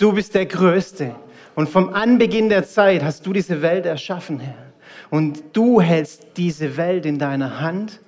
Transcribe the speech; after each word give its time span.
Du 0.00 0.14
bist 0.14 0.34
der 0.34 0.46
Größte. 0.46 1.14
Und 1.54 1.68
vom 1.68 1.92
Anbeginn 1.92 2.48
der 2.48 2.64
Zeit 2.64 3.04
hast 3.04 3.26
du 3.26 3.34
diese 3.34 3.60
Welt 3.60 3.84
erschaffen, 3.84 4.40
Herr. 4.40 4.72
Und 5.10 5.42
du 5.52 5.82
hältst 5.82 6.38
diese 6.38 6.78
Welt 6.78 7.04
in 7.04 7.18
deiner 7.18 7.60
Hand. 7.60 8.00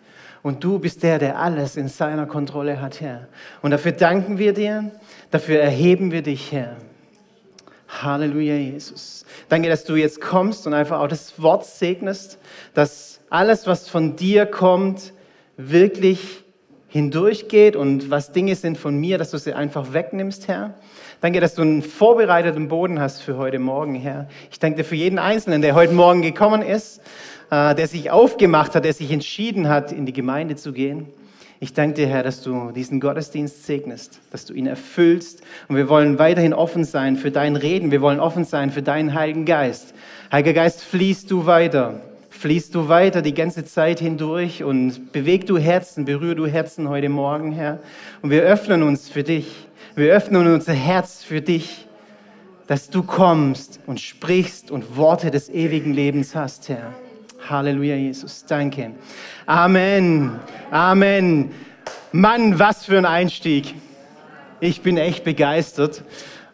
Und 0.42 0.64
du 0.64 0.78
bist 0.78 1.02
der, 1.02 1.18
der 1.18 1.38
alles 1.38 1.76
in 1.76 1.88
seiner 1.88 2.24
Kontrolle 2.24 2.80
hat, 2.80 3.02
Herr. 3.02 3.28
Und 3.60 3.72
dafür 3.72 3.92
danken 3.92 4.38
wir 4.38 4.54
dir, 4.54 4.90
dafür 5.30 5.60
erheben 5.60 6.12
wir 6.12 6.22
dich, 6.22 6.50
Herr. 6.50 6.78
Halleluja, 7.88 8.54
Jesus. 8.54 9.26
Danke, 9.50 9.68
dass 9.68 9.84
du 9.84 9.94
jetzt 9.94 10.18
kommst 10.18 10.66
und 10.66 10.72
einfach 10.72 10.98
auch 10.98 11.08
das 11.08 11.42
Wort 11.42 11.66
segnest, 11.66 12.38
dass 12.72 13.20
alles, 13.28 13.66
was 13.66 13.90
von 13.90 14.16
dir 14.16 14.46
kommt, 14.46 15.12
wirklich 15.58 16.42
hindurchgeht 16.88 17.76
und 17.76 18.10
was 18.10 18.32
Dinge 18.32 18.56
sind 18.56 18.78
von 18.78 18.96
mir, 18.96 19.18
dass 19.18 19.30
du 19.30 19.36
sie 19.36 19.52
einfach 19.52 19.92
wegnimmst, 19.92 20.48
Herr. 20.48 20.74
Danke, 21.22 21.38
dass 21.38 21.54
du 21.54 21.62
einen 21.62 21.82
vorbereiteten 21.82 22.66
Boden 22.66 22.98
hast 22.98 23.22
für 23.22 23.36
heute 23.36 23.60
Morgen, 23.60 23.94
Herr. 23.94 24.26
Ich 24.50 24.58
danke 24.58 24.78
dir 24.78 24.84
für 24.84 24.96
jeden 24.96 25.20
Einzelnen, 25.20 25.62
der 25.62 25.76
heute 25.76 25.92
Morgen 25.92 26.20
gekommen 26.20 26.62
ist, 26.62 27.00
äh, 27.48 27.76
der 27.76 27.86
sich 27.86 28.10
aufgemacht 28.10 28.74
hat, 28.74 28.84
der 28.84 28.92
sich 28.92 29.12
entschieden 29.12 29.68
hat, 29.68 29.92
in 29.92 30.04
die 30.04 30.12
Gemeinde 30.12 30.56
zu 30.56 30.72
gehen. 30.72 31.06
Ich 31.60 31.74
danke 31.74 31.94
dir, 31.94 32.08
Herr, 32.08 32.24
dass 32.24 32.42
du 32.42 32.72
diesen 32.72 32.98
Gottesdienst 32.98 33.64
segnest, 33.66 34.18
dass 34.32 34.46
du 34.46 34.52
ihn 34.52 34.66
erfüllst. 34.66 35.42
Und 35.68 35.76
wir 35.76 35.88
wollen 35.88 36.18
weiterhin 36.18 36.52
offen 36.52 36.82
sein 36.82 37.14
für 37.14 37.30
dein 37.30 37.54
Reden. 37.54 37.92
Wir 37.92 38.00
wollen 38.00 38.18
offen 38.18 38.44
sein 38.44 38.72
für 38.72 38.82
deinen 38.82 39.14
Heiligen 39.14 39.44
Geist. 39.44 39.94
Heiliger 40.32 40.54
Geist, 40.54 40.82
fließt 40.82 41.30
du 41.30 41.46
weiter. 41.46 42.00
Fließt 42.30 42.74
du 42.74 42.88
weiter 42.88 43.22
die 43.22 43.34
ganze 43.34 43.64
Zeit 43.64 44.00
hindurch 44.00 44.64
und 44.64 45.12
beweg 45.12 45.46
du 45.46 45.56
Herzen, 45.56 46.04
berühre 46.04 46.34
du 46.34 46.46
Herzen 46.48 46.88
heute 46.88 47.08
Morgen, 47.08 47.52
Herr. 47.52 47.78
Und 48.22 48.30
wir 48.30 48.42
öffnen 48.42 48.82
uns 48.82 49.08
für 49.08 49.22
dich. 49.22 49.68
Wir 49.94 50.14
öffnen 50.14 50.50
unser 50.50 50.72
Herz 50.72 51.22
für 51.22 51.42
dich, 51.42 51.86
dass 52.66 52.88
du 52.88 53.02
kommst 53.02 53.78
und 53.86 54.00
sprichst 54.00 54.70
und 54.70 54.96
Worte 54.96 55.30
des 55.30 55.50
ewigen 55.50 55.92
Lebens 55.92 56.34
hast, 56.34 56.70
Herr. 56.70 56.94
Halleluja, 57.46 57.96
Jesus. 57.96 58.46
Danke. 58.46 58.92
Amen. 59.44 60.40
Amen. 60.70 61.50
Mann, 62.10 62.58
was 62.58 62.86
für 62.86 62.96
ein 62.96 63.04
Einstieg. 63.04 63.74
Ich 64.60 64.80
bin 64.80 64.96
echt 64.96 65.24
begeistert, 65.24 66.04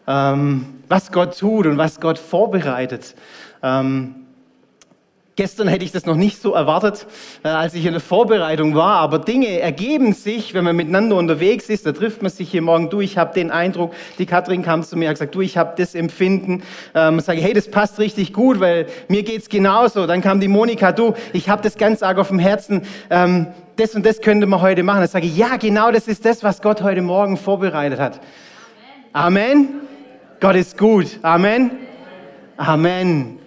ähm, 0.05 0.65
was 0.89 1.09
Gott 1.09 1.39
tut 1.39 1.65
und 1.65 1.77
was 1.77 2.01
Gott 2.01 2.17
vorbereitet. 2.17 3.15
Ähm, 3.63 4.18
Gestern 5.39 5.69
hätte 5.69 5.85
ich 5.85 5.93
das 5.93 6.05
noch 6.05 6.17
nicht 6.17 6.41
so 6.41 6.53
erwartet, 6.53 7.07
äh, 7.45 7.47
als 7.47 7.73
ich 7.73 7.85
in 7.85 7.93
der 7.93 8.01
Vorbereitung 8.01 8.75
war, 8.75 8.97
aber 8.97 9.19
Dinge 9.19 9.61
ergeben 9.61 10.11
sich, 10.11 10.53
wenn 10.53 10.65
man 10.65 10.75
miteinander 10.75 11.15
unterwegs 11.15 11.69
ist, 11.69 11.85
da 11.85 11.93
trifft 11.93 12.21
man 12.21 12.29
sich 12.29 12.51
hier 12.51 12.61
morgen, 12.61 12.89
du, 12.89 12.99
ich 12.99 13.17
habe 13.17 13.33
den 13.33 13.49
Eindruck, 13.49 13.93
die 14.17 14.25
Katrin 14.25 14.63
kam 14.63 14.83
zu 14.83 14.97
mir 14.97 15.05
und 15.05 15.11
hat 15.11 15.15
gesagt, 15.15 15.35
du, 15.35 15.39
ich 15.39 15.55
habe 15.55 15.75
das 15.77 15.95
Empfinden, 15.95 16.63
ähm, 16.93 17.21
sage, 17.21 17.39
hey, 17.39 17.53
das 17.53 17.71
passt 17.71 17.99
richtig 17.99 18.33
gut, 18.33 18.59
weil 18.59 18.87
mir 19.07 19.23
geht's 19.23 19.47
genauso. 19.47 20.07
Dann 20.07 20.19
kam 20.21 20.41
die 20.41 20.49
Monika, 20.49 20.91
du, 20.91 21.13
ich 21.31 21.47
habe 21.47 21.61
das 21.61 21.77
ganz 21.77 22.03
arg 22.03 22.17
auf 22.17 22.27
dem 22.27 22.39
Herzen, 22.39 22.81
ähm, 23.09 23.47
das 23.77 23.95
und 23.95 24.05
das 24.05 24.19
könnte 24.19 24.45
man 24.45 24.59
heute 24.59 24.83
machen. 24.83 24.99
Dann 24.99 25.07
sage 25.07 25.25
ich, 25.25 25.37
ja, 25.37 25.55
genau 25.55 25.89
das 25.89 26.09
ist 26.09 26.25
das, 26.25 26.43
was 26.43 26.61
Gott 26.61 26.81
heute 26.81 27.01
Morgen 27.01 27.37
vorbereitet 27.37 27.97
hat. 27.97 28.19
Amen. 29.13 29.47
Amen. 29.47 29.67
Gott 30.41 30.57
ist 30.57 30.77
gut. 30.77 31.17
Amen. 31.21 31.71
Amen. 32.57 33.38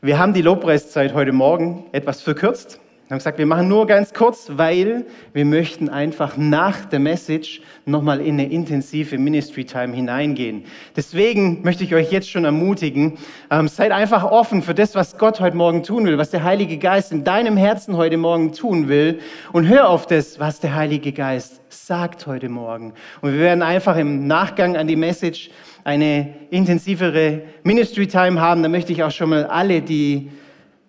Wir 0.00 0.16
haben 0.16 0.32
die 0.32 0.42
Lobpreiszeit 0.42 1.12
heute 1.12 1.32
Morgen 1.32 1.86
etwas 1.90 2.22
verkürzt. 2.22 2.78
Wir 3.08 3.14
haben 3.14 3.18
gesagt, 3.18 3.38
wir 3.38 3.46
machen 3.46 3.66
nur 3.66 3.84
ganz 3.88 4.14
kurz, 4.14 4.48
weil 4.54 5.06
wir 5.32 5.44
möchten 5.44 5.88
einfach 5.88 6.36
nach 6.36 6.84
der 6.84 7.00
Message 7.00 7.62
nochmal 7.84 8.20
in 8.20 8.34
eine 8.34 8.48
intensive 8.48 9.18
Ministry 9.18 9.64
Time 9.64 9.96
hineingehen. 9.96 10.66
Deswegen 10.94 11.62
möchte 11.62 11.82
ich 11.82 11.96
euch 11.96 12.12
jetzt 12.12 12.30
schon 12.30 12.44
ermutigen, 12.44 13.18
ähm, 13.50 13.66
seid 13.66 13.90
einfach 13.90 14.22
offen 14.22 14.62
für 14.62 14.74
das, 14.74 14.94
was 14.94 15.18
Gott 15.18 15.40
heute 15.40 15.56
Morgen 15.56 15.82
tun 15.82 16.06
will, 16.06 16.16
was 16.16 16.30
der 16.30 16.44
Heilige 16.44 16.78
Geist 16.78 17.10
in 17.10 17.24
deinem 17.24 17.56
Herzen 17.56 17.96
heute 17.96 18.18
Morgen 18.18 18.52
tun 18.52 18.88
will 18.88 19.18
und 19.52 19.66
hör 19.66 19.88
auf 19.88 20.06
das, 20.06 20.38
was 20.38 20.60
der 20.60 20.76
Heilige 20.76 21.10
Geist 21.10 21.60
sagt 21.70 22.28
heute 22.28 22.48
Morgen. 22.48 22.92
Und 23.20 23.32
wir 23.32 23.40
werden 23.40 23.62
einfach 23.62 23.96
im 23.96 24.28
Nachgang 24.28 24.76
an 24.76 24.86
die 24.86 24.96
Message 24.96 25.50
eine 25.88 26.34
intensivere 26.50 27.40
Ministry 27.62 28.06
Time 28.06 28.42
haben, 28.42 28.62
da 28.62 28.68
möchte 28.68 28.92
ich 28.92 29.02
auch 29.02 29.10
schon 29.10 29.30
mal 29.30 29.46
alle, 29.46 29.80
die 29.80 30.30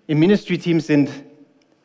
im 0.08 0.20
Ministry 0.20 0.58
Team 0.58 0.82
sind, 0.82 1.10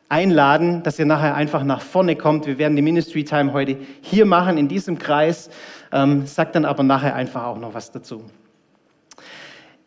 einladen, 0.09 0.83
dass 0.83 0.99
ihr 0.99 1.05
nachher 1.05 1.33
einfach 1.33 1.63
nach 1.63 1.79
vorne 1.79 2.17
kommt. 2.17 2.45
Wir 2.45 2.57
werden 2.57 2.75
die 2.75 2.81
Ministry 2.81 3.23
Time 3.23 3.53
heute 3.53 3.77
hier 4.01 4.25
machen, 4.25 4.57
in 4.57 4.67
diesem 4.67 4.99
Kreis. 4.99 5.49
Ähm, 5.93 6.27
sagt 6.27 6.55
dann 6.55 6.65
aber 6.65 6.83
nachher 6.83 7.15
einfach 7.15 7.45
auch 7.45 7.57
noch 7.57 7.73
was 7.73 7.93
dazu. 7.93 8.21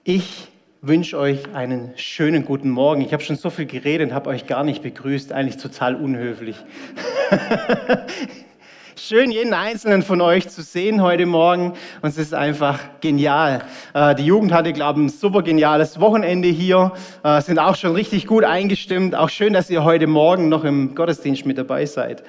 Ich 0.04 0.48
wünsche 0.80 1.18
euch 1.18 1.54
einen 1.54 1.92
schönen 1.96 2.46
guten 2.46 2.70
Morgen. 2.70 3.02
Ich 3.02 3.12
habe 3.12 3.22
schon 3.22 3.36
so 3.36 3.50
viel 3.50 3.66
geredet 3.66 4.08
und 4.08 4.14
habe 4.14 4.30
euch 4.30 4.46
gar 4.46 4.64
nicht 4.64 4.82
begrüßt. 4.82 5.32
Eigentlich 5.32 5.58
total 5.58 5.96
unhöflich. 5.96 6.56
Schön, 9.00 9.30
jeden 9.30 9.54
einzelnen 9.54 10.02
von 10.02 10.20
euch 10.20 10.48
zu 10.48 10.60
sehen 10.60 11.02
heute 11.02 11.24
Morgen. 11.24 11.74
Und 12.02 12.08
es 12.08 12.18
ist 12.18 12.34
einfach 12.34 12.80
genial. 13.00 13.62
Äh, 13.94 14.16
die 14.16 14.26
Jugend 14.26 14.52
hatte, 14.52 14.72
glaube 14.72 14.98
ich, 14.98 15.06
ein 15.06 15.08
super 15.08 15.42
geniales 15.42 16.00
Wochenende 16.00 16.48
hier. 16.48 16.90
Äh, 17.22 17.40
sind 17.40 17.60
auch 17.60 17.76
schon 17.76 17.92
richtig 17.92 18.26
gut 18.26 18.42
eingestimmt. 18.42 19.14
Auch 19.14 19.28
schön, 19.28 19.52
dass 19.52 19.70
ihr 19.70 19.84
heute 19.84 20.08
Morgen 20.08 20.48
noch 20.48 20.64
im 20.64 20.96
Gottesdienst 20.96 21.46
mit 21.46 21.58
dabei 21.58 21.86
seid. 21.86 22.24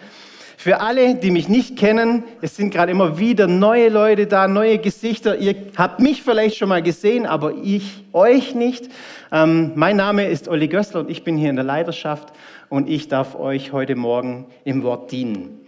Für 0.58 0.80
alle, 0.82 1.16
die 1.16 1.32
mich 1.32 1.50
nicht 1.50 1.76
kennen, 1.76 2.24
es 2.42 2.56
sind 2.56 2.72
gerade 2.72 2.92
immer 2.92 3.18
wieder 3.18 3.48
neue 3.48 3.90
Leute 3.90 4.28
da, 4.28 4.48
neue 4.48 4.78
Gesichter. 4.78 5.38
Ihr 5.38 5.56
habt 5.76 6.00
mich 6.00 6.22
vielleicht 6.22 6.58
schon 6.58 6.70
mal 6.70 6.84
gesehen, 6.84 7.26
aber 7.26 7.54
ich 7.64 8.04
euch 8.14 8.54
nicht. 8.54 8.90
Ähm, 9.32 9.72
mein 9.74 9.96
Name 9.96 10.28
ist 10.28 10.48
Olli 10.48 10.68
Gössler 10.68 11.00
und 11.00 11.10
ich 11.10 11.24
bin 11.24 11.36
hier 11.36 11.50
in 11.50 11.56
der 11.56 11.66
Leiterschaft 11.66 12.32
und 12.70 12.88
ich 12.88 13.08
darf 13.08 13.34
euch 13.34 13.72
heute 13.72 13.96
Morgen 13.96 14.46
im 14.66 14.84
Wort 14.84 15.12
dienen. 15.12 15.59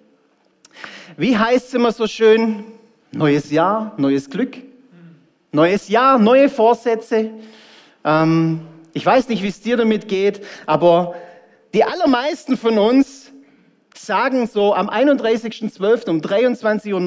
Wie 1.17 1.37
heißt 1.37 1.67
es 1.67 1.73
immer 1.73 1.91
so 1.91 2.07
schön? 2.07 2.63
Neues 3.11 3.51
Jahr, 3.51 3.93
neues 3.97 4.29
Glück. 4.29 4.57
Neues 5.51 5.89
Jahr, 5.89 6.17
neue 6.17 6.47
Vorsätze. 6.47 7.31
Ähm, 8.05 8.61
ich 8.93 9.05
weiß 9.05 9.27
nicht, 9.27 9.43
wie 9.43 9.49
es 9.49 9.59
dir 9.61 9.75
damit 9.75 10.07
geht, 10.07 10.45
aber 10.65 11.15
die 11.73 11.83
allermeisten 11.83 12.55
von 12.55 12.77
uns 12.77 13.20
sagen 14.05 14.47
so 14.47 14.73
am 14.73 14.89
31.12. 14.89 16.09
um 16.09 16.19
23.59 16.19 16.91
Uhr 16.91 16.97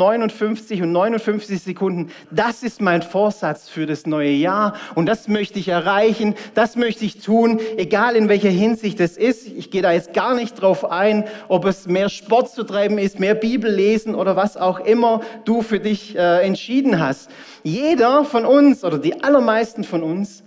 und 0.83 0.93
59 0.93 1.63
Sekunden, 1.63 2.11
das 2.31 2.63
ist 2.63 2.81
mein 2.81 3.03
Vorsatz 3.03 3.69
für 3.69 3.87
das 3.87 4.07
neue 4.07 4.31
Jahr 4.31 4.75
und 4.95 5.07
das 5.07 5.29
möchte 5.29 5.59
ich 5.59 5.69
erreichen, 5.69 6.35
das 6.55 6.77
möchte 6.77 7.05
ich 7.05 7.19
tun, 7.19 7.61
egal 7.77 8.17
in 8.17 8.29
welcher 8.29 8.51
Hinsicht 8.51 9.01
es 9.01 9.17
ist. 9.17 9.47
Ich 9.47 9.71
gehe 9.71 9.83
da 9.83 9.93
jetzt 9.93 10.15
gar 10.15 10.35
nicht 10.35 10.61
drauf 10.61 10.85
ein, 10.85 11.25
ob 11.49 11.65
es 11.65 11.87
mehr 11.87 12.09
Sport 12.09 12.51
zu 12.51 12.65
treiben 12.65 12.99
ist, 12.99 13.19
mehr 13.19 13.35
Bibel 13.35 13.71
lesen 13.71 14.15
oder 14.15 14.37
was 14.37 14.57
auch 14.57 14.81
immer 14.81 15.21
du 15.45 15.63
für 15.63 15.81
dich 15.81 16.17
äh, 16.17 16.47
entschieden 16.47 17.01
hast. 17.01 17.31
Jeder 17.63 18.25
von 18.25 18.45
uns 18.45 18.85
oder 18.85 18.99
die 18.99 19.23
allermeisten 19.23 19.85
von 19.85 20.03
uns 20.03 20.45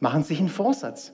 machen 0.00 0.22
sich 0.22 0.38
einen 0.38 0.48
Vorsatz. 0.48 1.12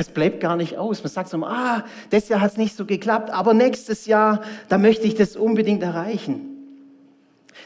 Das 0.00 0.08
bleibt 0.08 0.40
gar 0.40 0.56
nicht 0.56 0.78
aus. 0.78 1.02
Man 1.02 1.12
sagt 1.12 1.28
so, 1.28 1.36
ah, 1.44 1.84
das 2.08 2.30
Jahr 2.30 2.40
hat 2.40 2.52
es 2.52 2.56
nicht 2.56 2.74
so 2.74 2.86
geklappt, 2.86 3.28
aber 3.28 3.52
nächstes 3.52 4.06
Jahr, 4.06 4.40
da 4.70 4.78
möchte 4.78 5.06
ich 5.06 5.14
das 5.14 5.36
unbedingt 5.36 5.82
erreichen. 5.82 6.40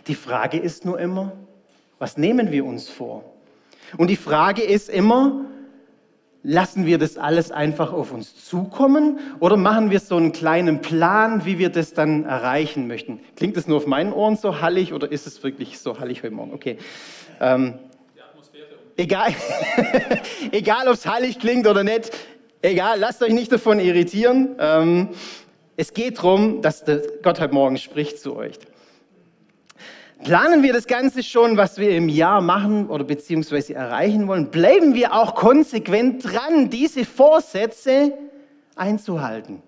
Die 0.09 0.17
Frage 0.17 0.59
ist 0.59 0.85
nur 0.85 0.99
immer, 0.99 1.31
was 2.01 2.17
nehmen 2.17 2.51
wir 2.51 2.65
uns 2.65 2.89
vor? 2.89 3.23
Und 3.99 4.11
die 4.11 4.17
Frage 4.17 4.63
ist 4.63 4.89
immer, 4.89 5.45
lassen 6.43 6.87
wir 6.87 6.99
das 6.99 7.19
alles 7.19 7.53
einfach 7.53 7.93
auf 7.93 8.11
uns 8.11 8.45
zukommen 8.45 9.21
oder 9.39 9.57
machen 9.57 9.93
wir 9.93 10.01
so 10.01 10.17
einen 10.17 10.33
kleinen 10.33 10.81
Plan, 10.81 11.45
wie 11.45 11.61
wir 11.61 11.69
das 11.69 11.93
dann 11.93 12.25
erreichen 12.25 12.89
möchten? 12.89 13.21
Klingt 13.37 13.57
das 13.57 13.69
nur 13.69 13.77
auf 13.77 13.87
meinen 13.87 14.13
Ohren 14.13 14.37
so 14.37 14.61
hallig 14.61 14.93
oder 14.93 15.13
ist 15.13 15.29
es 15.29 15.45
wirklich 15.45 15.79
so 15.79 16.01
hallig 16.01 16.25
heute 16.25 16.35
Morgen? 16.35 16.53
Okay. 16.53 16.79
Ähm, 17.41 17.75
Egal, 18.97 19.35
egal 20.53 20.87
ob 20.87 20.95
es 20.95 21.07
heilig 21.07 21.41
klingt 21.41 21.67
oder 21.67 21.83
nicht, 21.83 22.13
egal, 22.63 23.01
lasst 23.01 23.23
euch 23.23 23.33
nicht 23.33 23.51
davon 23.51 23.81
irritieren. 23.81 24.55
Ähm, 24.59 25.09
es 25.77 25.93
geht 25.93 26.19
darum, 26.19 26.63
dass 26.63 26.85
Gott 27.23 27.41
heute 27.41 27.53
Morgen 27.53 27.77
spricht 27.77 28.21
zu 28.21 28.37
euch. 28.37 28.57
Planen 30.23 30.63
wir 30.63 30.73
das 30.73 30.87
Ganze 30.87 31.25
schon, 31.25 31.57
was 31.57 31.77
wir 31.79 31.91
im 31.91 32.09
Jahr 32.09 32.41
machen 32.41 32.89
oder 32.89 33.03
beziehungsweise 33.03 33.75
erreichen 33.75 34.29
wollen? 34.29 34.51
Bleiben 34.51 34.95
wir 34.95 35.13
auch 35.13 35.35
konsequent 35.35 36.25
dran, 36.25 36.71
diese 36.71 37.05
Vorsätze 37.05 38.13
einzuhalten? 38.77 39.61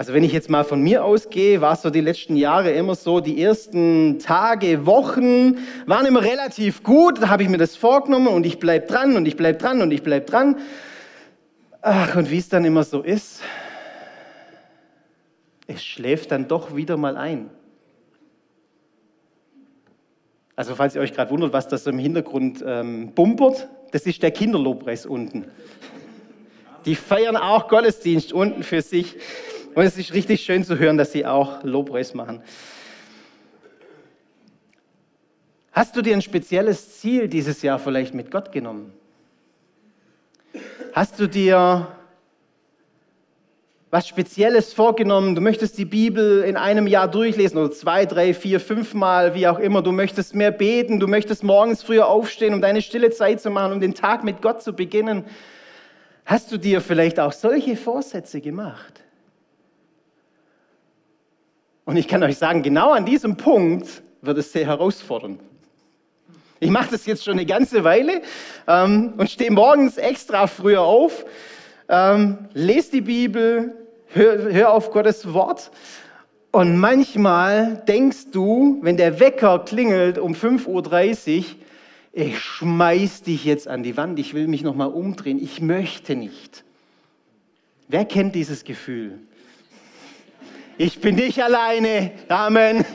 Also 0.00 0.14
wenn 0.14 0.24
ich 0.24 0.32
jetzt 0.32 0.48
mal 0.48 0.64
von 0.64 0.80
mir 0.80 1.04
ausgehe, 1.04 1.60
war 1.60 1.74
es 1.74 1.82
so 1.82 1.90
die 1.90 2.00
letzten 2.00 2.34
Jahre 2.34 2.70
immer 2.70 2.94
so, 2.94 3.20
die 3.20 3.42
ersten 3.42 4.18
Tage, 4.18 4.86
Wochen 4.86 5.58
waren 5.84 6.06
immer 6.06 6.22
relativ 6.22 6.82
gut. 6.82 7.20
Da 7.20 7.28
habe 7.28 7.42
ich 7.42 7.50
mir 7.50 7.58
das 7.58 7.76
vorgenommen 7.76 8.28
und 8.28 8.46
ich 8.46 8.58
bleibe 8.58 8.86
dran 8.86 9.14
und 9.14 9.28
ich 9.28 9.36
bleibe 9.36 9.58
dran 9.58 9.82
und 9.82 9.90
ich 9.90 10.02
bleibe 10.02 10.24
dran. 10.24 10.56
Ach, 11.82 12.16
und 12.16 12.30
wie 12.30 12.38
es 12.38 12.48
dann 12.48 12.64
immer 12.64 12.82
so 12.82 13.02
ist, 13.02 13.42
es 15.66 15.84
schläft 15.84 16.30
dann 16.32 16.48
doch 16.48 16.74
wieder 16.74 16.96
mal 16.96 17.18
ein. 17.18 17.50
Also 20.56 20.76
falls 20.76 20.94
ihr 20.94 21.02
euch 21.02 21.12
gerade 21.12 21.30
wundert, 21.30 21.52
was 21.52 21.68
das 21.68 21.84
so 21.84 21.90
im 21.90 21.98
Hintergrund 21.98 22.64
ähm, 22.66 23.12
bumpert, 23.12 23.68
das 23.90 24.06
ist 24.06 24.22
der 24.22 24.30
Kinderlobpreis 24.30 25.04
unten. 25.04 25.44
Die 26.86 26.94
feiern 26.94 27.36
auch 27.36 27.68
Gottesdienst 27.68 28.32
unten 28.32 28.62
für 28.62 28.80
sich. 28.80 29.18
Und 29.74 29.84
es 29.84 29.96
ist 29.96 30.12
richtig 30.12 30.40
schön 30.40 30.64
zu 30.64 30.78
hören, 30.78 30.98
dass 30.98 31.12
sie 31.12 31.24
auch 31.24 31.62
Lobpreis 31.62 32.14
machen. 32.14 32.42
Hast 35.72 35.96
du 35.96 36.02
dir 36.02 36.14
ein 36.14 36.22
spezielles 36.22 36.98
Ziel 36.98 37.28
dieses 37.28 37.62
Jahr 37.62 37.78
vielleicht 37.78 38.12
mit 38.12 38.30
Gott 38.30 38.50
genommen? 38.50 38.92
Hast 40.92 41.20
du 41.20 41.28
dir 41.28 41.86
was 43.90 44.08
Spezielles 44.08 44.72
vorgenommen? 44.72 45.36
Du 45.36 45.40
möchtest 45.40 45.78
die 45.78 45.84
Bibel 45.84 46.42
in 46.42 46.56
einem 46.56 46.88
Jahr 46.88 47.08
durchlesen 47.08 47.58
oder 47.58 47.70
zwei, 47.70 48.06
drei, 48.06 48.34
vier, 48.34 48.58
fünf 48.58 48.94
Mal, 48.94 49.34
wie 49.34 49.46
auch 49.46 49.60
immer. 49.60 49.82
Du 49.82 49.92
möchtest 49.92 50.34
mehr 50.34 50.50
beten, 50.50 50.98
du 50.98 51.06
möchtest 51.06 51.44
morgens 51.44 51.84
früher 51.84 52.08
aufstehen, 52.08 52.54
um 52.54 52.60
deine 52.60 52.82
stille 52.82 53.10
Zeit 53.10 53.40
zu 53.40 53.50
machen, 53.50 53.72
um 53.72 53.80
den 53.80 53.94
Tag 53.94 54.24
mit 54.24 54.42
Gott 54.42 54.62
zu 54.62 54.72
beginnen. 54.72 55.24
Hast 56.24 56.50
du 56.50 56.58
dir 56.58 56.80
vielleicht 56.80 57.20
auch 57.20 57.32
solche 57.32 57.76
Vorsätze 57.76 58.40
gemacht? 58.40 59.00
Und 61.90 61.96
ich 61.96 62.06
kann 62.06 62.22
euch 62.22 62.38
sagen, 62.38 62.62
genau 62.62 62.92
an 62.92 63.04
diesem 63.04 63.36
Punkt 63.36 63.88
wird 64.22 64.38
es 64.38 64.52
sehr 64.52 64.64
herausfordernd. 64.64 65.40
Ich 66.60 66.70
mache 66.70 66.92
das 66.92 67.04
jetzt 67.04 67.24
schon 67.24 67.32
eine 67.32 67.44
ganze 67.44 67.82
Weile 67.82 68.22
ähm, 68.68 69.14
und 69.16 69.28
stehe 69.28 69.50
morgens 69.50 69.96
extra 69.96 70.46
früher 70.46 70.82
auf, 70.82 71.24
ähm, 71.88 72.46
lese 72.54 72.92
die 72.92 73.00
Bibel, 73.00 73.74
hör, 74.06 74.52
hör 74.52 74.72
auf 74.72 74.92
Gottes 74.92 75.32
Wort. 75.34 75.72
Und 76.52 76.78
manchmal 76.78 77.82
denkst 77.88 78.30
du, 78.30 78.78
wenn 78.82 78.96
der 78.96 79.18
Wecker 79.18 79.58
klingelt 79.58 80.16
um 80.16 80.34
5.30 80.34 81.38
Uhr, 81.38 81.44
ich 82.12 82.38
schmeiß 82.38 83.22
dich 83.22 83.44
jetzt 83.44 83.66
an 83.66 83.82
die 83.82 83.96
Wand, 83.96 84.20
ich 84.20 84.32
will 84.32 84.46
mich 84.46 84.62
nochmal 84.62 84.92
umdrehen, 84.92 85.42
ich 85.42 85.60
möchte 85.60 86.14
nicht. 86.14 86.62
Wer 87.88 88.04
kennt 88.04 88.36
dieses 88.36 88.62
Gefühl? 88.62 89.18
Ich 90.82 90.98
bin 90.98 91.16
nicht 91.16 91.42
alleine. 91.42 92.12
Amen. 92.28 92.86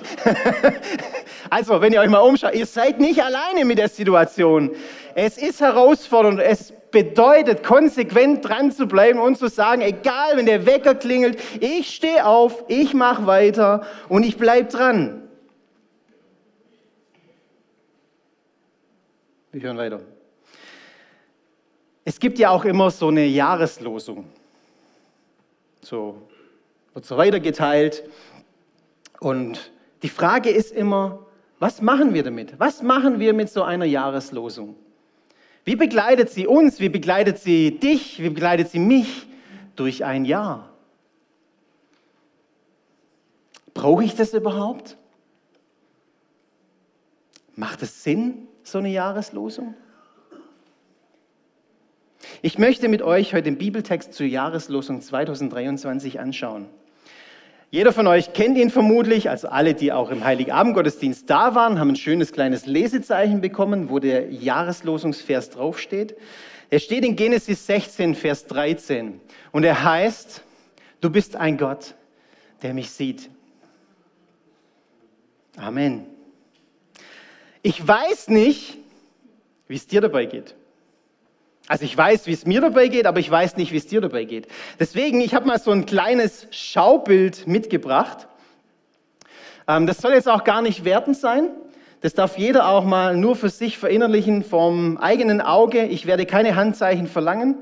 Also, 1.48 1.80
wenn 1.80 1.94
ihr 1.94 2.02
euch 2.02 2.10
mal 2.10 2.22
umschaut, 2.22 2.56
ihr 2.56 2.66
seid 2.66 3.00
nicht 3.00 3.24
alleine 3.24 3.66
mit 3.66 3.78
der 3.78 3.88
Situation. 3.88 4.72
Es 5.14 5.38
ist 5.38 5.62
herausfordernd. 5.62 6.40
Es 6.40 6.74
bedeutet, 6.90 7.62
konsequent 7.62 8.44
dran 8.44 8.72
zu 8.72 8.88
bleiben 8.88 9.20
und 9.20 9.38
zu 9.38 9.48
sagen, 9.48 9.82
egal, 9.82 10.38
wenn 10.38 10.48
der 10.48 10.66
Wecker 10.66 10.96
klingelt, 10.96 11.40
ich 11.62 11.96
stehe 11.96 12.26
auf, 12.26 12.64
ich 12.68 12.96
mache 12.96 13.28
weiter 13.28 13.86
und 14.10 14.24
ich 14.24 14.38
bleibe 14.38 14.68
dran. 14.70 15.22
Wir 19.52 19.62
hören 19.62 19.78
weiter. 19.78 20.02
Es 22.04 22.20
gibt 22.20 22.40
ja 22.40 22.50
auch 22.50 22.66
immer 22.66 22.90
so 22.90 23.10
eine 23.10 23.26
Jahreslosung. 23.28 24.26
So 25.82 26.28
wird 26.96 27.06
so 27.06 27.18
weitergeteilt. 27.18 28.04
Und 29.20 29.72
die 30.02 30.10
Frage 30.10 30.50
ist 30.50 30.72
immer, 30.72 31.26
was 31.60 31.82
machen 31.82 32.14
wir 32.14 32.24
damit? 32.24 32.60
Was 32.60 32.82
machen 32.82 33.20
wir 33.20 33.34
mit 33.34 33.50
so 33.50 33.64
einer 33.64 33.86
Jahreslosung? 33.86 34.76
Wie 35.66 35.76
begleitet 35.76 36.30
sie 36.30 36.48
uns? 36.48 36.80
Wie 36.80 36.90
begleitet 36.90 37.38
sie 37.38 37.78
dich? 37.78 38.22
Wie 38.22 38.30
begleitet 38.30 38.70
sie 38.70 38.80
mich 38.80 39.28
durch 39.76 40.06
ein 40.06 40.26
Jahr? 40.26 40.70
Brauche 43.74 44.04
ich 44.04 44.16
das 44.16 44.34
überhaupt? 44.34 44.98
Macht 47.56 47.82
es 47.82 48.04
Sinn, 48.04 48.48
so 48.64 48.78
eine 48.78 48.90
Jahreslosung? 48.90 49.76
Ich 52.42 52.58
möchte 52.58 52.88
mit 52.88 53.02
euch 53.02 53.34
heute 53.34 53.44
den 53.44 53.58
Bibeltext 53.58 54.14
zur 54.14 54.28
Jahreslosung 54.28 55.02
2023 55.02 56.20
anschauen. 56.20 56.68
Jeder 57.75 57.92
von 57.92 58.07
euch 58.07 58.31
kennt 58.31 58.57
ihn 58.57 58.69
vermutlich, 58.69 59.30
also 59.30 59.50
alle, 59.50 59.74
die 59.74 59.92
auch 59.92 60.10
im 60.10 60.24
Heiligabend-Gottesdienst 60.24 61.30
da 61.30 61.56
waren, 61.56 61.77
haben 61.77 61.89
ein 61.89 61.98
schönes 61.98 62.31
kleines 62.31 62.66
Lesezeichen 62.66 63.42
bekommen, 63.42 63.89
wo 63.89 64.00
der 64.00 64.31
Jahreslosungsvers 64.31 65.50
draufsteht. 65.50 66.16
Er 66.69 66.80
steht 66.80 67.04
in 67.04 67.18
Genesis 67.18 67.68
16, 67.68 68.16
Vers 68.16 68.45
13 68.45 69.19
und 69.51 69.66
er 69.66 69.83
heißt, 69.83 70.42
du 71.01 71.10
bist 71.10 71.36
ein 71.36 71.57
Gott, 71.57 71.95
der 72.63 72.74
mich 72.74 72.92
sieht. 72.92 73.30
Amen. 75.57 76.06
Ich 77.62 77.86
weiß 77.86 78.30
nicht, 78.30 78.77
wie 79.68 79.75
es 79.75 79.86
dir 79.86 80.00
dabei 80.00 80.27
geht. 80.27 80.56
Also 81.68 81.84
ich 81.84 81.98
weiß, 81.98 82.28
wie 82.28 82.34
es 82.34 82.46
mir 82.46 82.62
dabei 82.62 82.88
geht, 82.88 83.08
aber 83.08 83.20
ich 83.20 83.30
weiß 83.30 83.58
nicht, 83.58 83.72
wie 83.72 83.78
es 83.78 83.88
dir 83.88 84.02
dabei 84.02 84.26
geht. 84.26 84.48
Deswegen, 84.80 85.20
ich 85.22 85.34
habe 85.34 85.48
mal 85.48 85.60
so 85.60 85.72
ein 85.72 85.86
kleines 85.86 86.48
Schaubild 86.52 87.48
mitgebracht. 87.48 88.28
Ähm, 89.68 89.88
das 89.88 89.98
soll 89.98 90.14
jetzt 90.14 90.30
auch 90.30 90.44
gar 90.44 90.62
nicht 90.62 90.86
wertend 90.86 91.18
sein. 91.18 91.50
Das 92.02 92.14
darf 92.14 92.38
jeder 92.38 92.68
auch 92.68 92.84
mal 92.84 93.18
nur 93.18 93.36
für 93.36 93.50
sich 93.50 93.80
verinnerlichen 93.80 94.44
vom 94.44 94.98
eigenen 94.98 95.42
Auge. 95.42 95.86
Ich 95.86 96.06
werde 96.06 96.28
keine 96.28 96.56
Handzeichen 96.56 97.08
verlangen, 97.08 97.56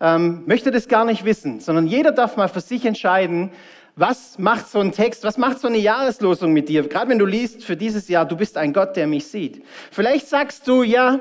ähm, 0.00 0.44
möchte 0.46 0.70
das 0.70 0.86
gar 0.86 1.04
nicht 1.04 1.24
wissen, 1.24 1.58
sondern 1.58 1.88
jeder 1.88 2.12
darf 2.12 2.36
mal 2.36 2.48
für 2.48 2.60
sich 2.60 2.84
entscheiden, 2.84 3.50
was 3.96 4.38
macht 4.38 4.68
so 4.68 4.78
ein 4.78 4.92
Text, 4.92 5.24
was 5.24 5.36
macht 5.36 5.58
so 5.58 5.66
eine 5.66 5.78
Jahreslosung 5.78 6.52
mit 6.52 6.68
dir? 6.68 6.86
Gerade 6.86 7.10
wenn 7.10 7.18
du 7.18 7.26
liest 7.26 7.64
für 7.64 7.76
dieses 7.76 8.06
Jahr, 8.08 8.24
du 8.24 8.36
bist 8.36 8.56
ein 8.56 8.72
Gott, 8.72 8.94
der 8.94 9.08
mich 9.08 9.26
sieht. 9.26 9.64
Vielleicht 9.90 10.28
sagst 10.28 10.68
du, 10.68 10.84
ja, 10.84 11.18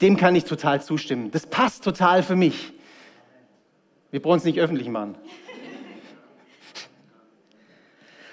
dem 0.00 0.16
kann 0.16 0.34
ich 0.34 0.44
total 0.44 0.82
zustimmen. 0.82 1.30
Das 1.30 1.46
passt 1.46 1.84
total 1.84 2.22
für 2.22 2.36
mich. 2.36 2.72
Wir 4.10 4.20
brauchen 4.20 4.38
es 4.38 4.44
nicht 4.44 4.58
öffentlich 4.58 4.88
machen. 4.88 5.16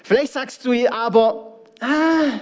Vielleicht 0.04 0.34
sagst 0.34 0.66
du 0.66 0.74
aber, 0.90 1.60
ah, 1.82 2.40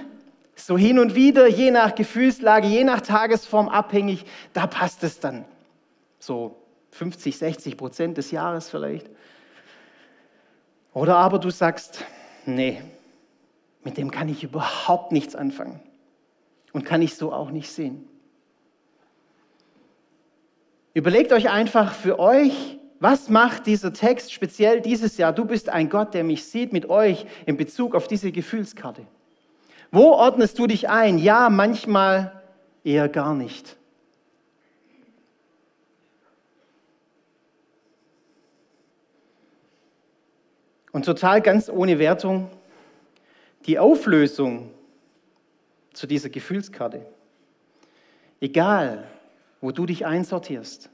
so 0.54 0.78
hin 0.78 0.98
und 0.98 1.14
wieder, 1.14 1.48
je 1.48 1.70
nach 1.70 1.94
Gefühlslage, 1.94 2.68
je 2.68 2.84
nach 2.84 3.00
Tagesform 3.00 3.68
abhängig, 3.68 4.24
da 4.52 4.66
passt 4.66 5.02
es 5.02 5.20
dann. 5.20 5.44
So 6.18 6.56
50, 6.92 7.36
60 7.36 7.76
Prozent 7.76 8.18
des 8.18 8.30
Jahres 8.30 8.70
vielleicht. 8.70 9.10
Oder 10.94 11.16
aber 11.16 11.38
du 11.38 11.50
sagst, 11.50 12.04
nee, 12.46 12.80
mit 13.84 13.98
dem 13.98 14.10
kann 14.10 14.28
ich 14.28 14.42
überhaupt 14.42 15.12
nichts 15.12 15.36
anfangen 15.36 15.80
und 16.72 16.84
kann 16.84 17.02
ich 17.02 17.16
so 17.16 17.32
auch 17.32 17.50
nicht 17.50 17.70
sehen. 17.70 18.08
Überlegt 20.96 21.30
euch 21.34 21.50
einfach 21.50 21.92
für 21.92 22.18
euch, 22.18 22.78
was 23.00 23.28
macht 23.28 23.66
dieser 23.66 23.92
Text 23.92 24.32
speziell 24.32 24.80
dieses 24.80 25.18
Jahr? 25.18 25.34
Du 25.34 25.44
bist 25.44 25.68
ein 25.68 25.90
Gott, 25.90 26.14
der 26.14 26.24
mich 26.24 26.46
sieht 26.46 26.72
mit 26.72 26.88
euch 26.88 27.26
in 27.44 27.58
Bezug 27.58 27.94
auf 27.94 28.08
diese 28.08 28.32
Gefühlskarte. 28.32 29.06
Wo 29.90 30.12
ordnest 30.12 30.58
du 30.58 30.66
dich 30.66 30.88
ein? 30.88 31.18
Ja, 31.18 31.50
manchmal 31.50 32.42
eher 32.82 33.10
gar 33.10 33.34
nicht. 33.34 33.76
Und 40.92 41.04
total 41.04 41.42
ganz 41.42 41.68
ohne 41.68 41.98
Wertung, 41.98 42.48
die 43.66 43.78
Auflösung 43.78 44.70
zu 45.92 46.06
dieser 46.06 46.30
Gefühlskarte. 46.30 47.04
Egal, 48.40 49.06
wo 49.60 49.72
du 49.72 49.86
dich 49.86 50.06
einsortierst. 50.06 50.90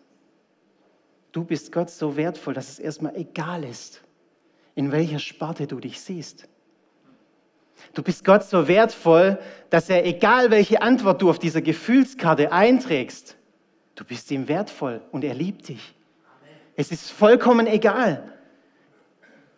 Du 1.33 1.45
bist 1.45 1.73
Gott 1.73 1.91
so 1.91 2.17
wertvoll, 2.17 2.55
dass 2.55 2.69
es 2.69 2.79
erstmal 2.79 3.17
egal 3.17 3.65
ist, 3.65 4.03
in 4.75 4.93
welcher 4.93 5.19
Sparte 5.19 5.67
du 5.67 5.81
dich 5.81 6.01
siehst. 6.01 6.49
Du 7.95 8.03
bist 8.03 8.25
Gott 8.25 8.45
so 8.45 8.69
wertvoll, 8.69 9.39
dass 9.71 9.91
er, 9.91 10.07
egal 10.07 10.51
welche 10.51 10.83
Antwort 10.83 11.21
du 11.21 11.31
auf 11.31 11.39
dieser 11.39 11.63
Gefühlskarte 11.63 12.53
einträgst, 12.53 13.37
du 13.95 14.05
bist 14.05 14.31
ihm 14.31 14.49
wertvoll 14.49 15.01
und 15.11 15.25
er 15.25 15.35
liebt 15.35 15.69
dich. 15.69 15.95
Es 16.77 16.91
ist 16.91 17.11
vollkommen 17.11 17.67
egal. 17.67 18.33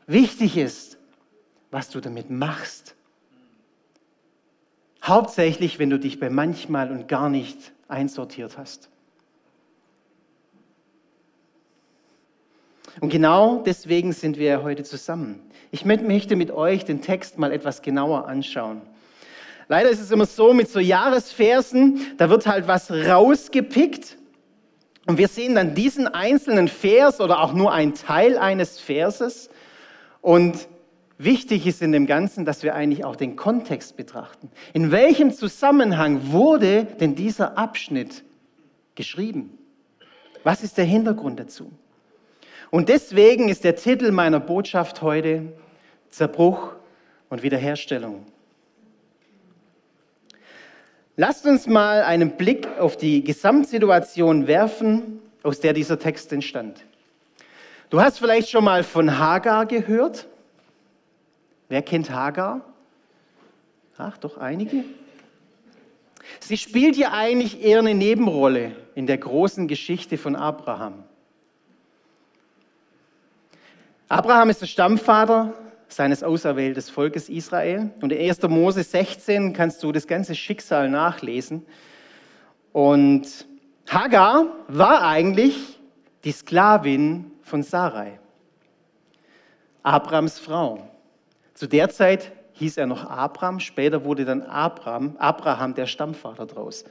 Wichtig 0.06 0.56
ist, 0.56 0.98
was 1.70 1.90
du 1.90 2.00
damit 2.00 2.30
machst. 2.30 2.94
Hauptsächlich, 5.02 5.78
wenn 5.78 5.90
du 5.90 5.98
dich 5.98 6.18
bei 6.18 6.30
manchmal 6.30 6.90
und 6.90 7.08
gar 7.08 7.28
nicht 7.28 7.72
einsortiert 7.88 8.58
hast. 8.58 8.90
Und 13.00 13.10
genau 13.10 13.62
deswegen 13.64 14.12
sind 14.12 14.38
wir 14.38 14.62
heute 14.62 14.84
zusammen. 14.84 15.40
Ich 15.70 15.84
möchte 15.84 16.36
mit 16.36 16.50
euch 16.50 16.84
den 16.84 17.02
Text 17.02 17.38
mal 17.38 17.52
etwas 17.52 17.82
genauer 17.82 18.28
anschauen. 18.28 18.82
Leider 19.68 19.90
ist 19.90 20.00
es 20.00 20.10
immer 20.10 20.26
so 20.26 20.52
mit 20.52 20.68
so 20.68 20.78
Jahresversen, 20.78 22.00
da 22.18 22.28
wird 22.28 22.46
halt 22.46 22.68
was 22.68 22.90
rausgepickt 22.90 24.18
und 25.06 25.18
wir 25.18 25.28
sehen 25.28 25.54
dann 25.54 25.74
diesen 25.74 26.06
einzelnen 26.06 26.68
Vers 26.68 27.20
oder 27.20 27.40
auch 27.40 27.54
nur 27.54 27.72
einen 27.72 27.94
Teil 27.94 28.38
eines 28.38 28.78
Verses 28.78 29.48
und 30.20 30.68
wichtig 31.18 31.66
ist 31.66 31.82
in 31.82 31.92
dem 31.92 32.06
Ganzen, 32.06 32.44
dass 32.44 32.62
wir 32.62 32.74
eigentlich 32.74 33.04
auch 33.04 33.16
den 33.16 33.36
Kontext 33.36 33.96
betrachten. 33.96 34.50
In 34.74 34.90
welchem 34.90 35.32
Zusammenhang 35.32 36.32
wurde 36.32 36.84
denn 36.84 37.14
dieser 37.14 37.56
Abschnitt 37.56 38.22
geschrieben? 38.94 39.58
Was 40.42 40.62
ist 40.62 40.76
der 40.76 40.84
Hintergrund 40.84 41.40
dazu? 41.40 41.70
Und 42.74 42.88
deswegen 42.88 43.48
ist 43.48 43.62
der 43.62 43.76
Titel 43.76 44.10
meiner 44.10 44.40
Botschaft 44.40 45.00
heute 45.00 45.52
Zerbruch 46.10 46.72
und 47.28 47.44
Wiederherstellung. 47.44 48.26
Lasst 51.16 51.46
uns 51.46 51.68
mal 51.68 52.02
einen 52.02 52.32
Blick 52.32 52.66
auf 52.80 52.96
die 52.96 53.22
Gesamtsituation 53.22 54.48
werfen, 54.48 55.20
aus 55.44 55.60
der 55.60 55.72
dieser 55.72 56.00
Text 56.00 56.32
entstand. 56.32 56.84
Du 57.90 58.00
hast 58.00 58.18
vielleicht 58.18 58.50
schon 58.50 58.64
mal 58.64 58.82
von 58.82 59.20
Hagar 59.20 59.66
gehört. 59.66 60.26
Wer 61.68 61.82
kennt 61.82 62.10
Hagar? 62.10 62.62
Ach, 63.96 64.18
doch 64.18 64.36
einige. 64.36 64.82
Sie 66.40 66.56
spielt 66.56 66.96
ja 66.96 67.12
eigentlich 67.12 67.62
eher 67.62 67.78
eine 67.78 67.94
Nebenrolle 67.94 68.72
in 68.96 69.06
der 69.06 69.18
großen 69.18 69.68
Geschichte 69.68 70.18
von 70.18 70.34
Abraham. 70.34 71.03
Abraham 74.08 74.50
ist 74.50 74.60
der 74.60 74.66
Stammvater 74.66 75.54
seines 75.88 76.22
auserwählten 76.22 76.82
Volkes 76.82 77.28
Israel. 77.28 77.90
Und 78.02 78.12
in 78.12 78.28
1. 78.28 78.42
Mose 78.42 78.82
16 78.82 79.52
kannst 79.52 79.82
du 79.82 79.92
das 79.92 80.06
ganze 80.06 80.34
Schicksal 80.34 80.90
nachlesen. 80.90 81.64
Und 82.72 83.46
Hagar 83.88 84.46
war 84.68 85.02
eigentlich 85.02 85.80
die 86.24 86.32
Sklavin 86.32 87.30
von 87.42 87.62
Sarai, 87.62 88.18
Abrams 89.82 90.38
Frau. 90.38 90.88
Zu 91.54 91.66
der 91.66 91.88
Zeit 91.90 92.32
hieß 92.54 92.78
er 92.78 92.86
noch 92.86 93.04
Abram, 93.04 93.60
später 93.60 94.04
wurde 94.04 94.24
dann 94.24 94.42
Abraham, 94.42 95.16
Abraham 95.18 95.74
der 95.74 95.86
Stammvater 95.86 96.46
draus. 96.46 96.84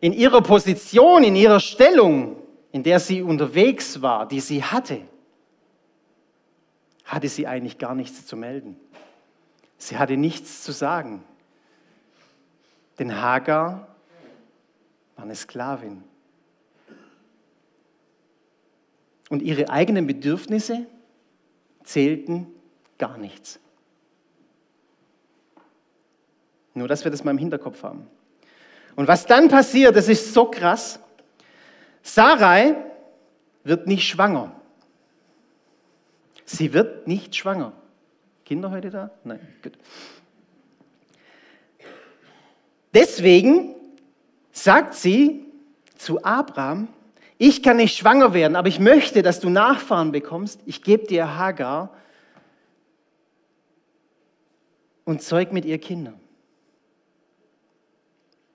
In 0.00 0.12
ihrer 0.12 0.42
Position, 0.42 1.22
in 1.24 1.36
ihrer 1.36 1.60
Stellung, 1.60 2.36
in 2.72 2.82
der 2.82 3.00
sie 3.00 3.22
unterwegs 3.22 4.02
war, 4.02 4.26
die 4.26 4.40
sie 4.40 4.62
hatte, 4.62 5.00
hatte 7.06 7.28
sie 7.28 7.46
eigentlich 7.46 7.78
gar 7.78 7.94
nichts 7.94 8.26
zu 8.26 8.36
melden. 8.36 8.76
Sie 9.78 9.96
hatte 9.96 10.16
nichts 10.16 10.62
zu 10.62 10.72
sagen. 10.72 11.24
Denn 12.98 13.20
Hagar 13.20 13.88
war 15.14 15.24
eine 15.24 15.36
Sklavin. 15.36 16.02
Und 19.28 19.42
ihre 19.42 19.70
eigenen 19.70 20.06
Bedürfnisse 20.06 20.86
zählten 21.84 22.48
gar 22.98 23.16
nichts. 23.18 23.60
Nur, 26.74 26.88
dass 26.88 27.04
wir 27.04 27.10
das 27.10 27.24
mal 27.24 27.30
im 27.30 27.38
Hinterkopf 27.38 27.82
haben. 27.82 28.06
Und 28.96 29.08
was 29.08 29.26
dann 29.26 29.48
passiert, 29.48 29.96
das 29.96 30.08
ist 30.08 30.32
so 30.32 30.46
krass. 30.46 30.98
Sarai 32.02 32.74
wird 33.64 33.86
nicht 33.86 34.08
schwanger. 34.08 34.55
Sie 36.46 36.72
wird 36.72 37.06
nicht 37.08 37.34
schwanger. 37.36 37.72
Kinder 38.44 38.70
heute 38.70 38.90
da? 38.90 39.10
Nein, 39.24 39.40
gut. 39.62 39.72
Deswegen 42.94 43.74
sagt 44.52 44.94
sie 44.94 45.44
zu 45.96 46.24
Abraham, 46.24 46.88
ich 47.36 47.62
kann 47.62 47.76
nicht 47.76 47.98
schwanger 47.98 48.32
werden, 48.32 48.56
aber 48.56 48.68
ich 48.68 48.78
möchte, 48.78 49.22
dass 49.22 49.40
du 49.40 49.50
Nachfahren 49.50 50.12
bekommst. 50.12 50.60
Ich 50.64 50.82
gebe 50.82 51.06
dir 51.06 51.36
Hagar 51.36 51.92
und 55.04 55.20
zeug 55.20 55.52
mit 55.52 55.64
ihr 55.64 55.78
Kinder. 55.78 56.14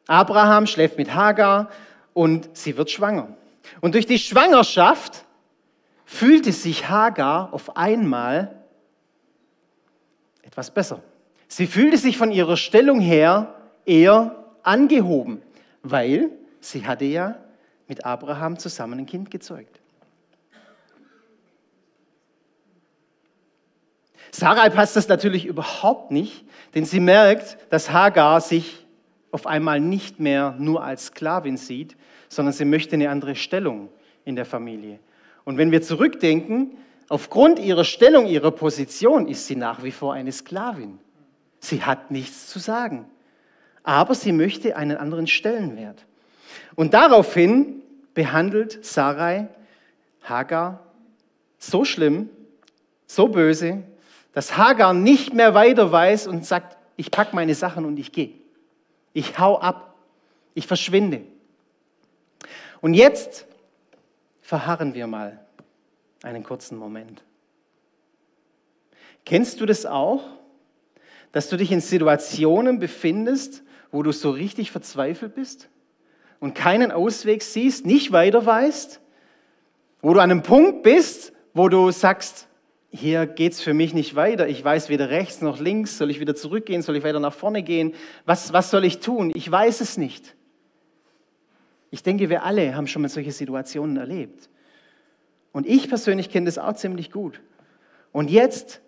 Abraham 0.07 0.65
schläft 0.65 0.97
mit 0.97 1.13
Hagar 1.13 1.69
und 2.13 2.49
sie 2.57 2.77
wird 2.77 2.89
schwanger. 2.89 3.35
Und 3.81 3.93
durch 3.93 4.07
die 4.07 4.17
Schwangerschaft 4.17 5.25
fühlte 6.11 6.51
sich 6.51 6.89
Hagar 6.89 7.53
auf 7.53 7.77
einmal 7.77 8.53
etwas 10.41 10.69
besser. 10.69 11.01
Sie 11.47 11.67
fühlte 11.67 11.97
sich 11.97 12.17
von 12.17 12.31
ihrer 12.31 12.57
Stellung 12.57 12.99
her 12.99 13.55
eher 13.85 14.35
angehoben, 14.61 15.41
weil 15.83 16.29
sie 16.59 16.85
hatte 16.85 17.05
ja 17.05 17.39
mit 17.87 18.05
Abraham 18.05 18.59
zusammen 18.59 18.99
ein 18.99 19.05
Kind 19.05 19.31
gezeugt. 19.31 19.79
Sarai 24.31 24.69
passt 24.69 24.97
das 24.97 25.07
natürlich 25.07 25.45
überhaupt 25.45 26.11
nicht, 26.11 26.43
denn 26.75 26.83
sie 26.83 26.99
merkt, 26.99 27.57
dass 27.69 27.91
Hagar 27.91 28.41
sich 28.41 28.85
auf 29.31 29.47
einmal 29.47 29.79
nicht 29.79 30.19
mehr 30.19 30.55
nur 30.59 30.83
als 30.83 31.05
Sklavin 31.05 31.55
sieht, 31.55 31.95
sondern 32.27 32.53
sie 32.53 32.65
möchte 32.65 32.95
eine 32.95 33.09
andere 33.09 33.35
Stellung 33.35 33.87
in 34.25 34.35
der 34.35 34.45
Familie. 34.45 34.99
Und 35.43 35.57
wenn 35.57 35.71
wir 35.71 35.81
zurückdenken, 35.81 36.77
aufgrund 37.09 37.59
ihrer 37.59 37.83
Stellung, 37.83 38.27
ihrer 38.27 38.51
Position 38.51 39.27
ist 39.27 39.47
sie 39.47 39.55
nach 39.55 39.83
wie 39.83 39.91
vor 39.91 40.13
eine 40.13 40.31
Sklavin. 40.31 40.99
Sie 41.59 41.83
hat 41.83 42.11
nichts 42.11 42.47
zu 42.47 42.59
sagen. 42.59 43.05
Aber 43.83 44.15
sie 44.15 44.31
möchte 44.31 44.75
einen 44.75 44.97
anderen 44.97 45.27
Stellenwert. 45.27 46.05
Und 46.75 46.93
daraufhin 46.93 47.81
behandelt 48.13 48.83
Sarai 48.85 49.47
Hagar 50.23 50.85
so 51.57 51.85
schlimm, 51.85 52.29
so 53.07 53.27
böse, 53.27 53.83
dass 54.33 54.57
Hagar 54.57 54.93
nicht 54.93 55.33
mehr 55.33 55.53
weiter 55.53 55.91
weiß 55.91 56.27
und 56.27 56.45
sagt, 56.45 56.77
ich 56.95 57.11
packe 57.11 57.35
meine 57.35 57.55
Sachen 57.55 57.85
und 57.85 57.97
ich 57.97 58.11
gehe. 58.11 58.31
Ich 59.13 59.39
hau 59.39 59.59
ab. 59.59 59.95
Ich 60.53 60.67
verschwinde. 60.67 61.21
Und 62.81 62.93
jetzt 62.93 63.45
verharren 64.51 64.93
wir 64.93 65.07
mal 65.07 65.39
einen 66.23 66.43
kurzen 66.43 66.77
Moment. 66.77 67.23
Kennst 69.23 69.61
du 69.61 69.65
das 69.65 69.85
auch, 69.85 70.23
dass 71.31 71.47
du 71.47 71.55
dich 71.55 71.71
in 71.71 71.79
Situationen 71.79 72.77
befindest, 72.77 73.63
wo 73.93 74.03
du 74.03 74.11
so 74.11 74.29
richtig 74.29 74.69
verzweifelt 74.71 75.35
bist 75.35 75.69
und 76.41 76.53
keinen 76.53 76.91
Ausweg 76.91 77.43
siehst, 77.43 77.85
nicht 77.85 78.11
weiter 78.11 78.45
weißt, 78.45 78.99
wo 80.01 80.13
du 80.13 80.19
an 80.19 80.29
einem 80.29 80.43
Punkt 80.43 80.83
bist, 80.83 81.31
wo 81.53 81.69
du 81.69 81.89
sagst, 81.91 82.49
hier 82.89 83.27
geht 83.27 83.53
es 83.53 83.61
für 83.61 83.73
mich 83.73 83.93
nicht 83.93 84.17
weiter, 84.17 84.49
ich 84.49 84.61
weiß 84.61 84.89
weder 84.89 85.09
rechts 85.09 85.39
noch 85.39 85.61
links, 85.61 85.97
soll 85.97 86.11
ich 86.11 86.19
wieder 86.19 86.35
zurückgehen, 86.35 86.81
soll 86.81 86.97
ich 86.97 87.05
weiter 87.05 87.21
nach 87.21 87.33
vorne 87.33 87.63
gehen, 87.63 87.93
was, 88.25 88.51
was 88.51 88.69
soll 88.69 88.83
ich 88.83 88.99
tun? 88.99 89.31
Ich 89.33 89.49
weiß 89.49 89.79
es 89.79 89.95
nicht. 89.95 90.35
Ich 91.91 92.03
denke, 92.03 92.29
wir 92.29 92.43
alle 92.43 92.75
haben 92.75 92.87
schon 92.87 93.01
mal 93.01 93.09
solche 93.09 93.31
Situationen 93.31 93.97
erlebt. 93.97 94.49
Und 95.51 95.67
ich 95.67 95.89
persönlich 95.89 96.29
kenne 96.29 96.45
das 96.45 96.57
auch 96.57 96.73
ziemlich 96.73 97.11
gut. 97.11 97.41
Und 98.13 98.31
jetzt 98.31 98.81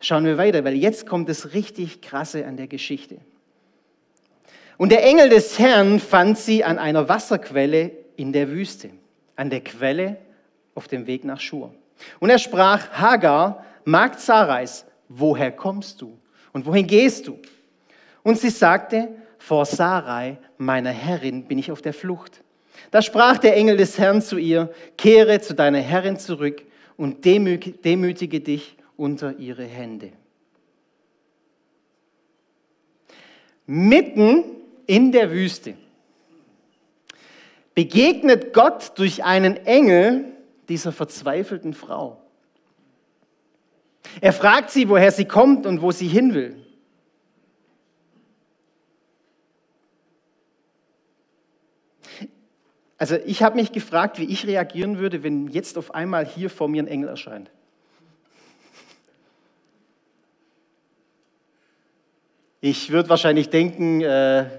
schauen 0.00 0.24
wir 0.24 0.38
weiter, 0.38 0.62
weil 0.64 0.74
jetzt 0.74 1.06
kommt 1.06 1.28
das 1.28 1.54
richtig 1.54 2.02
Krasse 2.02 2.46
an 2.46 2.56
der 2.56 2.68
Geschichte. 2.68 3.16
Und 4.76 4.92
der 4.92 5.04
Engel 5.04 5.28
des 5.30 5.58
Herrn 5.58 5.98
fand 5.98 6.38
sie 6.38 6.62
an 6.64 6.78
einer 6.78 7.08
Wasserquelle 7.08 7.92
in 8.16 8.32
der 8.32 8.50
Wüste, 8.50 8.90
an 9.36 9.50
der 9.50 9.62
Quelle 9.62 10.16
auf 10.74 10.88
dem 10.88 11.06
Weg 11.06 11.24
nach 11.24 11.40
Schur. 11.40 11.74
Und 12.18 12.30
er 12.30 12.38
sprach, 12.38 12.90
Hagar, 12.92 13.64
Magd 13.84 14.20
Sarais, 14.20 14.84
woher 15.08 15.52
kommst 15.52 16.00
du 16.00 16.18
und 16.52 16.64
wohin 16.66 16.86
gehst 16.86 17.26
du? 17.26 17.38
Und 18.22 18.38
sie 18.38 18.50
sagte, 18.50 19.08
vor 19.40 19.64
Sarai, 19.64 20.38
meiner 20.58 20.90
Herrin, 20.90 21.44
bin 21.44 21.58
ich 21.58 21.72
auf 21.72 21.80
der 21.80 21.94
Flucht. 21.94 22.42
Da 22.90 23.00
sprach 23.02 23.38
der 23.38 23.56
Engel 23.56 23.78
des 23.78 23.98
Herrn 23.98 24.20
zu 24.20 24.36
ihr, 24.36 24.72
kehre 24.96 25.40
zu 25.40 25.54
deiner 25.54 25.80
Herrin 25.80 26.18
zurück 26.18 26.62
und 26.96 27.24
demütige 27.24 28.40
dich 28.40 28.76
unter 28.96 29.38
ihre 29.38 29.64
Hände. 29.64 30.12
Mitten 33.66 34.44
in 34.86 35.10
der 35.10 35.30
Wüste 35.30 35.74
begegnet 37.74 38.52
Gott 38.52 38.92
durch 38.98 39.24
einen 39.24 39.56
Engel 39.64 40.26
dieser 40.68 40.92
verzweifelten 40.92 41.72
Frau. 41.72 42.20
Er 44.20 44.34
fragt 44.34 44.70
sie, 44.70 44.88
woher 44.88 45.12
sie 45.12 45.24
kommt 45.24 45.64
und 45.64 45.80
wo 45.80 45.92
sie 45.92 46.08
hin 46.08 46.34
will. 46.34 46.56
Also 53.00 53.16
ich 53.24 53.42
habe 53.42 53.56
mich 53.56 53.72
gefragt, 53.72 54.18
wie 54.18 54.26
ich 54.26 54.46
reagieren 54.46 54.98
würde, 54.98 55.22
wenn 55.22 55.48
jetzt 55.48 55.78
auf 55.78 55.94
einmal 55.94 56.26
hier 56.26 56.50
vor 56.50 56.68
mir 56.68 56.82
ein 56.82 56.86
Engel 56.86 57.08
erscheint. 57.08 57.50
Ich 62.60 62.90
würde 62.90 63.08
wahrscheinlich 63.08 63.48
denken, 63.48 64.02
äh, 64.02 64.50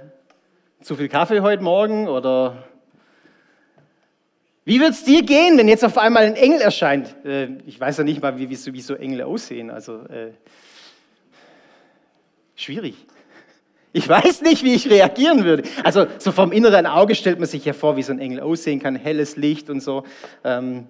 zu 0.81 0.95
viel 0.95 1.07
Kaffee 1.07 1.41
heute 1.41 1.61
Morgen 1.61 2.07
oder 2.07 2.67
Wie 4.65 4.79
wird 4.79 4.91
es 4.93 5.03
dir 5.03 5.21
gehen, 5.21 5.59
wenn 5.59 5.67
jetzt 5.67 5.85
auf 5.85 5.99
einmal 5.99 6.23
ein 6.23 6.35
Engel 6.35 6.61
erscheint? 6.61 7.15
Äh, 7.23 7.57
ich 7.67 7.79
weiß 7.79 7.99
ja 7.99 8.03
nicht 8.03 8.23
mal, 8.23 8.39
wie, 8.39 8.49
wie, 8.49 8.55
so, 8.55 8.73
wie 8.73 8.81
so 8.81 8.95
Engel 8.95 9.21
aussehen. 9.21 9.69
Also 9.69 10.01
äh, 10.05 10.31
schwierig. 12.55 12.95
Ich 13.93 14.07
weiß 14.07 14.41
nicht, 14.41 14.63
wie 14.63 14.73
ich 14.73 14.89
reagieren 14.89 15.43
würde. 15.43 15.63
Also 15.83 16.07
so 16.17 16.31
vom 16.31 16.51
inneren 16.51 16.85
Auge 16.85 17.13
stellt 17.13 17.39
man 17.39 17.47
sich 17.47 17.65
ja 17.65 17.73
vor, 17.73 17.97
wie 17.97 18.03
so 18.03 18.13
ein 18.13 18.19
Engel 18.19 18.39
aussehen 18.39 18.79
kann, 18.79 18.95
helles 18.95 19.35
Licht 19.35 19.69
und 19.69 19.81
so. 19.81 20.05
Ähm, 20.43 20.87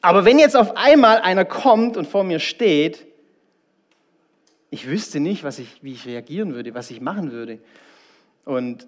aber 0.00 0.24
wenn 0.24 0.38
jetzt 0.38 0.56
auf 0.56 0.76
einmal 0.76 1.18
einer 1.18 1.44
kommt 1.44 1.96
und 1.96 2.06
vor 2.06 2.22
mir 2.24 2.38
steht, 2.38 3.06
ich 4.70 4.88
wüsste 4.88 5.18
nicht, 5.18 5.42
was 5.42 5.58
ich, 5.58 5.82
wie 5.82 5.92
ich 5.92 6.06
reagieren 6.06 6.54
würde, 6.54 6.74
was 6.74 6.90
ich 6.90 7.00
machen 7.00 7.32
würde. 7.32 7.58
Und 8.44 8.86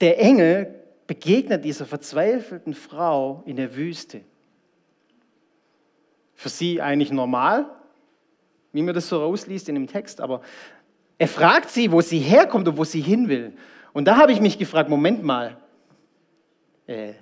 der 0.00 0.20
Engel 0.20 0.74
begegnet 1.06 1.64
dieser 1.64 1.86
verzweifelten 1.86 2.74
Frau 2.74 3.44
in 3.46 3.56
der 3.56 3.76
Wüste. 3.76 4.22
Für 6.34 6.48
sie 6.48 6.82
eigentlich 6.82 7.12
normal, 7.12 7.70
wie 8.72 8.82
man 8.82 8.94
das 8.94 9.08
so 9.08 9.18
rausliest 9.20 9.68
in 9.68 9.74
dem 9.74 9.86
Text, 9.86 10.20
aber 10.20 10.40
er 11.18 11.28
fragt 11.28 11.70
sie, 11.70 11.92
wo 11.92 12.00
sie 12.00 12.18
herkommt 12.18 12.66
und 12.68 12.76
wo 12.76 12.84
sie 12.84 13.00
hin 13.00 13.28
will. 13.28 13.52
Und 13.92 14.06
da 14.06 14.16
habe 14.16 14.32
ich 14.32 14.40
mich 14.40 14.58
gefragt, 14.58 14.88
Moment 14.88 15.22
mal, 15.22 15.56
äh, 16.86 17.12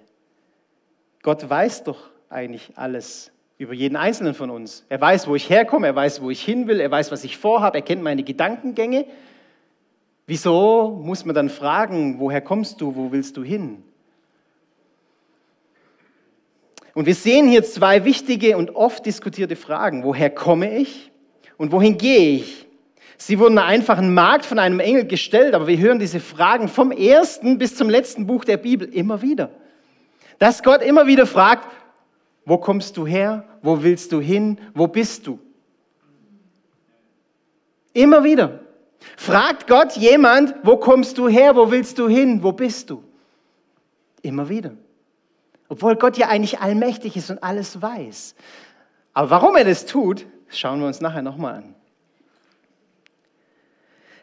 Gott 1.22 1.48
weiß 1.48 1.84
doch 1.84 2.08
eigentlich 2.28 2.72
alles 2.76 3.32
über 3.58 3.74
jeden 3.74 3.96
Einzelnen 3.96 4.32
von 4.32 4.48
uns. 4.48 4.86
Er 4.88 5.00
weiß, 5.00 5.26
wo 5.26 5.34
ich 5.34 5.50
herkomme, 5.50 5.88
er 5.88 5.94
weiß, 5.94 6.22
wo 6.22 6.30
ich 6.30 6.42
hin 6.42 6.66
will, 6.66 6.80
er 6.80 6.90
weiß, 6.90 7.12
was 7.12 7.24
ich 7.24 7.36
vorhabe, 7.36 7.78
er 7.78 7.82
kennt 7.82 8.02
meine 8.02 8.22
Gedankengänge. 8.22 9.04
Wieso 10.26 10.98
muss 11.02 11.24
man 11.24 11.34
dann 11.34 11.50
fragen, 11.50 12.20
woher 12.20 12.40
kommst 12.40 12.80
du, 12.80 12.94
wo 12.96 13.12
willst 13.12 13.36
du 13.36 13.42
hin? 13.42 13.82
Und 16.94 17.06
wir 17.06 17.14
sehen 17.14 17.48
hier 17.48 17.64
zwei 17.64 18.04
wichtige 18.04 18.56
und 18.56 18.74
oft 18.74 19.04
diskutierte 19.04 19.56
Fragen. 19.56 20.04
Woher 20.04 20.30
komme 20.30 20.78
ich 20.78 21.09
und 21.60 21.72
wohin 21.72 21.98
gehe 21.98 22.36
ich? 22.36 22.66
Sie 23.18 23.38
wurden 23.38 23.58
einer 23.58 23.66
einfachen 23.66 24.14
Markt 24.14 24.46
von 24.46 24.58
einem 24.58 24.80
Engel 24.80 25.04
gestellt, 25.04 25.52
aber 25.52 25.66
wir 25.66 25.76
hören 25.76 25.98
diese 25.98 26.18
Fragen 26.18 26.68
vom 26.68 26.90
ersten 26.90 27.58
bis 27.58 27.76
zum 27.76 27.90
letzten 27.90 28.26
Buch 28.26 28.46
der 28.46 28.56
Bibel 28.56 28.88
immer 28.88 29.20
wieder. 29.20 29.50
Dass 30.38 30.62
Gott 30.62 30.80
immer 30.80 31.06
wieder 31.06 31.26
fragt, 31.26 31.68
wo 32.46 32.56
kommst 32.56 32.96
du 32.96 33.06
her? 33.06 33.44
Wo 33.60 33.82
willst 33.82 34.10
du 34.12 34.20
hin? 34.20 34.58
Wo 34.72 34.86
bist 34.86 35.26
du? 35.26 35.38
Immer 37.92 38.24
wieder. 38.24 38.60
Fragt 39.18 39.66
Gott 39.66 39.98
jemand, 39.98 40.54
wo 40.62 40.78
kommst 40.78 41.18
du 41.18 41.28
her? 41.28 41.54
Wo 41.56 41.70
willst 41.70 41.98
du 41.98 42.08
hin? 42.08 42.42
Wo 42.42 42.52
bist 42.52 42.88
du? 42.88 43.04
Immer 44.22 44.48
wieder. 44.48 44.72
Obwohl 45.68 45.96
Gott 45.96 46.16
ja 46.16 46.28
eigentlich 46.28 46.60
allmächtig 46.60 47.18
ist 47.18 47.30
und 47.30 47.42
alles 47.42 47.82
weiß. 47.82 48.34
Aber 49.12 49.28
warum 49.28 49.56
er 49.56 49.64
das 49.64 49.84
tut, 49.84 50.24
das 50.50 50.58
schauen 50.58 50.80
wir 50.80 50.88
uns 50.88 51.00
nachher 51.00 51.22
nochmal 51.22 51.54
an. 51.54 51.74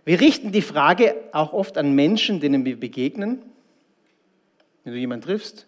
Wir 0.03 0.19
richten 0.19 0.51
die 0.51 0.61
Frage 0.61 1.15
auch 1.31 1.53
oft 1.53 1.77
an 1.77 1.93
Menschen, 1.95 2.41
denen 2.41 2.65
wir 2.65 2.77
begegnen. 2.77 3.41
Wenn 4.83 4.91
du 4.91 4.99
jemanden 4.99 5.25
triffst, 5.25 5.67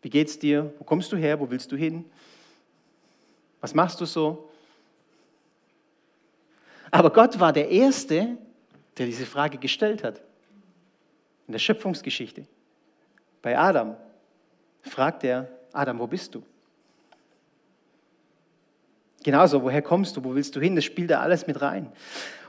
wie 0.00 0.08
geht's 0.08 0.38
dir? 0.38 0.72
Wo 0.78 0.84
kommst 0.84 1.12
du 1.12 1.16
her? 1.18 1.40
Wo 1.40 1.50
willst 1.50 1.70
du 1.72 1.76
hin? 1.76 2.06
Was 3.60 3.74
machst 3.74 4.00
du 4.00 4.06
so? 4.06 4.48
Aber 6.90 7.10
Gott 7.10 7.38
war 7.38 7.52
der 7.52 7.68
Erste, 7.68 8.38
der 8.96 9.04
diese 9.04 9.26
Frage 9.26 9.58
gestellt 9.58 10.02
hat. 10.02 10.22
In 11.48 11.52
der 11.52 11.58
Schöpfungsgeschichte. 11.58 12.46
Bei 13.42 13.58
Adam 13.58 13.94
fragt 14.82 15.22
er, 15.24 15.48
Adam, 15.72 15.98
wo 15.98 16.06
bist 16.06 16.34
du? 16.34 16.42
Genauso, 19.26 19.60
woher 19.64 19.82
kommst 19.82 20.16
du, 20.16 20.22
wo 20.22 20.36
willst 20.36 20.54
du 20.54 20.60
hin? 20.60 20.76
Das 20.76 20.84
spielt 20.84 21.10
da 21.10 21.18
alles 21.18 21.48
mit 21.48 21.60
rein. 21.60 21.90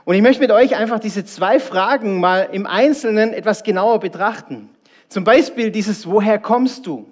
Und 0.04 0.14
ich 0.14 0.22
möchte 0.22 0.40
mit 0.40 0.52
euch 0.52 0.76
einfach 0.76 1.00
diese 1.00 1.24
zwei 1.24 1.58
Fragen 1.58 2.20
mal 2.20 2.50
im 2.52 2.68
Einzelnen 2.68 3.32
etwas 3.32 3.64
genauer 3.64 3.98
betrachten. 3.98 4.70
Zum 5.08 5.24
Beispiel 5.24 5.72
dieses, 5.72 6.08
woher 6.08 6.38
kommst 6.38 6.86
du? 6.86 7.10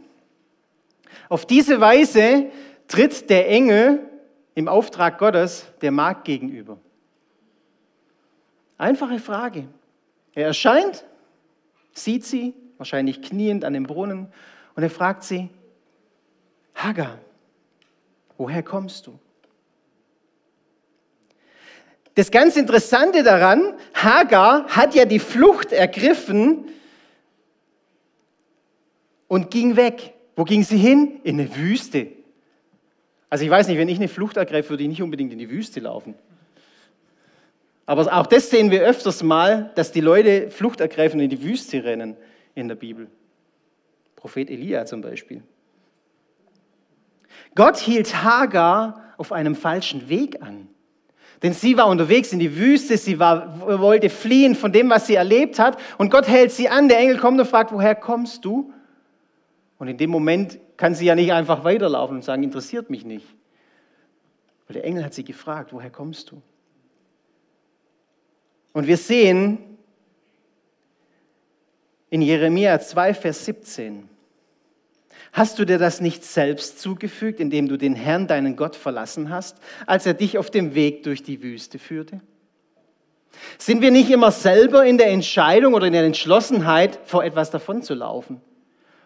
Auf 1.29 1.47
diese 1.47 1.81
Weise 1.81 2.47
tritt 2.87 3.29
der 3.29 3.49
Engel 3.49 4.09
im 4.55 4.69
Auftrag 4.69 5.19
Gottes 5.19 5.67
der 5.81 5.91
Magd 5.91 6.27
gegenüber. 6.27 6.79
Einfache 8.79 9.19
Frage. 9.19 9.65
Er 10.37 10.47
erscheint, 10.47 11.05
sieht 11.93 12.25
sie, 12.25 12.55
wahrscheinlich 12.77 13.21
kniend 13.21 13.65
an 13.65 13.73
dem 13.73 13.83
Brunnen, 13.83 14.29
und 14.77 14.83
er 14.85 14.91
fragt 14.91 15.25
sie, 15.25 15.49
Hagar, 16.77 17.19
woher 18.39 18.63
kommst 18.63 19.09
du? 19.09 19.19
Das 22.17 22.31
ganz 22.31 22.57
Interessante 22.57 23.23
daran, 23.23 23.75
Hagar 23.93 24.67
hat 24.69 24.95
ja 24.95 25.05
die 25.05 25.19
Flucht 25.19 25.71
ergriffen 25.71 26.65
und 29.29 29.51
ging 29.51 29.77
weg. 29.77 30.15
Wo 30.35 30.45
ging 30.45 30.65
sie 30.65 30.79
hin? 30.79 31.21
In 31.25 31.39
eine 31.39 31.55
Wüste. 31.55 32.09
Also 33.29 33.45
ich 33.45 33.51
weiß 33.51 33.69
nicht, 33.69 33.77
wenn 33.77 33.91
ich 33.91 33.99
eine 33.99 34.09
Flucht 34.09 34.39
ergreife, 34.39 34.71
würde 34.71 34.85
ich 34.85 34.89
nicht 34.89 35.03
unbedingt 35.03 35.31
in 35.31 35.39
die 35.39 35.51
Wüste 35.51 35.81
laufen. 35.81 36.15
Aber 37.85 38.11
auch 38.11 38.27
das 38.27 38.49
sehen 38.49 38.71
wir 38.71 38.81
öfters 38.83 39.23
mal, 39.23 39.71
dass 39.75 39.93
die 39.93 40.01
Leute 40.01 40.51
Flucht 40.51 40.81
ergreifen 40.81 41.21
und 41.21 41.25
in 41.25 41.31
die 41.31 41.43
Wüste 41.43 41.85
rennen 41.85 42.17
in 42.55 42.69
der 42.69 42.77
Bibel. 42.77 43.09
Prophet 44.17 44.49
Elia 44.49 44.87
zum 44.87 45.03
Beispiel. 45.03 45.43
Gott 47.55 47.77
hielt 47.77 48.25
Hagar 48.25 49.03
auf 49.19 49.33
einem 49.33 49.55
falschen 49.55 50.09
Weg 50.09 50.41
an. 50.41 50.69
Denn 51.43 51.53
sie 51.53 51.77
war 51.77 51.89
unterwegs 51.89 52.33
in 52.33 52.39
die 52.39 52.57
Wüste, 52.57 52.97
sie 52.97 53.19
war, 53.19 53.61
wollte 53.81 54.09
fliehen 54.09 54.55
von 54.55 54.73
dem, 54.73 54.89
was 54.89 55.07
sie 55.07 55.15
erlebt 55.15 55.59
hat. 55.59 55.79
Und 55.99 56.11
Gott 56.11 56.29
hält 56.29 56.53
sie 56.53 56.69
an. 56.69 56.89
Der 56.89 56.99
Engel 56.99 57.19
kommt 57.19 57.39
und 57.39 57.47
fragt, 57.47 57.73
woher 57.73 57.95
kommst 57.95 58.45
du? 58.45 58.73
Und 59.79 59.89
in 59.89 59.99
dem 59.99 60.11
Moment 60.11 60.59
kann 60.77 60.95
sie 60.95 61.07
ja 61.07 61.15
nicht 61.15 61.33
einfach 61.33 61.65
weiterlaufen 61.65 62.17
und 62.17 62.23
sagen, 62.23 62.43
interessiert 62.43 62.89
mich 62.89 63.05
nicht. 63.05 63.27
Weil 64.67 64.75
der 64.75 64.85
Engel 64.85 65.05
hat 65.05 65.15
sie 65.15 65.25
gefragt, 65.25 65.73
woher 65.73 65.91
kommst 65.91 66.31
du? 66.31 66.41
Und 68.73 68.87
wir 68.87 68.97
sehen 68.97 69.59
in 72.11 72.23
Jeremia 72.23 72.79
2, 72.79 73.15
Vers 73.15 73.45
17, 73.45 74.09
Hast 75.33 75.59
du 75.59 75.65
dir 75.65 75.79
das 75.79 76.01
nicht 76.01 76.25
selbst 76.25 76.81
zugefügt, 76.81 77.41
indem 77.41 77.69
du 77.69 77.77
den 77.77 77.95
Herrn, 77.95 78.27
deinen 78.27 78.57
Gott, 78.57 78.77
verlassen 78.77 79.31
hast, 79.31 79.59
als 79.87 80.07
er 80.07 80.15
dich 80.15 80.39
auf 80.39 80.51
dem 80.51 80.75
Weg 80.75 81.03
durch 81.03 81.23
die 81.23 81.43
Wüste 81.43 81.79
führte? 81.79 82.21
Sind 83.59 83.83
wir 83.83 83.91
nicht 83.91 84.11
immer 84.11 84.31
selber 84.31 84.85
in 84.85 84.99
der 84.99 85.09
Entscheidung 85.09 85.75
oder 85.75 85.87
in 85.87 85.93
der 85.93 86.05
Entschlossenheit, 86.05 86.99
vor 87.05 87.25
etwas 87.25 87.51
davon 87.51 87.83
zu 87.83 87.95
laufen? 87.95 88.41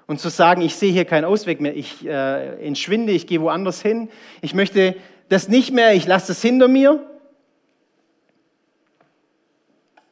Und 0.06 0.20
zu 0.20 0.28
sagen, 0.28 0.60
ich 0.60 0.74
sehe 0.74 0.92
hier 0.92 1.04
keinen 1.04 1.24
Ausweg 1.24 1.60
mehr, 1.60 1.76
ich 1.76 2.04
äh, 2.04 2.66
entschwinde, 2.66 3.12
ich 3.12 3.26
gehe 3.26 3.40
woanders 3.40 3.80
hin, 3.80 4.08
ich 4.40 4.54
möchte 4.54 4.96
das 5.28 5.48
nicht 5.48 5.72
mehr, 5.72 5.94
ich 5.94 6.06
lasse 6.06 6.28
das 6.28 6.42
hinter 6.42 6.66
mir. 6.66 7.06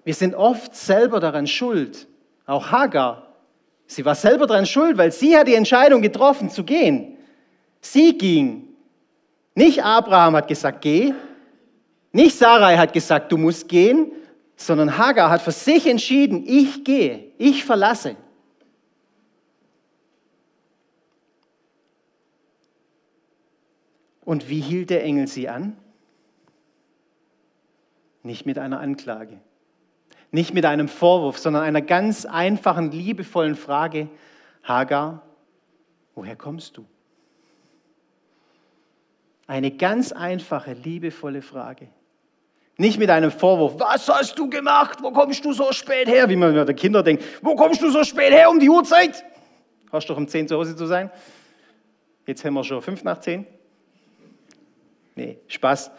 Wir 0.05 0.15
sind 0.15 0.37
oft 0.37 0.75
selber 0.77 1.19
daran 1.21 1.47
schuld. 1.47 2.07
Auch 2.47 2.71
Hagar 2.71 3.28
Sie 3.89 4.05
war 4.05 4.15
selber 4.15 4.47
daran 4.47 4.67
schuld, 4.67 4.99
weil 4.99 5.11
sie 5.11 5.37
hat 5.37 5.49
die 5.49 5.55
Entscheidung 5.55 6.03
getroffen 6.03 6.51
zu 6.51 6.63
gehen. 6.63 7.17
Sie 7.81 8.17
ging. 8.19 8.69
Nicht 9.55 9.83
Abraham 9.83 10.37
hat 10.37 10.47
gesagt, 10.47 10.83
geh. 10.83 11.15
Nicht 12.13 12.37
Sarai 12.37 12.77
hat 12.77 12.93
gesagt, 12.93 13.33
du 13.33 13.39
musst 13.39 13.67
gehen, 13.67 14.13
sondern 14.57 14.99
Hagar 14.99 15.31
hat 15.31 15.41
für 15.41 15.53
sich 15.53 15.87
entschieden, 15.87 16.45
ich 16.47 16.85
gehe, 16.85 17.33
ich 17.39 17.65
verlasse. 17.65 18.17
Und 24.25 24.51
wie 24.51 24.61
hielt 24.61 24.91
der 24.91 25.03
Engel 25.03 25.29
sie 25.29 25.49
an? 25.49 25.79
Nicht 28.23 28.45
mit 28.45 28.59
einer 28.59 28.81
Anklage. 28.81 29.41
Nicht 30.31 30.53
mit 30.53 30.65
einem 30.65 30.89
Vorwurf, 30.89 31.39
sondern 31.39 31.63
einer 31.63 31.81
ganz 31.81 32.25
einfachen, 32.27 32.91
liebevollen 32.91 33.57
Frage. 33.57 34.09
Hagar, 34.63 35.23
woher 36.15 36.37
kommst 36.37 36.77
du? 36.77 36.85
Eine 39.47 39.71
ganz 39.71 40.13
einfache, 40.13 40.75
liebevolle 40.75 41.41
Frage. 41.41 41.89
Nicht 42.77 42.99
mit 42.99 43.11
einem 43.11 43.31
Vorwurf, 43.31 43.81
was 43.81 44.09
hast 44.09 44.39
du 44.39 44.49
gemacht? 44.49 44.99
Wo 45.03 45.11
kommst 45.11 45.45
du 45.45 45.53
so 45.53 45.73
spät 45.73 46.07
her? 46.07 46.29
Wie 46.29 46.37
man 46.37 46.55
bei 46.55 46.65
den 46.65 46.77
Kindern 46.77 47.05
denkt, 47.05 47.25
wo 47.43 47.57
kommst 47.57 47.83
du 47.83 47.91
so 47.91 48.05
spät 48.05 48.33
her 48.33 48.51
um 48.51 48.61
die 48.61 48.69
Uhrzeit? 48.69 49.25
Hast 49.91 50.09
du 50.09 50.13
doch 50.13 50.19
um 50.19 50.29
10 50.29 50.49
zu 50.49 50.57
Hause 50.57 50.77
zu 50.77 50.87
sein? 50.87 51.11
Jetzt 52.27 52.45
haben 52.45 52.55
wir 52.55 52.63
schon 52.63 52.83
5 52.83 53.03
nach 53.05 53.19
10. 53.19 53.47
Nee, 55.15 55.39
Spaß. 55.49 55.91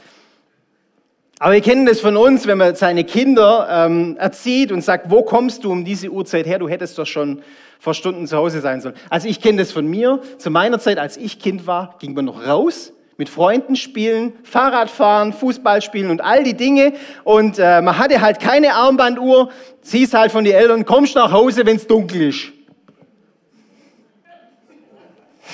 Aber 1.41 1.54
wir 1.54 1.62
kennen 1.62 1.86
das 1.86 2.02
von 2.02 2.17
uns, 2.17 2.47
wenn 2.47 2.58
man 2.58 2.75
seine 2.75 3.06
Kinder 3.06 3.69
ähm, 3.71 4.17
erzieht 4.19 4.73
und 4.73 4.84
sagt, 4.84 5.10
wo 5.10 5.23
kommst 5.23 5.63
du 5.63 5.71
um 5.71 5.86
diese 5.86 6.10
Uhrzeit 6.10 6.45
her? 6.45 6.60
Du 6.60 6.67
hättest 6.67 6.97
doch 6.97 7.06
schon 7.06 7.41
vor 7.80 7.93
Stunden 7.93 8.28
zu 8.28 8.36
Hause 8.36 8.60
sein 8.60 8.82
sollen. 8.82 8.95
Also 9.10 9.30
ich 9.30 9.39
kenne 9.39 9.60
das 9.60 9.71
von 9.71 9.88
mir. 9.88 10.21
Zu 10.38 10.52
meiner 10.52 10.80
Zeit, 10.80 10.97
als 10.97 11.15
ich 11.15 11.39
Kind 11.39 11.65
war, 11.65 11.95
ging 11.99 12.13
man 12.13 12.25
noch 12.25 12.45
raus, 12.45 12.91
mit 13.15 13.30
Freunden 13.30 13.78
spielen, 13.78 14.34
Fahrrad 14.43 14.89
fahren, 14.89 15.32
Fußball 15.32 15.82
spielen 15.82 16.10
und 16.10 16.19
all 16.19 16.43
die 16.43 16.56
Dinge. 16.56 16.91
Und 17.23 17.58
äh, 17.58 17.82
man 17.82 17.97
hatte 17.97 18.19
halt 18.19 18.41
keine 18.41 18.73
Armbanduhr. 18.73 19.49
Sie 19.82 20.04
ist 20.04 20.13
halt 20.13 20.34
von 20.34 20.43
den 20.43 20.56
Eltern, 20.56 20.84
kommst 20.84 21.15
nach 21.15 21.32
Hause, 21.32 21.65
wenn 21.65 21.78
es 21.78 21.88
dunkel 21.88 22.21
ist. 22.23 22.52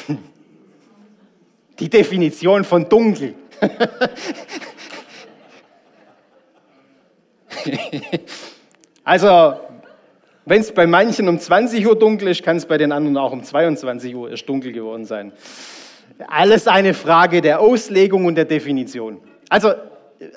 Die 1.79 1.89
Definition 1.89 2.63
von 2.63 2.89
dunkel. 2.89 3.35
also, 9.03 9.53
wenn 10.45 10.61
es 10.61 10.71
bei 10.71 10.87
manchen 10.87 11.27
um 11.27 11.39
20 11.39 11.85
Uhr 11.87 11.97
dunkel 11.97 12.29
ist, 12.29 12.43
kann 12.43 12.57
es 12.57 12.65
bei 12.65 12.77
den 12.77 12.91
anderen 12.91 13.17
auch 13.17 13.31
um 13.31 13.43
22 13.43 14.15
Uhr 14.15 14.29
erst 14.29 14.47
dunkel 14.47 14.71
geworden 14.71 15.05
sein. 15.05 15.31
Alles 16.27 16.67
eine 16.67 16.93
Frage 16.93 17.41
der 17.41 17.59
Auslegung 17.59 18.25
und 18.25 18.35
der 18.35 18.45
Definition. 18.45 19.19
Also, 19.49 19.73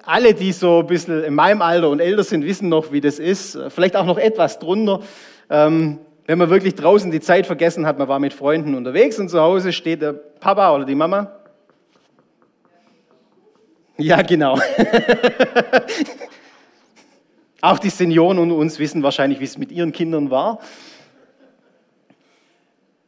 alle, 0.04 0.34
die 0.34 0.52
so 0.52 0.80
ein 0.80 0.86
bisschen 0.86 1.22
in 1.24 1.34
meinem 1.34 1.62
Alter 1.62 1.88
und 1.88 2.00
älter 2.00 2.24
sind, 2.24 2.44
wissen 2.44 2.68
noch, 2.68 2.92
wie 2.92 3.00
das 3.00 3.18
ist. 3.18 3.58
Vielleicht 3.68 3.96
auch 3.96 4.06
noch 4.06 4.18
etwas 4.18 4.58
drunter. 4.58 5.00
Ähm, 5.50 5.98
wenn 6.26 6.36
man 6.36 6.50
wirklich 6.50 6.74
draußen 6.74 7.10
die 7.10 7.20
Zeit 7.20 7.46
vergessen 7.46 7.86
hat, 7.86 7.98
man 7.98 8.08
war 8.08 8.18
mit 8.18 8.34
Freunden 8.34 8.74
unterwegs 8.74 9.18
und 9.18 9.30
zu 9.30 9.40
Hause 9.40 9.72
steht 9.72 10.02
der 10.02 10.12
Papa 10.12 10.74
oder 10.74 10.84
die 10.84 10.94
Mama. 10.94 11.32
Ja, 13.96 14.22
genau. 14.22 14.58
Auch 17.60 17.78
die 17.78 17.90
Senioren 17.90 18.38
unter 18.38 18.54
uns 18.54 18.78
wissen 18.78 19.02
wahrscheinlich, 19.02 19.40
wie 19.40 19.44
es 19.44 19.58
mit 19.58 19.72
ihren 19.72 19.92
Kindern 19.92 20.30
war. 20.30 20.60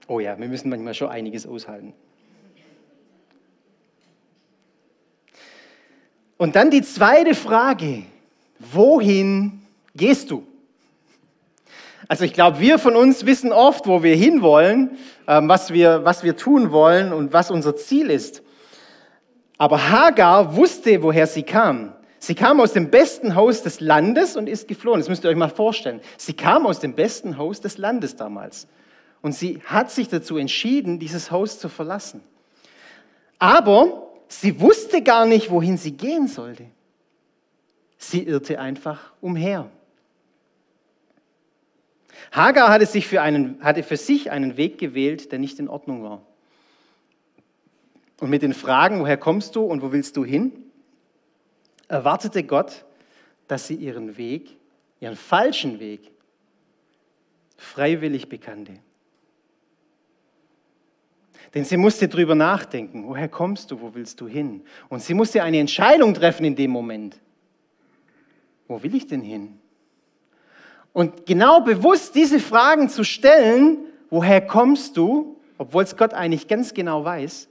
Oh 0.09 0.19
ja, 0.19 0.37
wir 0.39 0.49
müssen 0.49 0.71
manchmal 0.71 0.95
schon 0.95 1.09
einiges 1.09 1.47
aushalten. 1.47 1.95
Und 6.37 6.57
dann 6.57 6.71
die 6.71 6.83
zweite 6.83 7.35
Frage, 7.35 8.05
wohin 8.59 9.63
gehst 9.95 10.31
du? 10.31 10.45
Also 12.09 12.25
ich 12.25 12.33
glaube, 12.33 12.59
wir 12.59 12.81
von 12.81 12.97
uns 12.97 13.25
wissen 13.25 13.53
oft, 13.53 13.87
wo 13.87 14.03
wir 14.03 14.17
hinwollen, 14.17 14.99
ähm, 15.29 15.49
was 15.49 15.73
wir, 15.73 16.05
was 16.05 16.25
wir 16.25 16.37
tun 16.37 16.73
wollen 16.73 17.13
und 17.13 17.33
was 17.33 17.53
unser 17.53 17.77
Ziel 17.77 18.11
ist. 18.11 18.43
Aber 19.59 19.91
Hagar 19.91 20.57
wusste, 20.57 21.05
woher 21.05 21.29
sie 21.29 21.45
kam. 21.45 21.93
Sie 22.23 22.35
kam 22.35 22.61
aus 22.61 22.75
dem 22.75 22.91
besten 22.91 23.35
Haus 23.35 23.63
des 23.63 23.81
Landes 23.81 24.37
und 24.37 24.47
ist 24.47 24.69
geflohen. 24.69 25.01
Das 25.01 25.09
müsst 25.09 25.25
ihr 25.25 25.31
euch 25.31 25.37
mal 25.37 25.49
vorstellen. 25.49 26.03
Sie 26.19 26.35
kam 26.35 26.67
aus 26.67 26.79
dem 26.79 26.95
besten 26.95 27.39
Haus 27.39 27.63
des 27.63 27.79
Landes 27.79 28.15
damals. 28.15 28.69
Und 29.23 29.33
sie 29.33 29.63
hat 29.65 29.91
sich 29.91 30.09
dazu 30.09 30.37
entschieden, 30.37 30.99
dieses 30.99 31.31
Haus 31.31 31.59
zu 31.59 31.71
verlassen. 31.71 32.23
Aber 33.39 34.11
sie 34.29 34.61
wusste 34.61 35.03
gar 35.03 35.25
nicht, 35.25 35.51
wohin 35.51 35.79
sie 35.79 35.93
gehen 35.93 36.29
sollte. 36.29 36.67
Sie 37.97 38.23
irrte 38.23 38.61
einfach 38.61 39.13
umher. 39.23 39.71
Hagar 42.33 42.69
hatte, 42.69 42.85
sich 42.85 43.07
für 43.07 43.23
einen, 43.23 43.65
hatte 43.65 43.83
für 43.83 43.97
sich 43.97 44.31
einen 44.31 44.59
Weg 44.59 44.77
gewählt, 44.77 45.33
der 45.33 45.39
nicht 45.39 45.59
in 45.59 45.69
Ordnung 45.69 46.03
war. 46.03 46.21
Und 48.21 48.29
mit 48.29 48.43
den 48.43 48.53
Fragen, 48.53 49.01
woher 49.01 49.17
kommst 49.17 49.57
du 49.57 49.63
und 49.63 49.81
wo 49.81 49.91
willst 49.91 50.19
du 50.19 50.25
hin, 50.27 50.70
erwartete 51.91 52.45
Gott, 52.45 52.85
dass 53.49 53.67
sie 53.67 53.75
ihren 53.75 54.17
Weg, 54.17 54.57
ihren 55.01 55.17
falschen 55.17 55.81
Weg, 55.81 56.11
freiwillig 57.57 58.29
bekannte. 58.29 58.75
Denn 61.53 61.65
sie 61.65 61.77
musste 61.77 62.07
drüber 62.07 62.37
nachdenken, 62.37 63.09
woher 63.09 63.29
kommst 63.29 63.71
du, 63.71 63.81
wo 63.81 63.93
willst 63.95 64.21
du 64.21 64.29
hin? 64.29 64.63
Und 64.89 65.03
sie 65.03 65.15
musste 65.15 65.43
eine 65.43 65.59
Entscheidung 65.59 66.15
treffen 66.15 66.45
in 66.45 66.55
dem 66.55 66.71
Moment. 66.71 67.21
Wo 68.69 68.81
will 68.83 68.95
ich 68.95 69.09
denn 69.09 69.23
hin? 69.23 69.59
Und 70.93 71.27
genau 71.27 71.61
bewusst 71.61 72.15
diese 72.15 72.39
Fragen 72.39 72.89
zu 72.89 73.03
stellen, 73.03 73.79
woher 74.11 74.41
kommst 74.41 74.97
du, 74.97 75.41
obwohl 75.59 75.83
es 75.83 75.97
Gott 75.97 76.15
eigentlich 76.15 76.47
ganz 76.47 76.73
genau 76.73 77.05
weiß, 77.05 77.49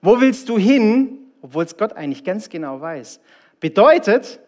wo 0.00 0.20
willst 0.20 0.48
du 0.48 0.58
hin, 0.58 1.18
obwohl 1.42 1.64
es 1.64 1.76
Gott 1.76 1.92
eigentlich 1.92 2.24
ganz 2.24 2.48
genau 2.48 2.80
weiß, 2.80 3.20
Bedeutet, 3.60 4.40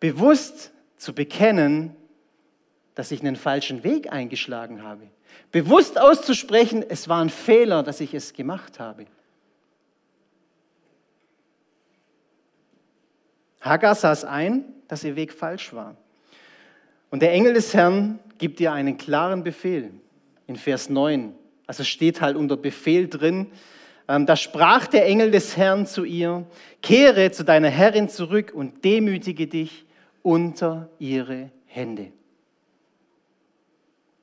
bewusst 0.00 0.72
zu 0.96 1.14
bekennen, 1.14 1.94
dass 2.94 3.10
ich 3.10 3.20
einen 3.20 3.36
falschen 3.36 3.84
Weg 3.84 4.12
eingeschlagen 4.12 4.82
habe. 4.82 5.08
Bewusst 5.50 5.98
auszusprechen, 5.98 6.84
es 6.88 7.08
war 7.08 7.22
ein 7.22 7.30
Fehler, 7.30 7.82
dass 7.82 8.00
ich 8.00 8.14
es 8.14 8.32
gemacht 8.32 8.80
habe. 8.80 9.06
Hagar 13.60 13.94
saß 13.94 14.24
ein, 14.24 14.64
dass 14.88 15.04
ihr 15.04 15.16
Weg 15.16 15.32
falsch 15.32 15.72
war. 15.72 15.96
Und 17.10 17.22
der 17.22 17.32
Engel 17.32 17.54
des 17.54 17.74
Herrn 17.74 18.18
gibt 18.38 18.58
ihr 18.60 18.72
einen 18.72 18.98
klaren 18.98 19.44
Befehl 19.44 19.92
in 20.46 20.56
Vers 20.56 20.88
9. 20.88 21.34
Also 21.66 21.84
steht 21.84 22.20
halt 22.20 22.36
unter 22.36 22.56
Befehl 22.56 23.08
drin, 23.08 23.52
da 24.06 24.36
sprach 24.36 24.86
der 24.86 25.06
Engel 25.06 25.30
des 25.30 25.56
Herrn 25.56 25.86
zu 25.86 26.04
ihr, 26.04 26.44
kehre 26.82 27.30
zu 27.30 27.44
deiner 27.44 27.70
Herrin 27.70 28.08
zurück 28.08 28.52
und 28.54 28.84
demütige 28.84 29.46
dich 29.46 29.86
unter 30.22 30.88
ihre 30.98 31.50
Hände. 31.66 32.12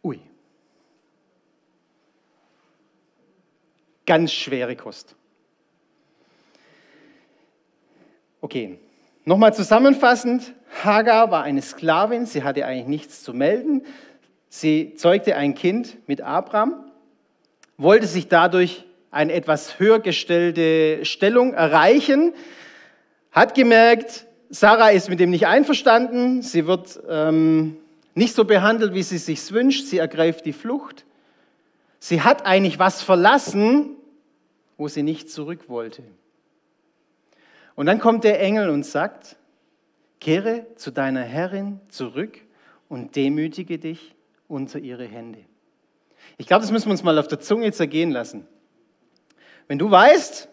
Ui. 0.03 0.19
Ganz 4.05 4.31
schwere 4.31 4.75
Kost. 4.75 5.15
Okay, 8.41 8.79
nochmal 9.25 9.53
zusammenfassend. 9.53 10.53
Hagar 10.83 11.31
war 11.31 11.43
eine 11.43 11.61
Sklavin, 11.61 12.25
sie 12.25 12.43
hatte 12.43 12.65
eigentlich 12.65 12.87
nichts 12.87 13.23
zu 13.23 13.33
melden. 13.33 13.85
Sie 14.49 14.95
zeugte 14.95 15.35
ein 15.35 15.55
Kind 15.55 15.97
mit 16.07 16.21
Abraham, 16.21 16.91
wollte 17.77 18.07
sich 18.07 18.27
dadurch 18.27 18.85
eine 19.11 19.33
etwas 19.33 19.79
höher 19.79 19.99
gestellte 19.99 21.03
Stellung 21.05 21.53
erreichen, 21.53 22.33
hat 23.31 23.55
gemerkt, 23.55 24.25
Sarah 24.49 24.89
ist 24.89 25.09
mit 25.09 25.19
dem 25.19 25.29
nicht 25.29 25.47
einverstanden, 25.47 26.41
sie 26.41 26.65
wird 26.65 26.99
ähm, 27.07 27.77
nicht 28.15 28.33
so 28.33 28.45
behandelt, 28.45 28.93
wie 28.93 29.03
sie 29.03 29.17
sich 29.17 29.51
wünscht, 29.51 29.85
sie 29.85 29.99
ergreift 29.99 30.45
die 30.45 30.53
Flucht. 30.53 31.05
Sie 31.99 32.21
hat 32.21 32.45
eigentlich 32.45 32.79
was 32.79 33.01
verlassen, 33.03 33.97
wo 34.77 34.87
sie 34.87 35.03
nicht 35.03 35.29
zurück 35.29 35.67
wollte. 35.67 36.03
Und 37.75 37.85
dann 37.85 37.99
kommt 37.99 38.23
der 38.23 38.41
Engel 38.41 38.69
und 38.69 38.85
sagt, 38.85 39.35
kehre 40.19 40.65
zu 40.75 40.91
deiner 40.91 41.21
Herrin 41.21 41.79
zurück 41.89 42.39
und 42.87 43.15
demütige 43.15 43.77
dich 43.77 44.15
unter 44.47 44.79
ihre 44.79 45.05
Hände. 45.05 45.39
Ich 46.37 46.47
glaube, 46.47 46.61
das 46.61 46.71
müssen 46.71 46.87
wir 46.87 46.91
uns 46.91 47.03
mal 47.03 47.17
auf 47.19 47.27
der 47.27 47.39
Zunge 47.39 47.71
zergehen 47.71 48.11
lassen. 48.11 48.47
Wenn 49.69 49.77
du 49.77 49.89
weißt, 49.89 50.49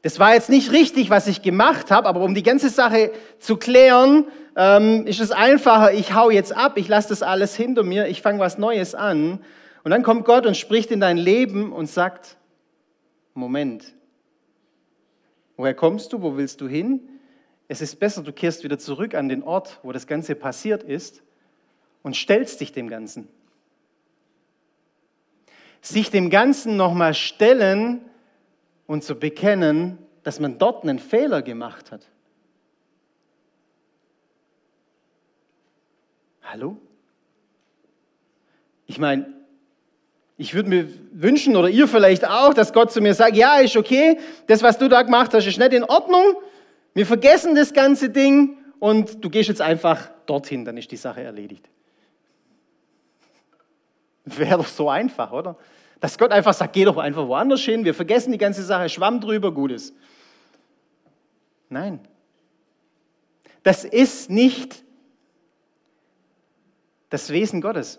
das 0.00 0.18
war 0.18 0.32
jetzt 0.32 0.48
nicht 0.48 0.72
richtig, 0.72 1.10
was 1.10 1.26
ich 1.26 1.42
gemacht 1.42 1.90
habe, 1.90 2.08
aber 2.08 2.22
um 2.22 2.34
die 2.34 2.42
ganze 2.42 2.70
Sache 2.70 3.12
zu 3.38 3.58
klären, 3.58 4.24
ähm, 4.56 5.06
ist 5.06 5.20
es 5.20 5.30
einfacher, 5.30 5.92
ich 5.92 6.14
hau 6.14 6.30
jetzt 6.30 6.56
ab, 6.56 6.78
ich 6.78 6.88
lasse 6.88 7.10
das 7.10 7.22
alles 7.22 7.54
hinter 7.54 7.82
mir, 7.82 8.08
ich 8.08 8.22
fange 8.22 8.38
was 8.38 8.56
Neues 8.56 8.94
an. 8.94 9.44
Und 9.84 9.90
dann 9.90 10.02
kommt 10.02 10.24
Gott 10.24 10.46
und 10.46 10.56
spricht 10.56 10.90
in 10.90 11.00
dein 11.00 11.18
Leben 11.18 11.70
und 11.70 11.86
sagt, 11.86 12.38
Moment, 13.34 13.94
woher 15.58 15.74
kommst 15.74 16.14
du, 16.14 16.22
wo 16.22 16.38
willst 16.38 16.62
du 16.62 16.66
hin? 16.66 17.00
Es 17.68 17.82
ist 17.82 18.00
besser, 18.00 18.22
du 18.22 18.32
kehrst 18.32 18.64
wieder 18.64 18.78
zurück 18.78 19.14
an 19.14 19.28
den 19.28 19.42
Ort, 19.42 19.80
wo 19.82 19.92
das 19.92 20.06
Ganze 20.06 20.34
passiert 20.34 20.82
ist 20.82 21.22
und 22.02 22.16
stellst 22.16 22.62
dich 22.62 22.72
dem 22.72 22.88
Ganzen 22.88 23.28
sich 25.86 26.10
dem 26.10 26.30
Ganzen 26.30 26.76
nochmal 26.76 27.14
stellen 27.14 28.00
und 28.86 29.04
zu 29.04 29.14
bekennen, 29.14 29.98
dass 30.22 30.40
man 30.40 30.58
dort 30.58 30.82
einen 30.82 30.98
Fehler 30.98 31.42
gemacht 31.42 31.92
hat. 31.92 32.06
Hallo? 36.42 36.76
Ich 38.86 38.98
meine, 38.98 39.32
ich 40.36 40.54
würde 40.54 40.68
mir 40.68 40.88
wünschen, 41.12 41.56
oder 41.56 41.68
ihr 41.68 41.88
vielleicht 41.88 42.26
auch, 42.26 42.52
dass 42.52 42.72
Gott 42.72 42.92
zu 42.92 43.00
mir 43.00 43.14
sagt, 43.14 43.36
ja, 43.36 43.58
ist 43.58 43.76
okay, 43.76 44.18
das, 44.48 44.62
was 44.62 44.78
du 44.78 44.88
da 44.88 45.02
gemacht 45.02 45.32
hast, 45.34 45.46
ist 45.46 45.58
nicht 45.58 45.72
in 45.72 45.84
Ordnung, 45.84 46.34
wir 46.94 47.06
vergessen 47.06 47.54
das 47.54 47.72
ganze 47.72 48.10
Ding 48.10 48.56
und 48.78 49.24
du 49.24 49.30
gehst 49.30 49.48
jetzt 49.48 49.60
einfach 49.60 50.10
dorthin, 50.26 50.64
dann 50.64 50.76
ist 50.76 50.90
die 50.90 50.96
Sache 50.96 51.22
erledigt. 51.22 51.68
Wäre 54.24 54.58
doch 54.58 54.66
so 54.66 54.88
einfach, 54.90 55.30
oder? 55.32 55.56
Dass 56.00 56.18
Gott 56.18 56.30
einfach 56.30 56.54
sagt, 56.54 56.74
geh 56.74 56.84
doch 56.84 56.98
einfach 56.98 57.26
woanders 57.26 57.62
hin, 57.62 57.84
wir 57.84 57.94
vergessen 57.94 58.32
die 58.32 58.38
ganze 58.38 58.62
Sache, 58.62 58.88
schwamm 58.88 59.20
drüber, 59.20 59.52
Gutes. 59.52 59.94
Nein. 61.68 62.00
Das 63.62 63.84
ist 63.84 64.30
nicht 64.30 64.84
das 67.08 67.30
Wesen 67.30 67.60
Gottes. 67.60 67.98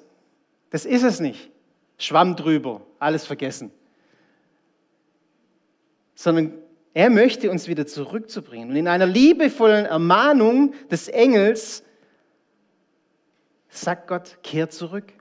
Das 0.69 0.85
ist 0.85 1.03
es 1.03 1.19
nicht. 1.19 1.49
Schwamm 1.97 2.35
drüber, 2.35 2.81
alles 2.99 3.25
vergessen. 3.25 3.71
Sondern 6.15 6.53
er 6.93 7.09
möchte 7.09 7.51
uns 7.51 7.67
wieder 7.67 7.85
zurückzubringen. 7.85 8.69
Und 8.69 8.75
in 8.75 8.87
einer 8.87 9.05
liebevollen 9.05 9.85
Ermahnung 9.85 10.73
des 10.89 11.07
Engels 11.07 11.83
sagt 13.69 14.07
Gott, 14.07 14.39
kehr 14.43 14.69
zurück. 14.69 15.13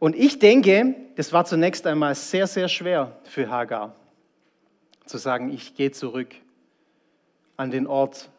Und 0.00 0.16
ich 0.16 0.38
denke, 0.38 0.96
das 1.14 1.32
war 1.32 1.44
zunächst 1.44 1.86
einmal 1.86 2.14
sehr, 2.14 2.46
sehr 2.46 2.68
schwer 2.68 3.20
für 3.24 3.50
Hagar, 3.50 3.94
zu 5.04 5.18
sagen, 5.18 5.52
ich 5.52 5.74
gehe 5.74 5.92
zurück 5.92 6.34
an 7.58 7.70
den 7.70 7.86
Ort, 7.86 8.30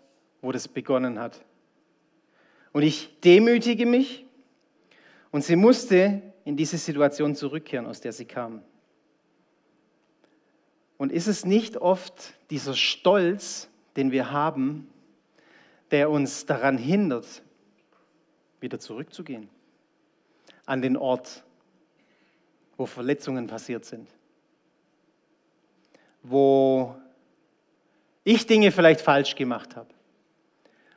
wo 0.41 0.51
das 0.51 0.67
begonnen 0.67 1.19
hat. 1.19 1.45
Und 2.73 2.81
ich 2.81 3.19
demütige 3.21 3.85
mich 3.85 4.25
und 5.29 5.43
sie 5.43 5.55
musste 5.55 6.23
in 6.45 6.57
diese 6.57 6.79
Situation 6.79 7.35
zurückkehren, 7.35 7.85
aus 7.85 8.01
der 8.01 8.11
sie 8.11 8.25
kam. 8.25 8.63
Und 10.97 11.11
ist 11.11 11.27
es 11.27 11.45
nicht 11.45 11.77
oft 11.77 12.33
dieser 12.49 12.73
Stolz, 12.73 13.69
den 13.95 14.11
wir 14.11 14.31
haben, 14.31 14.89
der 15.91 16.09
uns 16.09 16.47
daran 16.47 16.79
hindert, 16.79 17.43
wieder 18.59 18.79
zurückzugehen 18.79 19.47
an 20.65 20.81
den 20.81 20.95
Ort, 20.97 21.43
wo 22.81 22.87
Verletzungen 22.87 23.45
passiert 23.45 23.85
sind, 23.85 24.09
wo 26.23 26.95
ich 28.23 28.47
Dinge 28.47 28.71
vielleicht 28.71 29.01
falsch 29.01 29.35
gemacht 29.35 29.75
habe, 29.75 29.89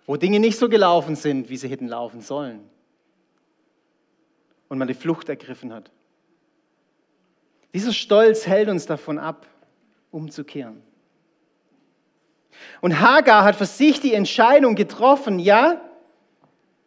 wo 0.07 0.17
Dinge 0.17 0.41
nicht 0.41 0.59
so 0.59 0.71
gelaufen 0.71 1.15
sind, 1.15 1.51
wie 1.51 1.59
sie 1.59 1.69
hätten 1.69 1.89
laufen 1.89 2.23
sollen 2.23 2.71
und 4.69 4.79
man 4.79 4.89
die 4.89 4.95
Flucht 4.95 5.29
ergriffen 5.29 5.75
hat. 5.75 5.91
Dieser 7.75 7.93
Stolz 7.93 8.47
hält 8.47 8.71
uns 8.71 8.87
davon 8.87 9.19
ab, 9.19 9.47
umzukehren. 10.11 10.83
Und 12.81 12.99
Hagar 12.99 13.45
hat 13.45 13.57
für 13.57 13.67
sich 13.67 14.01
die 14.01 14.15
Entscheidung 14.15 14.75
getroffen, 14.75 15.39
ja, 15.39 15.83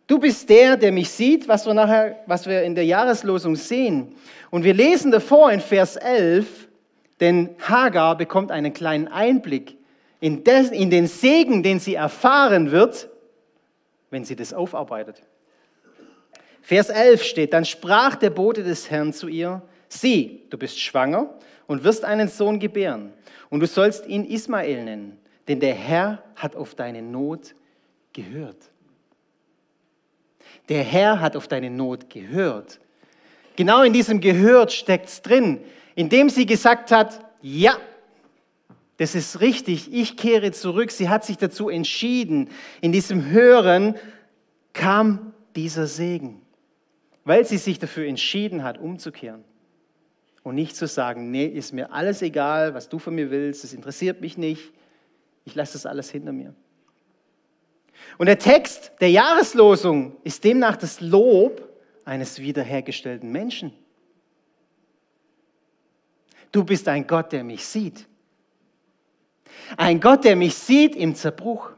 du 0.08 0.20
bist 0.20 0.50
der, 0.50 0.78
der 0.78 0.92
mich 0.92 1.10
sieht, 1.10 1.48
was 1.48 1.66
wir 1.66 1.74
nachher, 1.74 2.18
was 2.26 2.48
wir 2.48 2.64
in 2.64 2.76
der 2.76 2.86
Jahreslosung 2.86 3.56
sehen. 3.56 4.16
Und 4.50 4.64
wir 4.64 4.74
lesen 4.74 5.12
davor 5.12 5.52
in 5.52 5.60
Vers 5.60 5.98
11, 5.98 6.68
denn 7.20 7.50
Hagar 7.60 8.18
bekommt 8.18 8.52
einen 8.52 8.74
kleinen 8.74 9.08
Einblick 9.08 9.76
in, 10.20 10.44
des, 10.44 10.72
in 10.72 10.90
den 10.90 11.08
Segen, 11.08 11.62
den 11.64 11.80
sie 11.80 11.96
erfahren 11.96 12.72
wird, 12.72 13.10
wenn 14.10 14.24
sie 14.24 14.36
das 14.36 14.54
aufarbeitet. 14.54 15.22
Vers 16.62 16.90
11 16.90 17.24
steht, 17.24 17.54
dann 17.54 17.66
sprach 17.66 18.16
der 18.16 18.30
Bote 18.30 18.64
des 18.64 18.90
Herrn 18.90 19.14
zu 19.14 19.28
ihr, 19.28 19.62
sieh, 19.88 20.44
du 20.50 20.58
bist 20.58 20.80
schwanger 20.80 21.34
und 21.66 21.84
wirst 21.84 22.04
einen 22.04 22.28
Sohn 22.28 22.60
gebären 22.60 23.14
und 23.50 23.60
du 23.60 23.68
sollst 23.68 24.06
ihn 24.08 24.26
Ismael 24.26 24.84
nennen, 24.84 25.18
denn 25.48 25.60
der 25.60 25.74
Herr 25.74 26.24
hat 26.36 26.56
auf 26.56 26.76
deine 26.76 27.02
Not 27.02 27.56
gehört. 28.14 28.58
Der 30.70 30.84
Herr 30.84 31.20
hat 31.20 31.36
auf 31.36 31.48
deine 31.48 31.70
Not 31.70 32.10
gehört. 32.10 32.80
Genau 33.56 33.82
in 33.84 33.94
diesem 33.94 34.20
Gehört 34.22 34.72
steckt 34.72 35.08
es 35.08 35.22
drin, 35.22 35.62
indem 35.96 36.30
sie 36.30 36.46
gesagt 36.46 36.92
hat, 36.92 37.20
ja, 37.42 37.78
das 38.98 39.16
ist 39.16 39.42
richtig, 39.42 39.94
ich 39.94 40.18
kehre 40.18 40.52
zurück. 40.52 40.92
Sie 40.92 41.10
hat 41.10 41.24
sich 41.24 41.38
dazu 41.38 41.70
entschieden. 41.70 42.50
In 42.82 42.92
diesem 42.92 43.30
Hören 43.30 43.96
kam 44.74 45.34
dieser 45.56 45.88
Segen, 45.88 46.42
weil 47.24 47.46
sie 47.46 47.58
sich 47.58 47.80
dafür 47.80 48.08
entschieden 48.08 48.64
hat, 48.64 48.78
umzukehren. 48.78 49.44
Und 50.44 50.56
nicht 50.56 50.76
zu 50.76 50.88
sagen, 50.88 51.30
nee, 51.30 51.46
ist 51.46 51.74
mir 51.74 51.92
alles 51.92 52.22
egal, 52.22 52.74
was 52.74 52.90
du 52.90 53.00
von 53.00 53.14
mir 53.14 53.32
willst, 53.32 53.64
das 53.64 53.74
interessiert 53.74 54.22
mich 54.22 54.38
nicht, 54.38 54.72
ich 55.46 55.56
lasse 55.56 55.74
das 55.74 55.86
alles 55.86 56.10
hinter 56.10 56.32
mir. 56.32 56.54
Und 58.18 58.28
der 58.28 58.40
Text 58.40 58.92
der 59.00 59.12
Jahreslosung 59.12 60.18
ist 60.24 60.44
demnach 60.44 60.78
das 60.78 61.02
Lob 61.02 61.68
eines 62.06 62.40
wiederhergestellten 62.40 63.32
Menschen. 63.32 63.74
Du 66.52 66.64
bist 66.64 66.88
ein 66.88 67.06
Gott, 67.06 67.32
der 67.32 67.44
mich 67.44 67.66
sieht. 67.66 68.08
Ein 69.76 70.00
Gott, 70.00 70.24
der 70.24 70.36
mich 70.36 70.56
sieht 70.56 70.96
im 70.96 71.16
Zerbruch. 71.16 71.72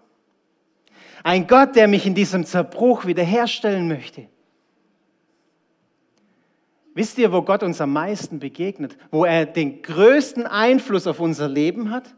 Ein 1.23 1.47
Gott, 1.47 1.75
der 1.75 1.87
mich 1.87 2.05
in 2.05 2.15
diesem 2.15 2.45
Zerbruch 2.45 3.05
wiederherstellen 3.05 3.87
möchte. 3.87 4.27
Wisst 6.93 7.17
ihr, 7.17 7.31
wo 7.31 7.41
Gott 7.41 7.63
uns 7.63 7.81
am 7.81 7.93
meisten 7.93 8.39
begegnet? 8.39 8.97
Wo 9.11 9.25
er 9.25 9.45
den 9.45 9.81
größten 9.81 10.45
Einfluss 10.45 11.07
auf 11.07 11.19
unser 11.19 11.47
Leben 11.47 11.91
hat? 11.91 12.13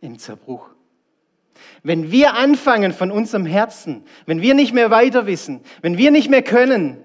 Im 0.00 0.18
Zerbruch. 0.18 0.70
Wenn 1.82 2.10
wir 2.10 2.34
anfangen 2.34 2.92
von 2.92 3.10
unserem 3.10 3.46
Herzen, 3.46 4.04
wenn 4.26 4.42
wir 4.42 4.54
nicht 4.54 4.72
mehr 4.72 4.90
weiter 4.90 5.26
wissen, 5.26 5.60
wenn 5.82 5.98
wir 5.98 6.10
nicht 6.10 6.30
mehr 6.30 6.42
können, 6.42 6.98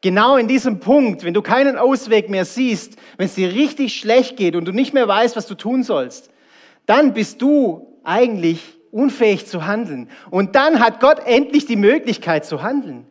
genau 0.00 0.36
in 0.36 0.48
diesem 0.48 0.80
Punkt, 0.80 1.24
wenn 1.24 1.34
du 1.34 1.42
keinen 1.42 1.76
Ausweg 1.76 2.30
mehr 2.30 2.44
siehst, 2.44 2.96
wenn 3.16 3.26
es 3.26 3.34
dir 3.34 3.52
richtig 3.52 3.98
schlecht 3.98 4.36
geht 4.36 4.56
und 4.56 4.64
du 4.66 4.72
nicht 4.72 4.94
mehr 4.94 5.08
weißt, 5.08 5.36
was 5.36 5.46
du 5.46 5.54
tun 5.54 5.82
sollst, 5.82 6.30
dann 6.86 7.12
bist 7.14 7.42
du 7.42 7.98
eigentlich 8.04 8.60
unfähig 8.90 9.46
zu 9.46 9.66
handeln. 9.66 10.08
Und 10.30 10.54
dann 10.54 10.80
hat 10.80 11.00
Gott 11.00 11.20
endlich 11.26 11.66
die 11.66 11.76
Möglichkeit 11.76 12.46
zu 12.46 12.62
handeln. 12.62 13.06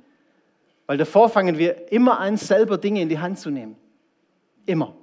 Weil 0.87 0.97
davor 0.97 1.29
fangen 1.29 1.57
wir 1.57 1.91
immer 1.91 2.19
an, 2.19 2.37
selber 2.37 2.77
Dinge 2.77 3.01
in 3.01 3.09
die 3.09 3.19
Hand 3.19 3.39
zu 3.39 3.49
nehmen. 3.49 3.75
Immer. 4.65 4.95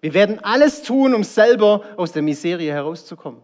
Wir 0.00 0.14
werden 0.14 0.38
alles 0.42 0.82
tun, 0.82 1.14
um 1.14 1.22
selber 1.22 1.82
aus 1.96 2.12
der 2.12 2.22
Miserie 2.22 2.72
herauszukommen. 2.72 3.40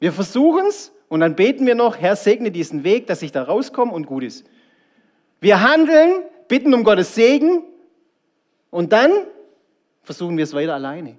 Wir 0.00 0.12
versuchen 0.12 0.66
es 0.66 0.92
und 1.08 1.20
dann 1.20 1.36
beten 1.36 1.66
wir 1.66 1.74
noch, 1.74 1.96
Herr, 1.96 2.16
segne 2.16 2.50
diesen 2.50 2.82
Weg, 2.82 3.06
dass 3.06 3.22
ich 3.22 3.30
da 3.30 3.44
rauskomme 3.44 3.92
und 3.92 4.06
gut 4.06 4.24
ist. 4.24 4.44
Wir 5.40 5.62
handeln, 5.62 6.24
bitten 6.48 6.74
um 6.74 6.82
Gottes 6.82 7.14
Segen 7.14 7.62
und 8.70 8.92
dann 8.92 9.12
versuchen 10.02 10.36
wir 10.36 10.44
es 10.44 10.54
weiter 10.54 10.74
alleine. 10.74 11.16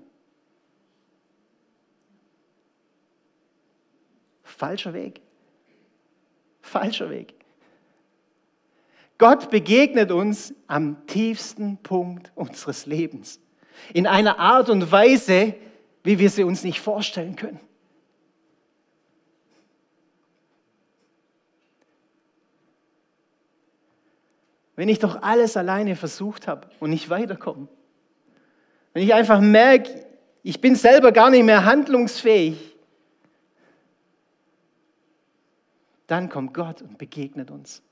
Falscher 4.43 4.93
Weg. 4.93 5.21
Falscher 6.61 7.09
Weg. 7.09 7.33
Gott 9.17 9.51
begegnet 9.51 10.11
uns 10.11 10.53
am 10.67 11.05
tiefsten 11.05 11.77
Punkt 11.77 12.31
unseres 12.33 12.87
Lebens. 12.87 13.39
In 13.93 14.07
einer 14.07 14.39
Art 14.39 14.69
und 14.69 14.91
Weise, 14.91 15.53
wie 16.03 16.17
wir 16.17 16.29
sie 16.29 16.43
uns 16.43 16.63
nicht 16.63 16.79
vorstellen 16.79 17.35
können. 17.35 17.59
Wenn 24.81 24.89
ich 24.89 24.97
doch 24.97 25.21
alles 25.21 25.57
alleine 25.57 25.95
versucht 25.95 26.47
habe 26.47 26.67
und 26.79 26.89
nicht 26.89 27.11
weiterkomme. 27.11 27.67
Wenn 28.93 29.03
ich 29.03 29.13
einfach 29.13 29.39
merke, 29.39 30.07
ich 30.41 30.59
bin 30.59 30.75
selber 30.75 31.11
gar 31.11 31.29
nicht 31.29 31.43
mehr 31.43 31.65
handlungsfähig. 31.65 32.57
Dann 36.07 36.29
kommt 36.29 36.55
Gott 36.55 36.81
und 36.81 36.97
begegnet 36.97 37.51
uns. 37.51 37.83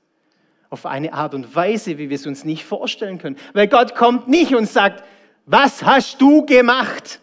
Auf 0.68 0.84
eine 0.84 1.12
Art 1.12 1.32
und 1.34 1.54
Weise, 1.54 1.96
wie 1.96 2.08
wir 2.08 2.16
es 2.16 2.26
uns 2.26 2.44
nicht 2.44 2.64
vorstellen 2.64 3.18
können. 3.18 3.36
Weil 3.52 3.68
Gott 3.68 3.94
kommt 3.94 4.26
nicht 4.26 4.52
und 4.56 4.68
sagt, 4.68 5.04
was 5.46 5.84
hast 5.84 6.20
du 6.20 6.44
gemacht? 6.44 7.20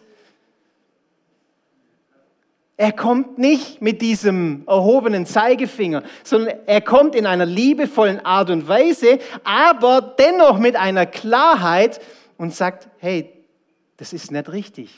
Er 2.80 2.92
kommt 2.92 3.38
nicht 3.38 3.82
mit 3.82 4.00
diesem 4.00 4.62
erhobenen 4.68 5.26
Zeigefinger, 5.26 6.04
sondern 6.22 6.58
er 6.64 6.80
kommt 6.80 7.16
in 7.16 7.26
einer 7.26 7.44
liebevollen 7.44 8.24
Art 8.24 8.50
und 8.50 8.68
Weise, 8.68 9.18
aber 9.42 10.14
dennoch 10.16 10.60
mit 10.60 10.76
einer 10.76 11.04
Klarheit 11.04 12.00
und 12.36 12.54
sagt, 12.54 12.88
hey, 12.98 13.32
das 13.96 14.12
ist 14.12 14.30
nicht 14.30 14.52
richtig. 14.52 14.94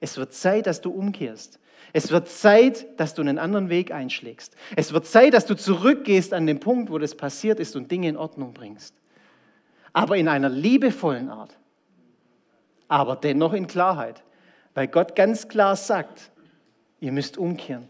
Es 0.00 0.16
wird 0.16 0.32
Zeit, 0.32 0.66
dass 0.66 0.80
du 0.80 0.90
umkehrst. 0.90 1.60
Es 1.92 2.10
wird 2.10 2.28
Zeit, 2.28 2.86
dass 2.98 3.12
du 3.12 3.20
einen 3.20 3.38
anderen 3.38 3.68
Weg 3.68 3.92
einschlägst. 3.92 4.56
Es 4.74 4.94
wird 4.94 5.06
Zeit, 5.06 5.34
dass 5.34 5.44
du 5.44 5.54
zurückgehst 5.54 6.32
an 6.32 6.46
den 6.46 6.60
Punkt, 6.60 6.90
wo 6.90 6.96
das 6.96 7.14
passiert 7.14 7.60
ist 7.60 7.76
und 7.76 7.90
Dinge 7.90 8.08
in 8.08 8.16
Ordnung 8.16 8.54
bringst. 8.54 8.94
Aber 9.92 10.16
in 10.16 10.28
einer 10.28 10.48
liebevollen 10.48 11.28
Art. 11.28 11.58
Aber 12.88 13.16
dennoch 13.16 13.52
in 13.52 13.66
Klarheit. 13.66 14.22
Weil 14.72 14.88
Gott 14.88 15.14
ganz 15.14 15.48
klar 15.48 15.76
sagt, 15.76 16.30
Ihr 17.00 17.12
müsst 17.12 17.38
umkehren. 17.38 17.88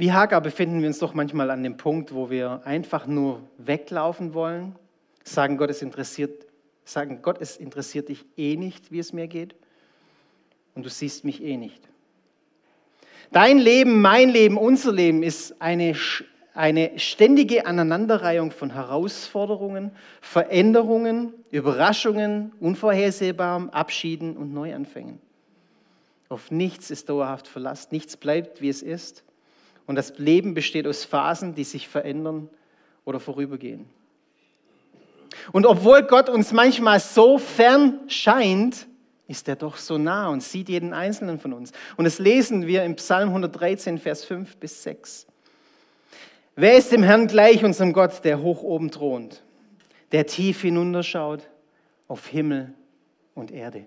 Wie 0.00 0.12
Hagar 0.12 0.40
befinden 0.40 0.80
wir 0.80 0.88
uns 0.88 0.98
doch 0.98 1.12
manchmal 1.12 1.50
an 1.50 1.62
dem 1.62 1.76
Punkt, 1.76 2.14
wo 2.14 2.30
wir 2.30 2.62
einfach 2.64 3.06
nur 3.06 3.42
weglaufen 3.58 4.32
wollen, 4.32 4.74
sagen, 5.24 5.58
Gott, 5.58 5.68
es 5.68 5.82
interessiert, 5.82 6.46
sagen, 6.86 7.20
Gott, 7.20 7.36
es 7.38 7.58
interessiert 7.58 8.08
dich 8.08 8.24
eh 8.38 8.56
nicht, 8.56 8.90
wie 8.90 8.98
es 8.98 9.12
mir 9.12 9.28
geht, 9.28 9.54
und 10.74 10.86
du 10.86 10.88
siehst 10.88 11.26
mich 11.26 11.42
eh 11.42 11.58
nicht. 11.58 11.86
Dein 13.30 13.58
Leben, 13.58 14.00
mein 14.00 14.30
Leben, 14.30 14.56
unser 14.56 14.90
Leben 14.90 15.22
ist 15.22 15.60
eine, 15.60 15.94
eine 16.54 16.98
ständige 16.98 17.66
Aneinanderreihung 17.66 18.50
von 18.50 18.70
Herausforderungen, 18.70 19.92
Veränderungen, 20.20 21.32
Überraschungen, 21.50 22.52
Unvorhersehbarem, 22.60 23.70
Abschieden 23.70 24.36
und 24.36 24.52
Neuanfängen. 24.52 25.20
Auf 26.28 26.50
nichts 26.50 26.90
ist 26.90 27.08
dauerhaft 27.08 27.48
Verlass, 27.48 27.90
nichts 27.90 28.16
bleibt, 28.16 28.60
wie 28.60 28.68
es 28.68 28.82
ist. 28.82 29.24
Und 29.86 29.96
das 29.96 30.18
Leben 30.18 30.54
besteht 30.54 30.86
aus 30.86 31.04
Phasen, 31.04 31.54
die 31.54 31.64
sich 31.64 31.88
verändern 31.88 32.48
oder 33.04 33.18
vorübergehen. 33.18 33.86
Und 35.52 35.66
obwohl 35.66 36.02
Gott 36.02 36.28
uns 36.28 36.52
manchmal 36.52 37.00
so 37.00 37.38
fern 37.38 38.00
scheint, 38.08 38.86
ist 39.26 39.48
er 39.48 39.56
doch 39.56 39.76
so 39.76 39.96
nah 39.96 40.28
und 40.28 40.42
sieht 40.42 40.68
jeden 40.68 40.92
einzelnen 40.92 41.38
von 41.38 41.52
uns. 41.52 41.72
Und 41.96 42.04
das 42.04 42.18
lesen 42.18 42.66
wir 42.66 42.84
im 42.84 42.96
Psalm 42.96 43.28
113, 43.28 43.98
Vers 43.98 44.24
5 44.24 44.56
bis 44.56 44.82
6. 44.82 45.26
Wer 46.60 46.76
ist 46.76 46.92
dem 46.92 47.02
Herrn 47.02 47.26
gleich, 47.26 47.64
unserem 47.64 47.94
Gott, 47.94 48.22
der 48.22 48.42
hoch 48.42 48.62
oben 48.62 48.90
thront, 48.90 49.42
der 50.12 50.26
tief 50.26 50.60
hinunterschaut 50.60 51.48
auf 52.06 52.26
Himmel 52.26 52.74
und 53.34 53.50
Erde? 53.50 53.86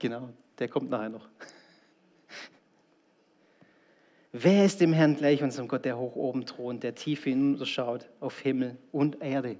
Genau, 0.00 0.30
der 0.58 0.66
kommt 0.66 0.90
nachher 0.90 1.10
noch. 1.10 1.28
Wer 4.32 4.64
ist 4.64 4.80
dem 4.80 4.92
Herrn 4.92 5.14
gleich, 5.14 5.40
unserem 5.40 5.68
Gott, 5.68 5.84
der 5.84 5.96
hoch 5.96 6.16
oben 6.16 6.46
thront, 6.46 6.82
der 6.82 6.96
tief 6.96 7.22
hinunterschaut 7.22 8.08
auf 8.18 8.40
Himmel 8.40 8.76
und 8.90 9.22
Erde? 9.22 9.56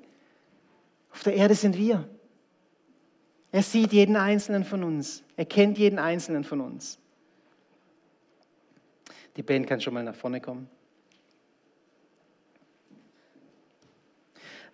Auf 1.12 1.22
der 1.22 1.34
Erde 1.34 1.54
sind 1.54 1.78
wir. 1.78 2.08
Er 3.52 3.62
sieht 3.62 3.92
jeden 3.92 4.16
einzelnen 4.16 4.64
von 4.64 4.82
uns. 4.82 5.22
Er 5.36 5.44
kennt 5.44 5.78
jeden 5.78 6.00
einzelnen 6.00 6.42
von 6.42 6.60
uns. 6.60 6.98
Die 9.36 9.42
Band 9.42 9.66
kann 9.66 9.80
schon 9.80 9.94
mal 9.94 10.02
nach 10.02 10.14
vorne 10.14 10.40
kommen. 10.40 10.68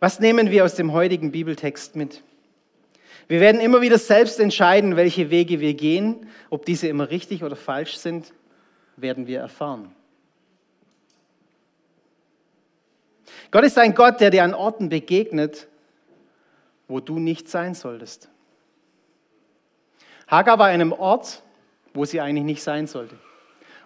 Was 0.01 0.21
nehmen 0.21 0.51
wir 0.51 0.65
aus 0.65 0.75
dem 0.75 0.93
heutigen 0.93 1.31
Bibeltext 1.33 1.97
mit? 1.97 2.23
Wir 3.27 3.41
werden 3.41 3.61
immer 3.61 3.81
wieder 3.81 3.99
selbst 3.99 4.39
entscheiden, 4.39 4.97
welche 4.97 5.31
Wege 5.31 5.61
wir 5.61 5.75
gehen. 5.75 6.29
Ob 6.51 6.67
diese 6.67 6.89
immer 6.89 7.11
richtig 7.11 7.43
oder 7.43 7.57
falsch 7.57 7.97
sind, 7.97 8.33
werden 8.97 9.27
wir 9.27 9.41
erfahren. 9.41 9.95
Gott 13.51 13.65
ist 13.65 13.79
ein 13.79 13.95
Gott, 13.95 14.21
der 14.21 14.31
dir 14.31 14.45
an 14.45 14.53
Orten 14.53 14.89
begegnet, 14.89 15.69
wo 16.89 17.01
du 17.01 17.19
nicht 17.19 17.49
sein 17.49 17.75
solltest. 17.75 18.29
Hagar 20.27 20.59
war 20.59 20.67
an 20.67 20.73
einem 20.73 20.93
Ort, 20.93 21.43
wo 21.93 22.05
sie 22.05 22.21
eigentlich 22.21 22.45
nicht 22.45 22.63
sein 22.63 22.87
sollte. 22.87 23.17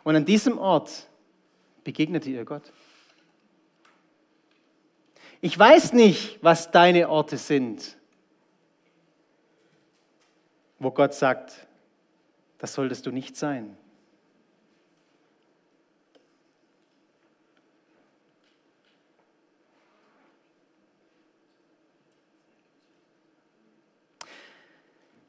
Und 0.08 0.16
an 0.16 0.24
diesem 0.24 0.56
Ort 0.56 1.06
begegnete 1.84 2.30
ihr 2.30 2.46
Gott. 2.46 2.72
Ich 5.42 5.58
weiß 5.58 5.92
nicht, 5.92 6.42
was 6.42 6.70
deine 6.70 7.10
Orte 7.10 7.36
sind, 7.36 7.98
wo 10.78 10.90
Gott 10.92 11.12
sagt, 11.12 11.66
das 12.56 12.72
solltest 12.72 13.04
du 13.04 13.10
nicht 13.10 13.36
sein. 13.36 13.76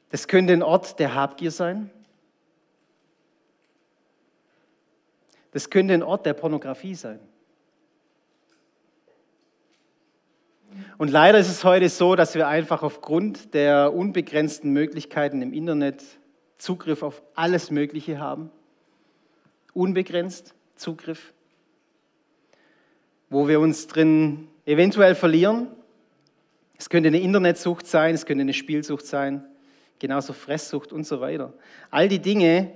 Das 0.09 0.29
könnte 0.29 0.53
ein 0.53 0.63
Ort 0.63 0.99
der 0.99 1.15
Habgier 1.15 1.51
sein. 1.51 1.91
Das 5.51 5.69
könnte 5.69 5.93
ein 5.93 6.03
Ort 6.03 6.25
der 6.25 6.33
Pornografie 6.33 6.95
sein. 6.95 7.19
Und 10.97 11.09
leider 11.09 11.39
ist 11.39 11.49
es 11.49 11.63
heute 11.63 11.89
so, 11.89 12.15
dass 12.15 12.35
wir 12.35 12.47
einfach 12.47 12.83
aufgrund 12.83 13.53
der 13.53 13.93
unbegrenzten 13.93 14.71
Möglichkeiten 14.71 15.41
im 15.41 15.53
Internet 15.53 16.03
Zugriff 16.57 17.03
auf 17.03 17.21
alles 17.35 17.71
Mögliche 17.71 18.19
haben. 18.19 18.51
Unbegrenzt 19.73 20.53
Zugriff. 20.75 21.33
Wo 23.29 23.47
wir 23.47 23.59
uns 23.59 23.87
drin 23.87 24.47
eventuell 24.65 25.15
verlieren. 25.15 25.67
Es 26.77 26.89
könnte 26.89 27.07
eine 27.07 27.19
Internetsucht 27.19 27.87
sein, 27.87 28.15
es 28.15 28.25
könnte 28.25 28.41
eine 28.41 28.53
Spielsucht 28.53 29.05
sein, 29.05 29.43
genauso 29.99 30.33
Fresssucht 30.33 30.93
und 30.93 31.05
so 31.05 31.19
weiter. 31.19 31.53
All 31.91 32.07
die 32.07 32.19
Dinge, 32.19 32.71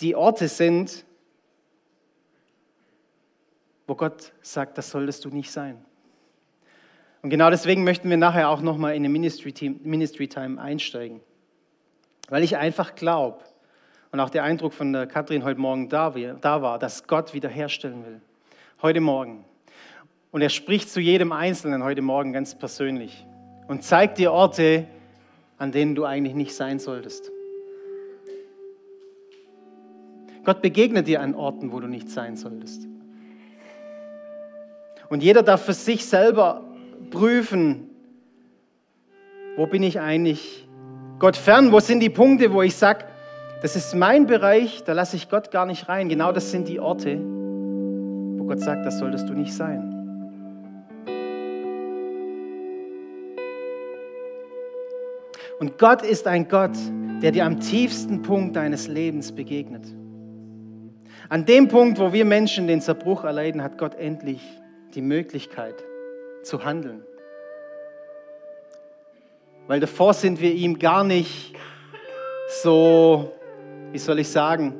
die 0.00 0.14
Orte 0.14 0.46
sind, 0.46 1.04
wo 3.88 3.94
Gott 3.94 4.32
sagt, 4.42 4.78
das 4.78 4.90
solltest 4.90 5.24
du 5.24 5.30
nicht 5.30 5.50
sein. 5.50 5.78
Und 7.22 7.30
genau 7.30 7.50
deswegen 7.50 7.82
möchten 7.82 8.08
wir 8.10 8.18
nachher 8.18 8.50
auch 8.50 8.60
nochmal 8.60 8.92
in 8.92 9.00
eine 9.00 9.08
Ministry, 9.08 9.52
Team, 9.52 9.80
Ministry 9.82 10.28
Time 10.28 10.60
einsteigen. 10.60 11.20
Weil 12.28 12.44
ich 12.44 12.58
einfach 12.58 12.94
glaube 12.94 13.42
und 14.12 14.20
auch 14.20 14.30
der 14.30 14.44
Eindruck 14.44 14.74
von 14.74 14.92
der 14.92 15.06
Katrin 15.06 15.42
heute 15.42 15.58
Morgen 15.58 15.88
da 15.88 16.14
war, 16.14 16.78
dass 16.78 17.06
Gott 17.06 17.32
wiederherstellen 17.32 18.04
will. 18.04 18.20
Heute 18.82 19.00
Morgen. 19.00 19.44
Und 20.30 20.42
er 20.42 20.50
spricht 20.50 20.90
zu 20.90 21.00
jedem 21.00 21.32
Einzelnen 21.32 21.82
heute 21.82 22.02
Morgen 22.02 22.34
ganz 22.34 22.54
persönlich 22.54 23.26
und 23.68 23.82
zeigt 23.82 24.18
dir 24.18 24.32
Orte, 24.32 24.86
an 25.56 25.72
denen 25.72 25.94
du 25.94 26.04
eigentlich 26.04 26.34
nicht 26.34 26.54
sein 26.54 26.78
solltest. 26.78 27.32
Gott 30.44 30.60
begegnet 30.60 31.08
dir 31.08 31.22
an 31.22 31.34
Orten, 31.34 31.72
wo 31.72 31.80
du 31.80 31.88
nicht 31.88 32.10
sein 32.10 32.36
solltest. 32.36 32.86
Und 35.10 35.22
jeder 35.22 35.42
darf 35.42 35.64
für 35.64 35.72
sich 35.72 36.06
selber 36.06 36.62
prüfen, 37.10 37.88
wo 39.56 39.66
bin 39.66 39.82
ich 39.82 40.00
eigentlich 40.00 40.68
Gott 41.18 41.36
fern, 41.36 41.72
wo 41.72 41.80
sind 41.80 42.00
die 42.00 42.10
Punkte, 42.10 42.52
wo 42.52 42.62
ich 42.62 42.76
sage, 42.76 43.04
das 43.60 43.74
ist 43.74 43.94
mein 43.94 44.26
Bereich, 44.26 44.84
da 44.84 44.92
lasse 44.92 45.16
ich 45.16 45.28
Gott 45.28 45.50
gar 45.50 45.66
nicht 45.66 45.88
rein. 45.88 46.08
Genau 46.08 46.30
das 46.30 46.52
sind 46.52 46.68
die 46.68 46.78
Orte, 46.78 47.18
wo 47.18 48.44
Gott 48.44 48.60
sagt, 48.60 48.86
das 48.86 48.98
solltest 48.98 49.28
du 49.28 49.32
nicht 49.32 49.52
sein. 49.52 49.94
Und 55.58 55.76
Gott 55.78 56.02
ist 56.02 56.28
ein 56.28 56.46
Gott, 56.46 56.76
der 57.20 57.32
dir 57.32 57.44
am 57.44 57.58
tiefsten 57.58 58.22
Punkt 58.22 58.54
deines 58.54 58.86
Lebens 58.86 59.32
begegnet. 59.32 59.86
An 61.28 61.44
dem 61.44 61.66
Punkt, 61.66 61.98
wo 61.98 62.12
wir 62.12 62.24
Menschen 62.24 62.68
den 62.68 62.80
Zerbruch 62.80 63.24
erleiden, 63.24 63.62
hat 63.62 63.76
Gott 63.76 63.96
endlich 63.96 64.40
die 64.98 65.02
Möglichkeit 65.02 65.84
zu 66.42 66.64
handeln. 66.64 67.04
Weil 69.68 69.78
davor 69.78 70.12
sind 70.12 70.40
wir 70.40 70.52
ihm 70.52 70.80
gar 70.80 71.04
nicht 71.04 71.54
so, 72.48 73.32
wie 73.92 73.98
soll 73.98 74.18
ich 74.18 74.28
sagen, 74.28 74.74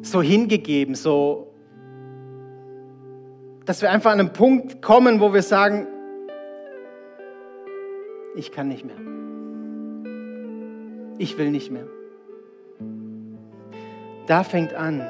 so 0.00 0.22
hingegeben, 0.22 0.94
so, 0.94 1.52
dass 3.66 3.82
wir 3.82 3.90
einfach 3.90 4.12
an 4.12 4.20
einen 4.20 4.32
Punkt 4.32 4.80
kommen, 4.80 5.20
wo 5.20 5.34
wir 5.34 5.42
sagen, 5.42 5.86
ich 8.34 8.50
kann 8.50 8.68
nicht 8.68 8.82
mehr. 8.82 8.96
Ich 11.18 11.36
will 11.36 11.50
nicht 11.50 11.70
mehr. 11.70 11.86
Da 14.26 14.42
fängt 14.42 14.72
an, 14.72 15.06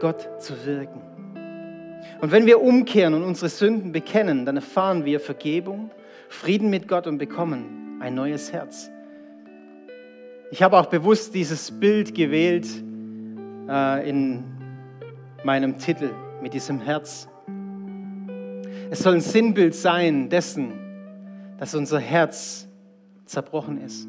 Gott 0.00 0.42
zu 0.42 0.66
wirken. 0.66 1.15
Und 2.20 2.32
wenn 2.32 2.46
wir 2.46 2.60
umkehren 2.60 3.14
und 3.14 3.22
unsere 3.22 3.48
Sünden 3.48 3.92
bekennen, 3.92 4.46
dann 4.46 4.56
erfahren 4.56 5.04
wir 5.04 5.20
Vergebung, 5.20 5.90
Frieden 6.28 6.70
mit 6.70 6.88
Gott 6.88 7.06
und 7.06 7.18
bekommen 7.18 7.98
ein 8.00 8.14
neues 8.14 8.52
Herz. 8.52 8.90
Ich 10.50 10.62
habe 10.62 10.78
auch 10.78 10.86
bewusst 10.86 11.34
dieses 11.34 11.70
Bild 11.70 12.14
gewählt 12.14 12.66
äh, 13.68 14.08
in 14.08 14.44
meinem 15.44 15.78
Titel 15.78 16.10
mit 16.42 16.54
diesem 16.54 16.80
Herz. 16.80 17.28
Es 18.90 19.00
soll 19.00 19.14
ein 19.14 19.20
Sinnbild 19.20 19.74
sein 19.74 20.28
dessen, 20.28 20.72
dass 21.58 21.74
unser 21.74 21.98
Herz 21.98 22.68
zerbrochen 23.24 23.80
ist. 23.80 24.06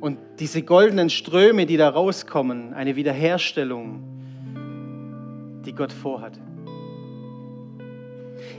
Und 0.00 0.18
diese 0.38 0.62
goldenen 0.62 1.10
Ströme, 1.10 1.66
die 1.66 1.76
da 1.76 1.88
rauskommen, 1.88 2.74
eine 2.74 2.96
Wiederherstellung, 2.96 4.02
die 5.66 5.74
Gott 5.74 5.92
vorhat. 5.92 6.38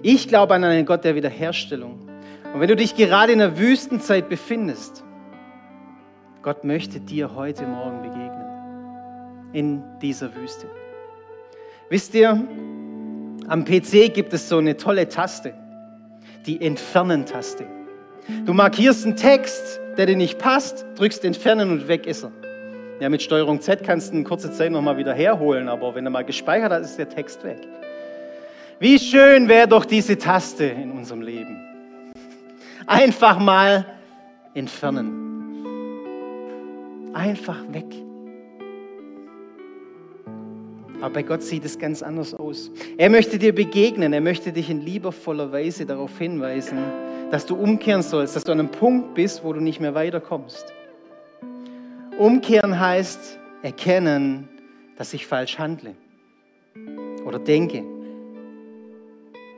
Ich 0.01 0.27
glaube 0.27 0.53
an 0.53 0.63
einen 0.63 0.85
Gott 0.85 1.03
der 1.03 1.15
Wiederherstellung. 1.15 1.99
Und 2.53 2.59
wenn 2.59 2.67
du 2.67 2.75
dich 2.75 2.95
gerade 2.95 3.33
in 3.33 3.39
der 3.39 3.57
Wüstenzeit 3.57 4.29
befindest, 4.29 5.03
Gott 6.41 6.63
möchte 6.63 6.99
dir 6.99 7.35
heute 7.35 7.65
Morgen 7.65 8.01
begegnen. 8.01 8.45
In 9.53 9.83
dieser 10.01 10.35
Wüste. 10.35 10.67
Wisst 11.89 12.13
ihr, 12.13 12.31
am 13.47 13.63
PC 13.65 14.13
gibt 14.13 14.33
es 14.33 14.49
so 14.49 14.57
eine 14.57 14.77
tolle 14.77 15.07
Taste, 15.07 15.53
die 16.45 16.61
Entfernen-Taste. 16.61 17.65
Du 18.45 18.53
markierst 18.53 19.05
einen 19.05 19.15
Text, 19.15 19.79
der 19.97 20.07
dir 20.07 20.15
nicht 20.15 20.39
passt, 20.39 20.85
drückst 20.95 21.23
Entfernen 21.25 21.71
und 21.71 21.87
weg 21.87 22.07
ist 22.07 22.23
er. 22.23 22.31
Ja, 22.99 23.09
mit 23.09 23.21
Steuerung 23.21 23.59
Z 23.59 23.83
kannst 23.83 24.11
du 24.11 24.15
eine 24.15 24.23
kurze 24.23 24.53
Zeit 24.53 24.71
nochmal 24.71 24.95
wieder 24.97 25.13
herholen, 25.13 25.67
aber 25.67 25.93
wenn 25.95 26.05
er 26.05 26.11
mal 26.11 26.23
gespeichert 26.23 26.71
hat, 26.71 26.81
ist 26.81 26.97
der 26.97 27.09
Text 27.09 27.43
weg. 27.43 27.57
Wie 28.79 28.97
schön 28.97 29.49
wäre 29.49 29.67
doch 29.67 29.83
diese 29.83 30.17
Taste 30.17 30.65
in 30.65 30.91
unserem 30.91 31.21
Leben. 31.21 31.57
Einfach 32.87 33.37
mal 33.37 33.85
entfernen. 34.53 35.23
Einfach 37.13 37.57
weg. 37.71 37.85
Aber 41.01 41.13
bei 41.13 41.23
Gott 41.23 41.43
sieht 41.43 41.65
es 41.65 41.77
ganz 41.77 42.01
anders 42.01 42.33
aus. 42.33 42.71
Er 42.97 43.09
möchte 43.09 43.37
dir 43.37 43.53
begegnen, 43.53 44.13
er 44.13 44.21
möchte 44.21 44.53
dich 44.53 44.69
in 44.69 44.79
liebevoller 44.79 45.51
Weise 45.51 45.85
darauf 45.85 46.17
hinweisen, 46.17 46.77
dass 47.29 47.45
du 47.45 47.55
umkehren 47.55 48.01
sollst, 48.01 48.37
dass 48.37 48.45
du 48.45 48.53
an 48.53 48.59
einem 48.59 48.69
Punkt 48.69 49.15
bist, 49.15 49.43
wo 49.43 49.51
du 49.51 49.59
nicht 49.59 49.81
mehr 49.81 49.93
weiterkommst. 49.93 50.73
Umkehren 52.17 52.79
heißt 52.79 53.39
erkennen, 53.61 54.47
dass 54.97 55.13
ich 55.13 55.27
falsch 55.27 55.59
handle 55.59 55.95
oder 57.25 57.39
denke, 57.39 57.83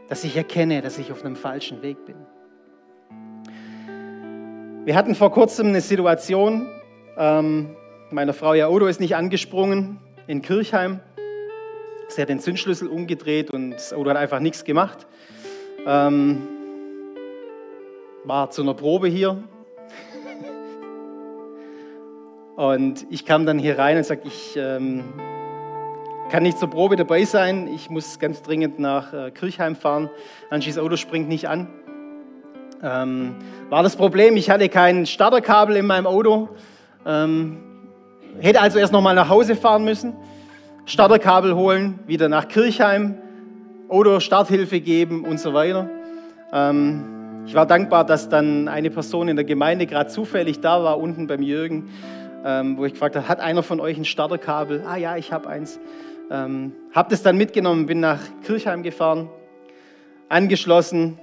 dass 0.09 0.23
ich 0.23 0.35
erkenne, 0.35 0.81
dass 0.81 0.97
ich 0.97 1.11
auf 1.11 1.23
einem 1.23 1.35
falschen 1.35 1.83
Weg 1.83 1.97
bin. 2.05 2.15
Wir 4.85 4.95
hatten 4.95 5.13
vor 5.13 5.31
kurzem 5.31 5.67
eine 5.67 5.81
Situation, 5.81 6.67
ähm, 7.15 7.75
meine 8.09 8.33
Frau 8.33 8.55
Jaodo 8.55 8.87
ist 8.87 8.99
nicht 9.01 9.15
angesprungen 9.15 9.99
in 10.25 10.41
Kirchheim. 10.41 11.01
Sie 12.07 12.21
hat 12.21 12.29
den 12.29 12.39
Zündschlüssel 12.39 12.87
umgedreht 12.87 13.51
und 13.51 13.71
das 13.71 13.93
Auto 13.93 14.09
hat 14.09 14.17
einfach 14.17 14.39
nichts 14.39 14.63
gemacht. 14.63 15.05
Ähm, 15.85 16.47
war 18.23 18.49
zu 18.49 18.63
einer 18.63 18.73
Probe 18.73 19.09
hier. 19.09 19.43
Und 22.57 23.05
ich 23.11 23.23
kam 23.23 23.45
dann 23.45 23.59
hier 23.59 23.77
rein 23.77 23.97
und 23.97 24.03
sagte, 24.03 24.27
ich 24.27 24.57
ähm, 24.57 25.03
kann 26.31 26.41
nicht 26.41 26.57
zur 26.57 26.71
Probe 26.71 26.95
dabei 26.95 27.23
sein. 27.23 27.67
Ich 27.67 27.91
muss 27.91 28.17
ganz 28.17 28.41
dringend 28.41 28.79
nach 28.79 29.13
äh, 29.13 29.29
Kirchheim 29.29 29.75
fahren. 29.75 30.09
Anschis 30.49 30.79
Auto 30.79 30.95
springt 30.95 31.29
nicht 31.29 31.47
an. 31.47 31.67
Ähm, 32.81 33.35
war 33.69 33.83
das 33.83 33.95
Problem, 33.95 34.35
ich 34.37 34.49
hatte 34.49 34.69
kein 34.69 35.05
Starterkabel 35.05 35.75
in 35.75 35.85
meinem 35.85 36.07
Auto. 36.07 36.49
Ähm, 37.05 37.59
hätte 38.39 38.59
also 38.59 38.79
erst 38.79 38.91
noch 38.91 39.03
mal 39.03 39.13
nach 39.13 39.29
Hause 39.29 39.55
fahren 39.55 39.85
müssen. 39.85 40.15
Starterkabel 40.85 41.53
holen, 41.53 41.99
wieder 42.07 42.27
nach 42.27 42.47
Kirchheim 42.47 43.19
oder 43.87 44.19
Starthilfe 44.19 44.81
geben 44.81 45.25
und 45.25 45.39
so 45.39 45.53
weiter. 45.53 45.91
Ähm, 46.51 47.43
ich 47.45 47.53
war 47.53 47.67
dankbar, 47.67 48.03
dass 48.03 48.29
dann 48.29 48.67
eine 48.67 48.89
Person 48.89 49.27
in 49.27 49.35
der 49.35 49.45
Gemeinde 49.45 49.85
gerade 49.85 50.09
zufällig 50.09 50.59
da 50.59 50.83
war, 50.83 50.99
unten 50.99 51.27
beim 51.27 51.43
Jürgen, 51.43 51.89
ähm, 52.45 52.77
wo 52.77 52.85
ich 52.85 52.93
gefragt 52.93 53.15
habe, 53.15 53.27
hat 53.27 53.39
einer 53.39 53.63
von 53.63 53.79
euch 53.79 53.97
ein 53.97 54.05
Starterkabel? 54.05 54.83
Ah 54.85 54.97
ja, 54.97 55.17
ich 55.17 55.31
habe 55.31 55.49
eins. 55.49 55.79
Ähm, 56.29 56.73
habe 56.93 57.09
das 57.09 57.23
dann 57.23 57.37
mitgenommen, 57.37 57.85
bin 57.85 57.99
nach 57.99 58.19
Kirchheim 58.43 58.83
gefahren, 58.83 59.29
angeschlossen, 60.29 61.19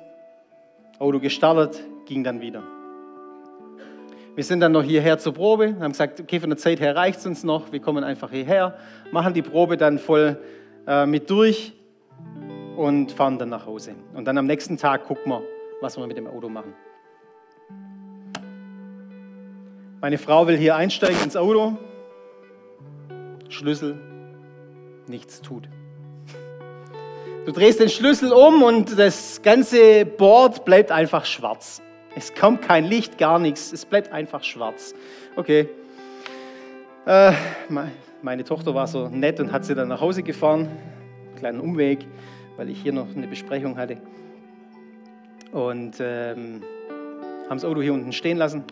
Auto 0.99 1.21
gestartet, 1.21 1.83
ging 2.07 2.25
dann 2.25 2.41
wieder. 2.41 2.63
Wir 4.35 4.43
sind 4.43 4.61
dann 4.61 4.73
noch 4.73 4.83
hierher 4.83 5.19
zur 5.19 5.35
Probe, 5.35 5.77
haben 5.79 5.93
gesagt, 5.93 6.21
okay, 6.21 6.41
von 6.41 6.51
der 6.51 6.57
Zeit 6.57 6.81
her 6.81 6.97
reicht 6.97 7.21
es 7.21 7.27
uns 7.27 7.45
noch, 7.45 7.71
wir 7.71 7.81
kommen 7.81 8.03
einfach 8.03 8.31
hierher, 8.31 8.77
machen 9.13 9.33
die 9.33 9.43
Probe 9.43 9.77
dann 9.77 9.99
voll 9.99 10.39
äh, 10.87 11.07
mit 11.07 11.31
durch 11.31 11.73
und 12.77 13.13
fahren 13.13 13.39
dann 13.39 13.51
nach 13.51 13.67
Hause. 13.67 13.95
Und 14.15 14.25
dann 14.25 14.37
am 14.39 14.47
nächsten 14.47 14.77
Tag 14.77 15.05
gucken 15.05 15.31
wir, 15.31 15.43
was 15.81 15.97
wir 15.97 16.07
mit 16.07 16.17
dem 16.17 16.27
Auto 16.27 16.49
machen. 16.49 16.75
Meine 20.05 20.19
Frau 20.19 20.47
will 20.47 20.59
hier 20.59 20.77
einsteigen 20.77 21.17
ins 21.23 21.35
Auto, 21.35 21.79
Schlüssel, 23.49 23.99
nichts 25.07 25.41
tut. 25.41 25.67
Du 27.47 27.53
drehst 27.53 27.81
den 27.81 27.89
Schlüssel 27.89 28.31
um 28.31 28.63
und 28.63 28.99
das 28.99 29.41
ganze 29.41 30.05
Board 30.05 30.67
bleibt 30.67 30.93
einfach 30.93 31.25
schwarz. 31.25 31.81
Es 32.15 32.35
kommt 32.35 32.61
kein 32.61 32.85
Licht, 32.85 33.17
gar 33.17 33.39
nichts. 33.39 33.73
Es 33.73 33.87
bleibt 33.87 34.13
einfach 34.13 34.45
schwarz. 34.45 34.95
Okay. 35.37 35.71
Äh, 37.07 37.33
meine 38.21 38.45
Tochter 38.45 38.75
war 38.75 38.87
so 38.87 39.09
nett 39.09 39.41
und 39.41 39.53
hat 39.53 39.65
sie 39.65 39.75
dann 39.75 39.89
nach 39.89 40.03
Hause 40.03 40.23
gefahren. 40.23 40.69
Einen 41.29 41.37
kleinen 41.39 41.61
Umweg, 41.61 42.05
weil 42.59 42.69
ich 42.69 42.83
hier 42.83 42.93
noch 42.93 43.07
eine 43.17 43.27
Besprechung 43.27 43.79
hatte. 43.79 43.97
Und 45.51 45.95
ähm, 45.99 46.63
haben 47.49 47.57
das 47.57 47.65
Auto 47.65 47.81
hier 47.81 47.95
unten 47.95 48.13
stehen 48.13 48.37
lassen. 48.37 48.65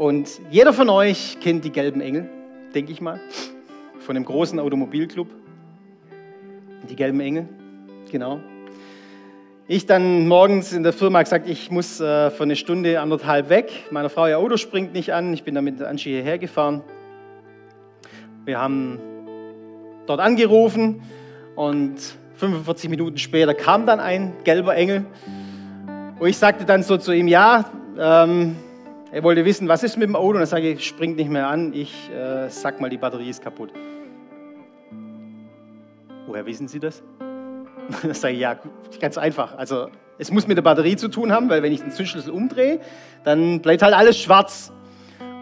Und 0.00 0.40
jeder 0.50 0.72
von 0.72 0.88
euch 0.88 1.36
kennt 1.42 1.62
die 1.62 1.70
gelben 1.70 2.00
Engel, 2.00 2.26
denke 2.74 2.90
ich 2.90 3.02
mal, 3.02 3.20
von 3.98 4.14
dem 4.14 4.24
großen 4.24 4.58
Automobilclub. 4.58 5.28
Die 6.88 6.96
gelben 6.96 7.20
Engel, 7.20 7.46
genau. 8.10 8.40
Ich 9.68 9.84
dann 9.84 10.26
morgens 10.26 10.72
in 10.72 10.84
der 10.84 10.94
Firma 10.94 11.20
gesagt, 11.20 11.46
ich 11.46 11.70
muss 11.70 12.00
äh, 12.00 12.30
für 12.30 12.44
eine 12.44 12.56
Stunde, 12.56 12.98
anderthalb 12.98 13.50
weg. 13.50 13.70
Meine 13.90 14.08
Frau, 14.08 14.26
ihr 14.26 14.38
Auto 14.38 14.56
springt 14.56 14.94
nicht 14.94 15.12
an. 15.12 15.34
Ich 15.34 15.44
bin 15.44 15.54
dann 15.54 15.64
mit 15.64 15.82
Anschi 15.82 16.08
hierher 16.08 16.38
gefahren. 16.38 16.82
Wir 18.46 18.58
haben 18.58 18.98
dort 20.06 20.20
angerufen 20.20 21.02
und 21.56 21.96
45 22.36 22.88
Minuten 22.88 23.18
später 23.18 23.52
kam 23.52 23.84
dann 23.84 24.00
ein 24.00 24.32
gelber 24.44 24.74
Engel. 24.76 25.04
Und 26.18 26.26
ich 26.26 26.38
sagte 26.38 26.64
dann 26.64 26.82
so 26.82 26.96
zu 26.96 27.12
ihm, 27.12 27.28
ja, 27.28 27.66
ähm, 27.98 28.56
er 29.12 29.22
wollte 29.22 29.44
wissen, 29.44 29.66
was 29.68 29.82
ist 29.82 29.96
mit 29.96 30.08
dem 30.08 30.16
Auto. 30.16 30.30
Und 30.30 30.38
dann 30.38 30.46
sage 30.46 30.70
ich, 30.70 30.86
springt 30.86 31.16
nicht 31.16 31.30
mehr 31.30 31.48
an. 31.48 31.72
Ich 31.74 32.10
äh, 32.10 32.48
sag 32.48 32.80
mal, 32.80 32.88
die 32.90 32.98
Batterie 32.98 33.30
ist 33.30 33.42
kaputt. 33.42 33.72
Woher 36.26 36.46
wissen 36.46 36.68
Sie 36.68 36.78
das? 36.78 37.02
Dann 38.02 38.14
sage 38.14 38.34
ich, 38.34 38.40
ja, 38.40 38.56
ganz 39.00 39.18
einfach. 39.18 39.58
Also 39.58 39.88
es 40.18 40.30
muss 40.30 40.46
mit 40.46 40.56
der 40.56 40.62
Batterie 40.62 40.94
zu 40.94 41.08
tun 41.08 41.32
haben, 41.32 41.48
weil 41.48 41.62
wenn 41.62 41.72
ich 41.72 41.80
den 41.80 41.90
Zündschlüssel 41.90 42.30
umdrehe, 42.30 42.78
dann 43.24 43.60
bleibt 43.62 43.82
halt 43.82 43.94
alles 43.94 44.16
schwarz. 44.18 44.70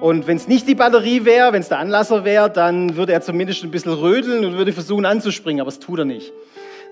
Und 0.01 0.27
wenn 0.27 0.37
es 0.37 0.49
nicht 0.49 0.66
die 0.69 0.77
Batterie 0.77 1.25
wäre, 1.25 1.53
wenn 1.53 1.61
es 1.61 1.69
der 1.69 1.81
Anlasser 1.81 2.25
wäre, 2.25 2.49
dann 2.49 2.97
würde 2.97 3.12
er 3.12 3.21
zumindest 3.21 3.64
ein 3.64 3.71
bisschen 3.71 3.93
rödeln 3.93 4.45
und 4.45 4.57
würde 4.57 4.73
versuchen 4.73 5.05
anzuspringen, 5.05 5.61
aber 5.61 5.69
das 5.69 5.81
tut 5.81 5.99
er 5.99 6.05
nicht. 6.05 6.33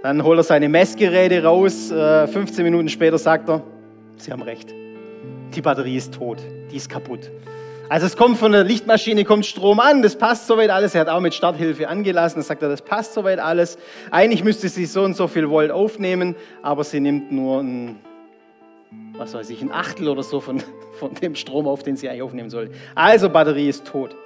Dann 0.02 0.24
holt 0.24 0.38
er 0.38 0.42
seine 0.42 0.68
Messgeräte 0.68 1.42
raus. 1.42 1.88
15 1.90 2.58
äh, 2.58 2.62
Minuten 2.64 2.88
später 2.88 3.16
sagt 3.16 3.48
er, 3.48 3.62
Sie 4.16 4.32
haben 4.32 4.42
recht. 4.42 4.74
Die 5.54 5.62
Batterie 5.62 5.96
ist 5.96 6.14
tot, 6.14 6.38
die 6.70 6.76
ist 6.76 6.88
kaputt. 6.88 7.30
Also 7.88 8.06
es 8.06 8.16
kommt 8.16 8.38
von 8.38 8.50
der 8.50 8.64
Lichtmaschine, 8.64 9.24
kommt 9.24 9.46
Strom 9.46 9.78
an, 9.78 10.02
das 10.02 10.18
passt 10.18 10.48
soweit 10.48 10.70
alles. 10.70 10.94
Er 10.94 11.02
hat 11.02 11.08
auch 11.08 11.20
mit 11.20 11.34
Starthilfe 11.34 11.88
angelassen, 11.88 12.40
da 12.40 12.42
sagt 12.42 12.62
er, 12.62 12.68
das 12.68 12.82
passt 12.82 13.14
soweit 13.14 13.38
alles. 13.38 13.78
Eigentlich 14.10 14.42
müsste 14.42 14.68
sie 14.68 14.86
so 14.86 15.04
und 15.04 15.14
so 15.14 15.28
viel 15.28 15.48
Volt 15.48 15.70
aufnehmen, 15.70 16.34
aber 16.62 16.82
sie 16.82 16.98
nimmt 16.98 17.30
nur 17.30 17.60
ein, 17.60 18.00
was 19.16 19.34
weiß 19.34 19.50
ich, 19.50 19.62
ein 19.62 19.70
Achtel 19.70 20.08
oder 20.08 20.24
so 20.24 20.40
von, 20.40 20.62
von 20.98 21.14
dem 21.14 21.36
Strom 21.36 21.68
auf, 21.68 21.84
den 21.84 21.96
sie 21.96 22.08
eigentlich 22.08 22.22
aufnehmen 22.22 22.50
soll. 22.50 22.70
Also 22.96 23.30
Batterie 23.30 23.68
ist 23.68 23.86
tot. 23.86 24.16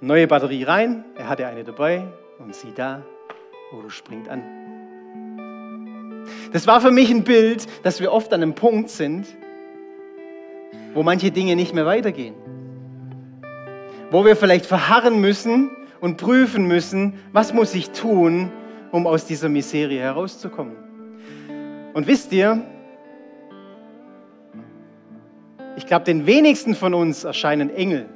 Neue 0.00 0.28
Batterie 0.28 0.62
rein, 0.62 1.04
er 1.16 1.28
hatte 1.28 1.44
eine 1.44 1.64
dabei 1.64 2.06
und 2.38 2.54
sie 2.54 2.72
da, 2.72 3.02
Auto 3.72 3.88
springt 3.88 4.28
an. 4.28 4.57
Das 6.52 6.66
war 6.66 6.80
für 6.80 6.90
mich 6.90 7.10
ein 7.10 7.24
Bild, 7.24 7.66
dass 7.82 8.00
wir 8.00 8.12
oft 8.12 8.32
an 8.32 8.42
einem 8.42 8.54
Punkt 8.54 8.90
sind, 8.90 9.26
wo 10.94 11.02
manche 11.02 11.30
Dinge 11.30 11.56
nicht 11.56 11.74
mehr 11.74 11.86
weitergehen. 11.86 12.34
Wo 14.10 14.24
wir 14.24 14.36
vielleicht 14.36 14.66
verharren 14.66 15.20
müssen 15.20 15.70
und 16.00 16.16
prüfen 16.16 16.66
müssen, 16.66 17.14
was 17.32 17.52
muss 17.52 17.74
ich 17.74 17.90
tun, 17.90 18.50
um 18.92 19.06
aus 19.06 19.26
dieser 19.26 19.48
Miserie 19.48 20.00
herauszukommen. 20.00 20.76
Und 21.94 22.06
wisst 22.06 22.32
ihr, 22.32 22.64
ich 25.76 25.86
glaube, 25.86 26.04
den 26.04 26.26
wenigsten 26.26 26.74
von 26.74 26.94
uns 26.94 27.24
erscheinen 27.24 27.70
Engel 27.70 28.08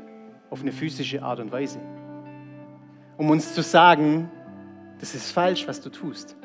auf 0.51 0.63
eine 0.63 0.73
physische 0.73 1.23
Art 1.23 1.41
und 1.41 1.53
Weise, 1.53 1.79
um 3.17 3.31
uns 3.31 3.55
zu 3.55 3.63
sagen, 3.63 4.31
das 5.01 5.15
ist 5.15 5.31
falsch, 5.31 5.67
was 5.67 5.81
du 5.81 5.91
tust. 5.91 6.37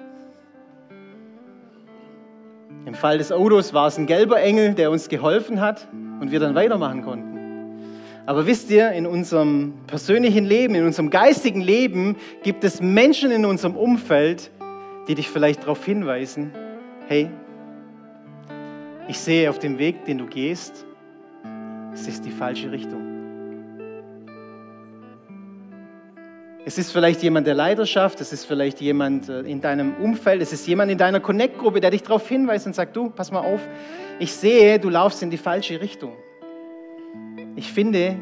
Im 2.85 2.93
Fall 2.93 3.17
des 3.17 3.31
Autos 3.31 3.73
war 3.73 3.87
es 3.87 3.97
ein 3.97 4.05
gelber 4.05 4.41
Engel, 4.41 4.73
der 4.73 4.91
uns 4.91 5.09
geholfen 5.09 5.59
hat 5.59 5.87
und 6.19 6.31
wir 6.31 6.39
dann 6.39 6.55
weitermachen 6.55 7.03
konnten. 7.03 7.37
Aber 8.25 8.45
wisst 8.45 8.69
ihr, 8.69 8.91
in 8.91 9.07
unserem 9.07 9.73
persönlichen 9.87 10.45
Leben, 10.45 10.75
in 10.75 10.85
unserem 10.85 11.09
geistigen 11.09 11.61
Leben 11.61 12.17
gibt 12.43 12.63
es 12.65 12.81
Menschen 12.81 13.31
in 13.31 13.45
unserem 13.45 13.77
Umfeld, 13.77 14.51
die 15.07 15.15
dich 15.15 15.29
vielleicht 15.29 15.63
darauf 15.63 15.83
hinweisen, 15.85 16.51
hey, 17.07 17.29
ich 19.07 19.17
sehe 19.17 19.49
auf 19.49 19.59
dem 19.59 19.77
Weg, 19.79 20.03
den 20.03 20.17
du 20.17 20.25
gehst, 20.25 20.85
es 21.93 22.07
ist 22.07 22.25
die 22.25 22.31
falsche 22.31 22.69
Richtung. 22.69 23.06
Es 26.67 26.77
ist 26.77 26.91
vielleicht 26.91 27.23
jemand 27.23 27.47
der 27.47 27.53
Leidenschaft, 27.53 28.19
es 28.19 28.33
ist 28.33 28.43
vielleicht 28.43 28.81
jemand 28.81 29.29
äh, 29.29 29.39
in 29.43 29.61
deinem 29.61 29.95
Umfeld, 30.01 30.41
es 30.41 30.51
ist 30.51 30.67
jemand 30.67 30.91
in 30.91 30.97
deiner 30.97 31.21
Connect-Gruppe, 31.21 31.79
der 31.79 31.91
dich 31.91 32.03
darauf 32.03 32.27
hinweist 32.27 32.67
und 32.67 32.75
sagt, 32.75 32.93
du, 32.97 33.09
pass 33.09 33.31
mal 33.31 33.39
auf, 33.39 33.61
ich 34.19 34.33
sehe, 34.33 34.77
du 34.77 34.89
laufst 34.89 35.23
in 35.23 35.29
die 35.29 35.37
falsche 35.37 35.79
Richtung. 35.79 36.11
Ich 37.55 37.71
finde, 37.71 38.17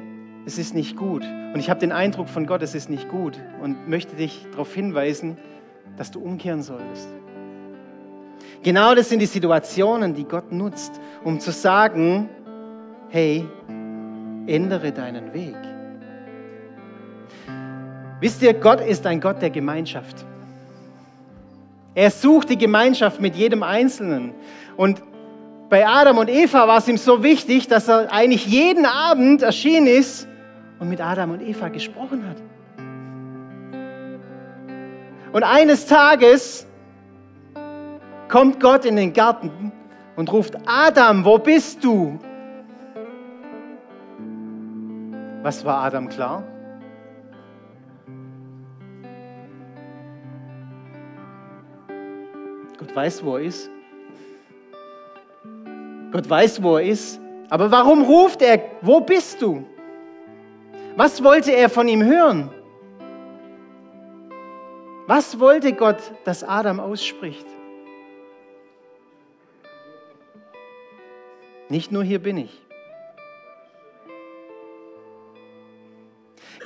es 0.45 0.59
ist 0.59 0.75
nicht 0.75 0.95
gut. 0.95 1.23
Und 1.23 1.59
ich 1.59 1.71
habe 1.71 1.79
den 1.79 1.91
Eindruck 1.91 2.29
von 2.29 2.45
Gott, 2.45 2.61
es 2.61 2.75
ist 2.75 2.87
nicht 2.87 3.09
gut 3.09 3.33
und 3.63 3.89
möchte 3.89 4.15
dich 4.15 4.45
darauf 4.51 4.71
hinweisen, 4.71 5.39
dass 5.97 6.11
du 6.11 6.19
umkehren 6.19 6.61
solltest. 6.61 7.07
Genau 8.61 8.93
das 8.93 9.09
sind 9.09 9.23
die 9.23 9.25
Situationen, 9.25 10.13
die 10.13 10.25
Gott 10.25 10.51
nutzt, 10.51 11.01
um 11.23 11.39
zu 11.39 11.49
sagen, 11.49 12.29
hey, 13.09 13.43
ändere 14.45 14.91
deinen 14.91 15.33
Weg. 15.33 15.55
Wisst 18.19 18.41
ihr, 18.41 18.53
Gott 18.53 18.81
ist 18.81 19.05
ein 19.05 19.19
Gott 19.19 19.41
der 19.41 19.49
Gemeinschaft. 19.49 20.25
Er 21.93 22.11
sucht 22.11 22.49
die 22.49 22.57
Gemeinschaft 22.57 23.21
mit 23.21 23.35
jedem 23.35 23.63
Einzelnen. 23.63 24.33
Und 24.77 25.01
bei 25.69 25.87
Adam 25.87 26.17
und 26.17 26.29
Eva 26.29 26.67
war 26.67 26.77
es 26.77 26.87
ihm 26.87 26.97
so 26.97 27.23
wichtig, 27.23 27.67
dass 27.67 27.87
er 27.87 28.11
eigentlich 28.11 28.45
jeden 28.45 28.85
Abend 28.85 29.41
erschienen 29.41 29.87
ist 29.87 30.27
und 30.79 30.89
mit 30.89 31.01
Adam 31.01 31.31
und 31.31 31.41
Eva 31.41 31.69
gesprochen 31.69 32.23
hat. 32.27 32.37
Und 35.33 35.43
eines 35.43 35.85
Tages 35.85 36.65
kommt 38.29 38.59
Gott 38.59 38.85
in 38.85 38.95
den 38.95 39.11
Garten 39.11 39.71
und 40.15 40.31
ruft, 40.31 40.55
Adam, 40.65 41.25
wo 41.25 41.37
bist 41.37 41.83
du? 41.83 42.19
Was 45.41 45.63
war 45.65 45.83
Adam 45.83 46.09
klar? 46.09 46.43
Gott 52.85 52.95
weiß, 52.95 53.25
wo 53.25 53.37
er 53.37 53.45
ist. 53.45 53.69
Gott 56.11 56.29
weiß, 56.29 56.61
wo 56.61 56.77
er 56.77 56.83
ist. 56.83 57.19
Aber 57.49 57.71
warum 57.71 58.03
ruft 58.03 58.43
er, 58.43 58.61
wo 58.81 58.99
bist 58.99 59.41
du? 59.41 59.65
Was 60.95 61.23
wollte 61.23 61.51
er 61.51 61.69
von 61.69 61.87
ihm 61.87 62.03
hören? 62.03 62.51
Was 65.07 65.39
wollte 65.39 65.73
Gott, 65.73 65.97
dass 66.25 66.43
Adam 66.43 66.79
ausspricht? 66.79 67.47
Nicht 71.69 71.91
nur 71.91 72.03
hier 72.03 72.19
bin 72.19 72.37
ich. 72.37 72.61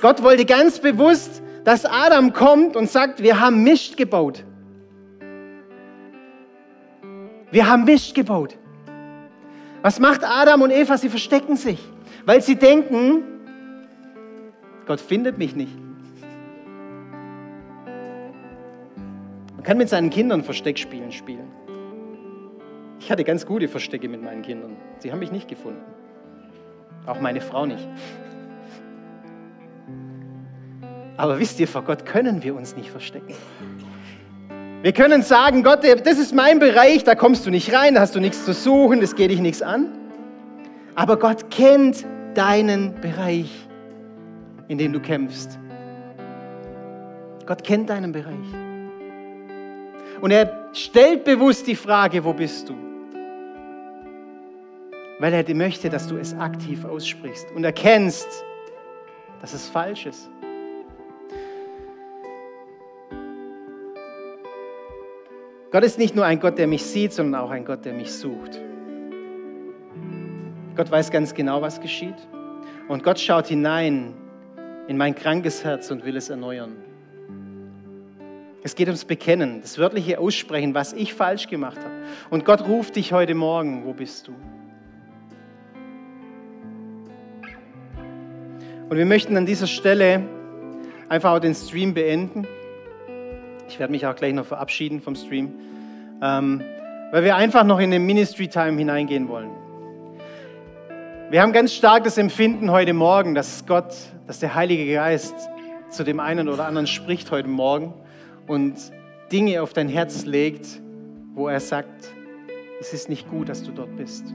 Gott 0.02 0.22
wollte 0.22 0.44
ganz 0.44 0.80
bewusst, 0.80 1.42
dass 1.64 1.86
Adam 1.86 2.34
kommt 2.34 2.76
und 2.76 2.90
sagt, 2.90 3.22
wir 3.22 3.40
haben 3.40 3.62
Mist 3.62 3.96
gebaut. 3.96 4.44
Wir 7.50 7.68
haben 7.68 7.84
Mist 7.84 8.14
gebaut. 8.14 8.56
Was 9.82 9.98
macht 9.98 10.24
Adam 10.24 10.62
und 10.62 10.70
Eva? 10.70 10.96
Sie 10.98 11.08
verstecken 11.08 11.56
sich, 11.56 11.80
weil 12.26 12.42
sie 12.42 12.56
denken, 12.56 13.22
Gott 14.86 15.00
findet 15.00 15.38
mich 15.38 15.56
nicht. 15.56 15.72
Man 19.54 19.62
kann 19.64 19.78
mit 19.78 19.88
seinen 19.88 20.10
Kindern 20.10 20.42
Versteckspielen 20.42 21.12
spielen. 21.12 21.48
Ich 22.98 23.10
hatte 23.10 23.24
ganz 23.24 23.46
gute 23.46 23.68
Verstecke 23.68 24.08
mit 24.08 24.22
meinen 24.22 24.42
Kindern. 24.42 24.76
Sie 24.98 25.10
haben 25.10 25.18
mich 25.18 25.32
nicht 25.32 25.48
gefunden. 25.48 25.82
Auch 27.06 27.20
meine 27.20 27.40
Frau 27.40 27.66
nicht. 27.66 27.88
Aber 31.16 31.38
wisst 31.38 31.60
ihr, 31.60 31.68
vor 31.68 31.82
Gott 31.82 32.06
können 32.06 32.42
wir 32.42 32.54
uns 32.54 32.76
nicht 32.76 32.90
verstecken. 32.90 33.34
Wir 34.82 34.92
können 34.92 35.22
sagen, 35.22 35.62
Gott, 35.62 35.80
das 35.84 36.18
ist 36.18 36.34
mein 36.34 36.58
Bereich, 36.58 37.04
da 37.04 37.14
kommst 37.14 37.44
du 37.44 37.50
nicht 37.50 37.74
rein, 37.74 37.94
da 37.94 38.00
hast 38.00 38.14
du 38.14 38.20
nichts 38.20 38.46
zu 38.46 38.54
suchen, 38.54 39.02
das 39.02 39.14
geht 39.14 39.30
dich 39.30 39.40
nichts 39.40 39.60
an. 39.60 39.92
Aber 40.94 41.18
Gott 41.18 41.50
kennt 41.50 42.06
deinen 42.34 42.98
Bereich, 43.00 43.50
in 44.68 44.78
dem 44.78 44.94
du 44.94 45.00
kämpfst. 45.00 45.58
Gott 47.44 47.62
kennt 47.62 47.90
deinen 47.90 48.12
Bereich. 48.12 48.34
Und 50.22 50.30
er 50.30 50.70
stellt 50.72 51.24
bewusst 51.24 51.66
die 51.66 51.76
Frage, 51.76 52.24
wo 52.24 52.32
bist 52.32 52.70
du? 52.70 52.74
Weil 55.18 55.34
er 55.34 55.54
möchte, 55.54 55.90
dass 55.90 56.06
du 56.06 56.16
es 56.16 56.34
aktiv 56.38 56.86
aussprichst 56.86 57.48
und 57.54 57.64
erkennst, 57.64 58.28
dass 59.42 59.52
es 59.52 59.68
falsch 59.68 60.06
ist. 60.06 60.30
Gott 65.70 65.84
ist 65.84 65.98
nicht 65.98 66.16
nur 66.16 66.24
ein 66.24 66.40
Gott, 66.40 66.58
der 66.58 66.66
mich 66.66 66.84
sieht, 66.84 67.12
sondern 67.12 67.40
auch 67.40 67.50
ein 67.50 67.64
Gott, 67.64 67.84
der 67.84 67.92
mich 67.92 68.12
sucht. 68.12 68.60
Gott 70.74 70.90
weiß 70.90 71.10
ganz 71.10 71.32
genau, 71.32 71.62
was 71.62 71.80
geschieht. 71.80 72.16
Und 72.88 73.04
Gott 73.04 73.20
schaut 73.20 73.46
hinein 73.46 74.14
in 74.88 74.96
mein 74.96 75.14
krankes 75.14 75.62
Herz 75.62 75.90
und 75.92 76.04
will 76.04 76.16
es 76.16 76.28
erneuern. 76.28 76.76
Es 78.62 78.74
geht 78.74 78.88
ums 78.88 79.04
Bekennen, 79.04 79.60
das 79.62 79.78
wörtliche 79.78 80.18
Aussprechen, 80.18 80.74
was 80.74 80.92
ich 80.92 81.14
falsch 81.14 81.46
gemacht 81.46 81.78
habe. 81.78 81.94
Und 82.30 82.44
Gott 82.44 82.66
ruft 82.66 82.96
dich 82.96 83.12
heute 83.12 83.34
Morgen, 83.34 83.84
wo 83.84 83.92
bist 83.92 84.26
du? 84.26 84.32
Und 88.88 88.96
wir 88.96 89.06
möchten 89.06 89.36
an 89.36 89.46
dieser 89.46 89.68
Stelle 89.68 90.24
einfach 91.08 91.32
auch 91.32 91.38
den 91.38 91.54
Stream 91.54 91.94
beenden. 91.94 92.44
Ich 93.70 93.78
werde 93.78 93.92
mich 93.92 94.04
auch 94.04 94.16
gleich 94.16 94.34
noch 94.34 94.46
verabschieden 94.46 95.00
vom 95.00 95.14
Stream, 95.14 95.52
ähm, 96.20 96.60
weil 97.12 97.22
wir 97.22 97.36
einfach 97.36 97.62
noch 97.62 97.78
in 97.78 97.92
den 97.92 98.04
Ministry 98.04 98.48
Time 98.48 98.76
hineingehen 98.76 99.28
wollen. 99.28 99.50
Wir 101.30 101.40
haben 101.40 101.52
ganz 101.52 101.72
stark 101.72 102.02
das 102.02 102.18
Empfinden 102.18 102.72
heute 102.72 102.92
Morgen, 102.94 103.36
dass 103.36 103.64
Gott, 103.66 103.94
dass 104.26 104.40
der 104.40 104.56
Heilige 104.56 104.92
Geist 104.92 105.34
zu 105.88 106.02
dem 106.02 106.18
einen 106.18 106.48
oder 106.48 106.66
anderen 106.66 106.88
spricht 106.88 107.30
heute 107.30 107.46
Morgen 107.46 107.94
und 108.48 108.74
Dinge 109.30 109.62
auf 109.62 109.72
dein 109.72 109.88
Herz 109.88 110.24
legt, 110.24 110.66
wo 111.34 111.46
er 111.46 111.60
sagt, 111.60 112.12
es 112.80 112.92
ist 112.92 113.08
nicht 113.08 113.30
gut, 113.30 113.48
dass 113.48 113.62
du 113.62 113.70
dort 113.70 113.96
bist. 113.96 114.34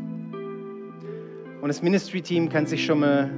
Und 1.62 1.68
das 1.68 1.82
Ministry-Team 1.82 2.48
kann 2.48 2.68
sich 2.68 2.86
schon 2.86 3.02
mal 3.02 3.30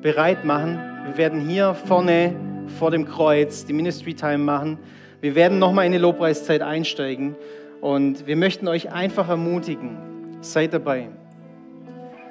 bereit 0.00 0.44
machen. 0.44 0.78
Wir 1.06 1.16
werden 1.16 1.40
hier 1.40 1.74
vorne 1.74 2.36
vor 2.78 2.92
dem 2.92 3.04
Kreuz 3.04 3.64
die 3.64 3.72
Ministry-Time 3.72 4.38
machen. 4.38 4.78
Wir 5.20 5.34
werden 5.34 5.58
nochmal 5.58 5.86
in 5.86 5.92
die 5.92 5.98
Lobpreiszeit 5.98 6.62
einsteigen 6.62 7.34
und 7.80 8.28
wir 8.28 8.36
möchten 8.36 8.68
euch 8.68 8.92
einfach 8.92 9.28
ermutigen, 9.28 9.98
seid 10.42 10.72
dabei. 10.72 11.08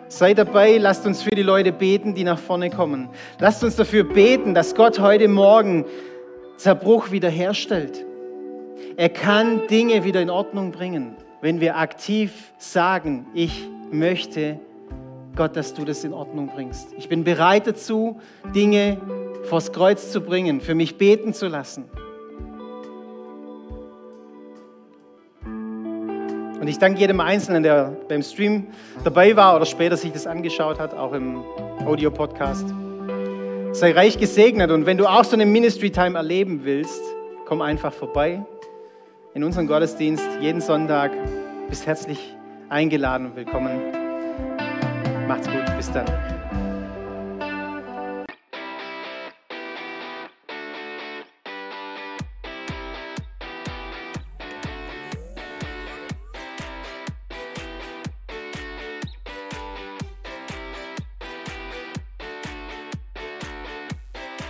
Seid 0.08 0.38
dabei, 0.38 0.78
lasst 0.78 1.06
uns 1.06 1.22
für 1.22 1.36
die 1.36 1.44
Leute 1.44 1.74
beten, 1.74 2.16
die 2.16 2.24
nach 2.24 2.40
vorne 2.40 2.70
kommen. 2.70 3.10
Lasst 3.40 3.62
uns 3.62 3.76
dafür 3.76 4.06
beten, 4.06 4.54
dass 4.54 4.74
Gott 4.74 5.00
heute 5.00 5.28
Morgen 5.28 5.84
Zerbruch 6.56 7.12
wiederherstellt. 7.12 8.06
Er 8.96 9.10
kann 9.10 9.68
Dinge 9.68 10.06
wieder 10.06 10.22
in 10.22 10.30
Ordnung 10.30 10.72
bringen, 10.72 11.18
wenn 11.42 11.60
wir 11.60 11.78
aktiv 11.78 12.54
sagen, 12.58 13.28
ich 13.34 13.68
möchte 13.92 14.62
Gott, 15.36 15.58
dass 15.58 15.74
du 15.74 15.84
das 15.84 16.06
in 16.06 16.14
Ordnung 16.14 16.48
bringst. 16.48 16.94
Ich 16.98 17.10
bin 17.10 17.26
bereit 17.26 17.68
dazu, 17.68 18.22
Dinge 18.56 18.98
vors 19.44 19.74
Kreuz 19.74 20.10
zu 20.14 20.22
bringen, 20.22 20.62
für 20.62 20.74
mich 20.74 20.98
beten 20.98 21.34
zu 21.34 21.48
lassen. 21.48 21.84
Und 26.68 26.72
ich 26.72 26.80
danke 26.80 27.00
jedem 27.00 27.22
Einzelnen, 27.22 27.64
der 27.64 27.96
beim 28.10 28.22
Stream 28.22 28.68
dabei 29.06 29.38
war 29.38 29.56
oder 29.56 29.66
später 29.66 29.96
sich 29.96 30.12
das 30.12 30.28
angeschaut 30.28 30.82
hat, 30.82 30.94
auch 30.94 31.14
im 31.14 31.42
Audio-Podcast. 31.86 32.66
Sei 33.72 33.94
reich 33.94 34.18
gesegnet 34.20 34.70
und 34.72 34.86
wenn 34.86 34.98
du 34.98 35.06
auch 35.06 35.24
so 35.24 35.38
eine 35.38 35.46
Ministry-Time 35.46 36.18
erleben 36.18 36.66
willst, 36.66 37.02
komm 37.46 37.62
einfach 37.62 37.94
vorbei 37.94 38.46
in 39.34 39.46
unseren 39.46 39.66
Gottesdienst 39.66 40.28
jeden 40.42 40.60
Sonntag. 40.60 41.14
Bist 41.70 41.88
herzlich 41.88 42.36
eingeladen 42.68 43.28
und 43.28 43.38
willkommen. 43.38 43.80
Macht's 45.26 45.48
gut, 45.48 45.78
bis 45.78 45.90
dann. 45.90 46.37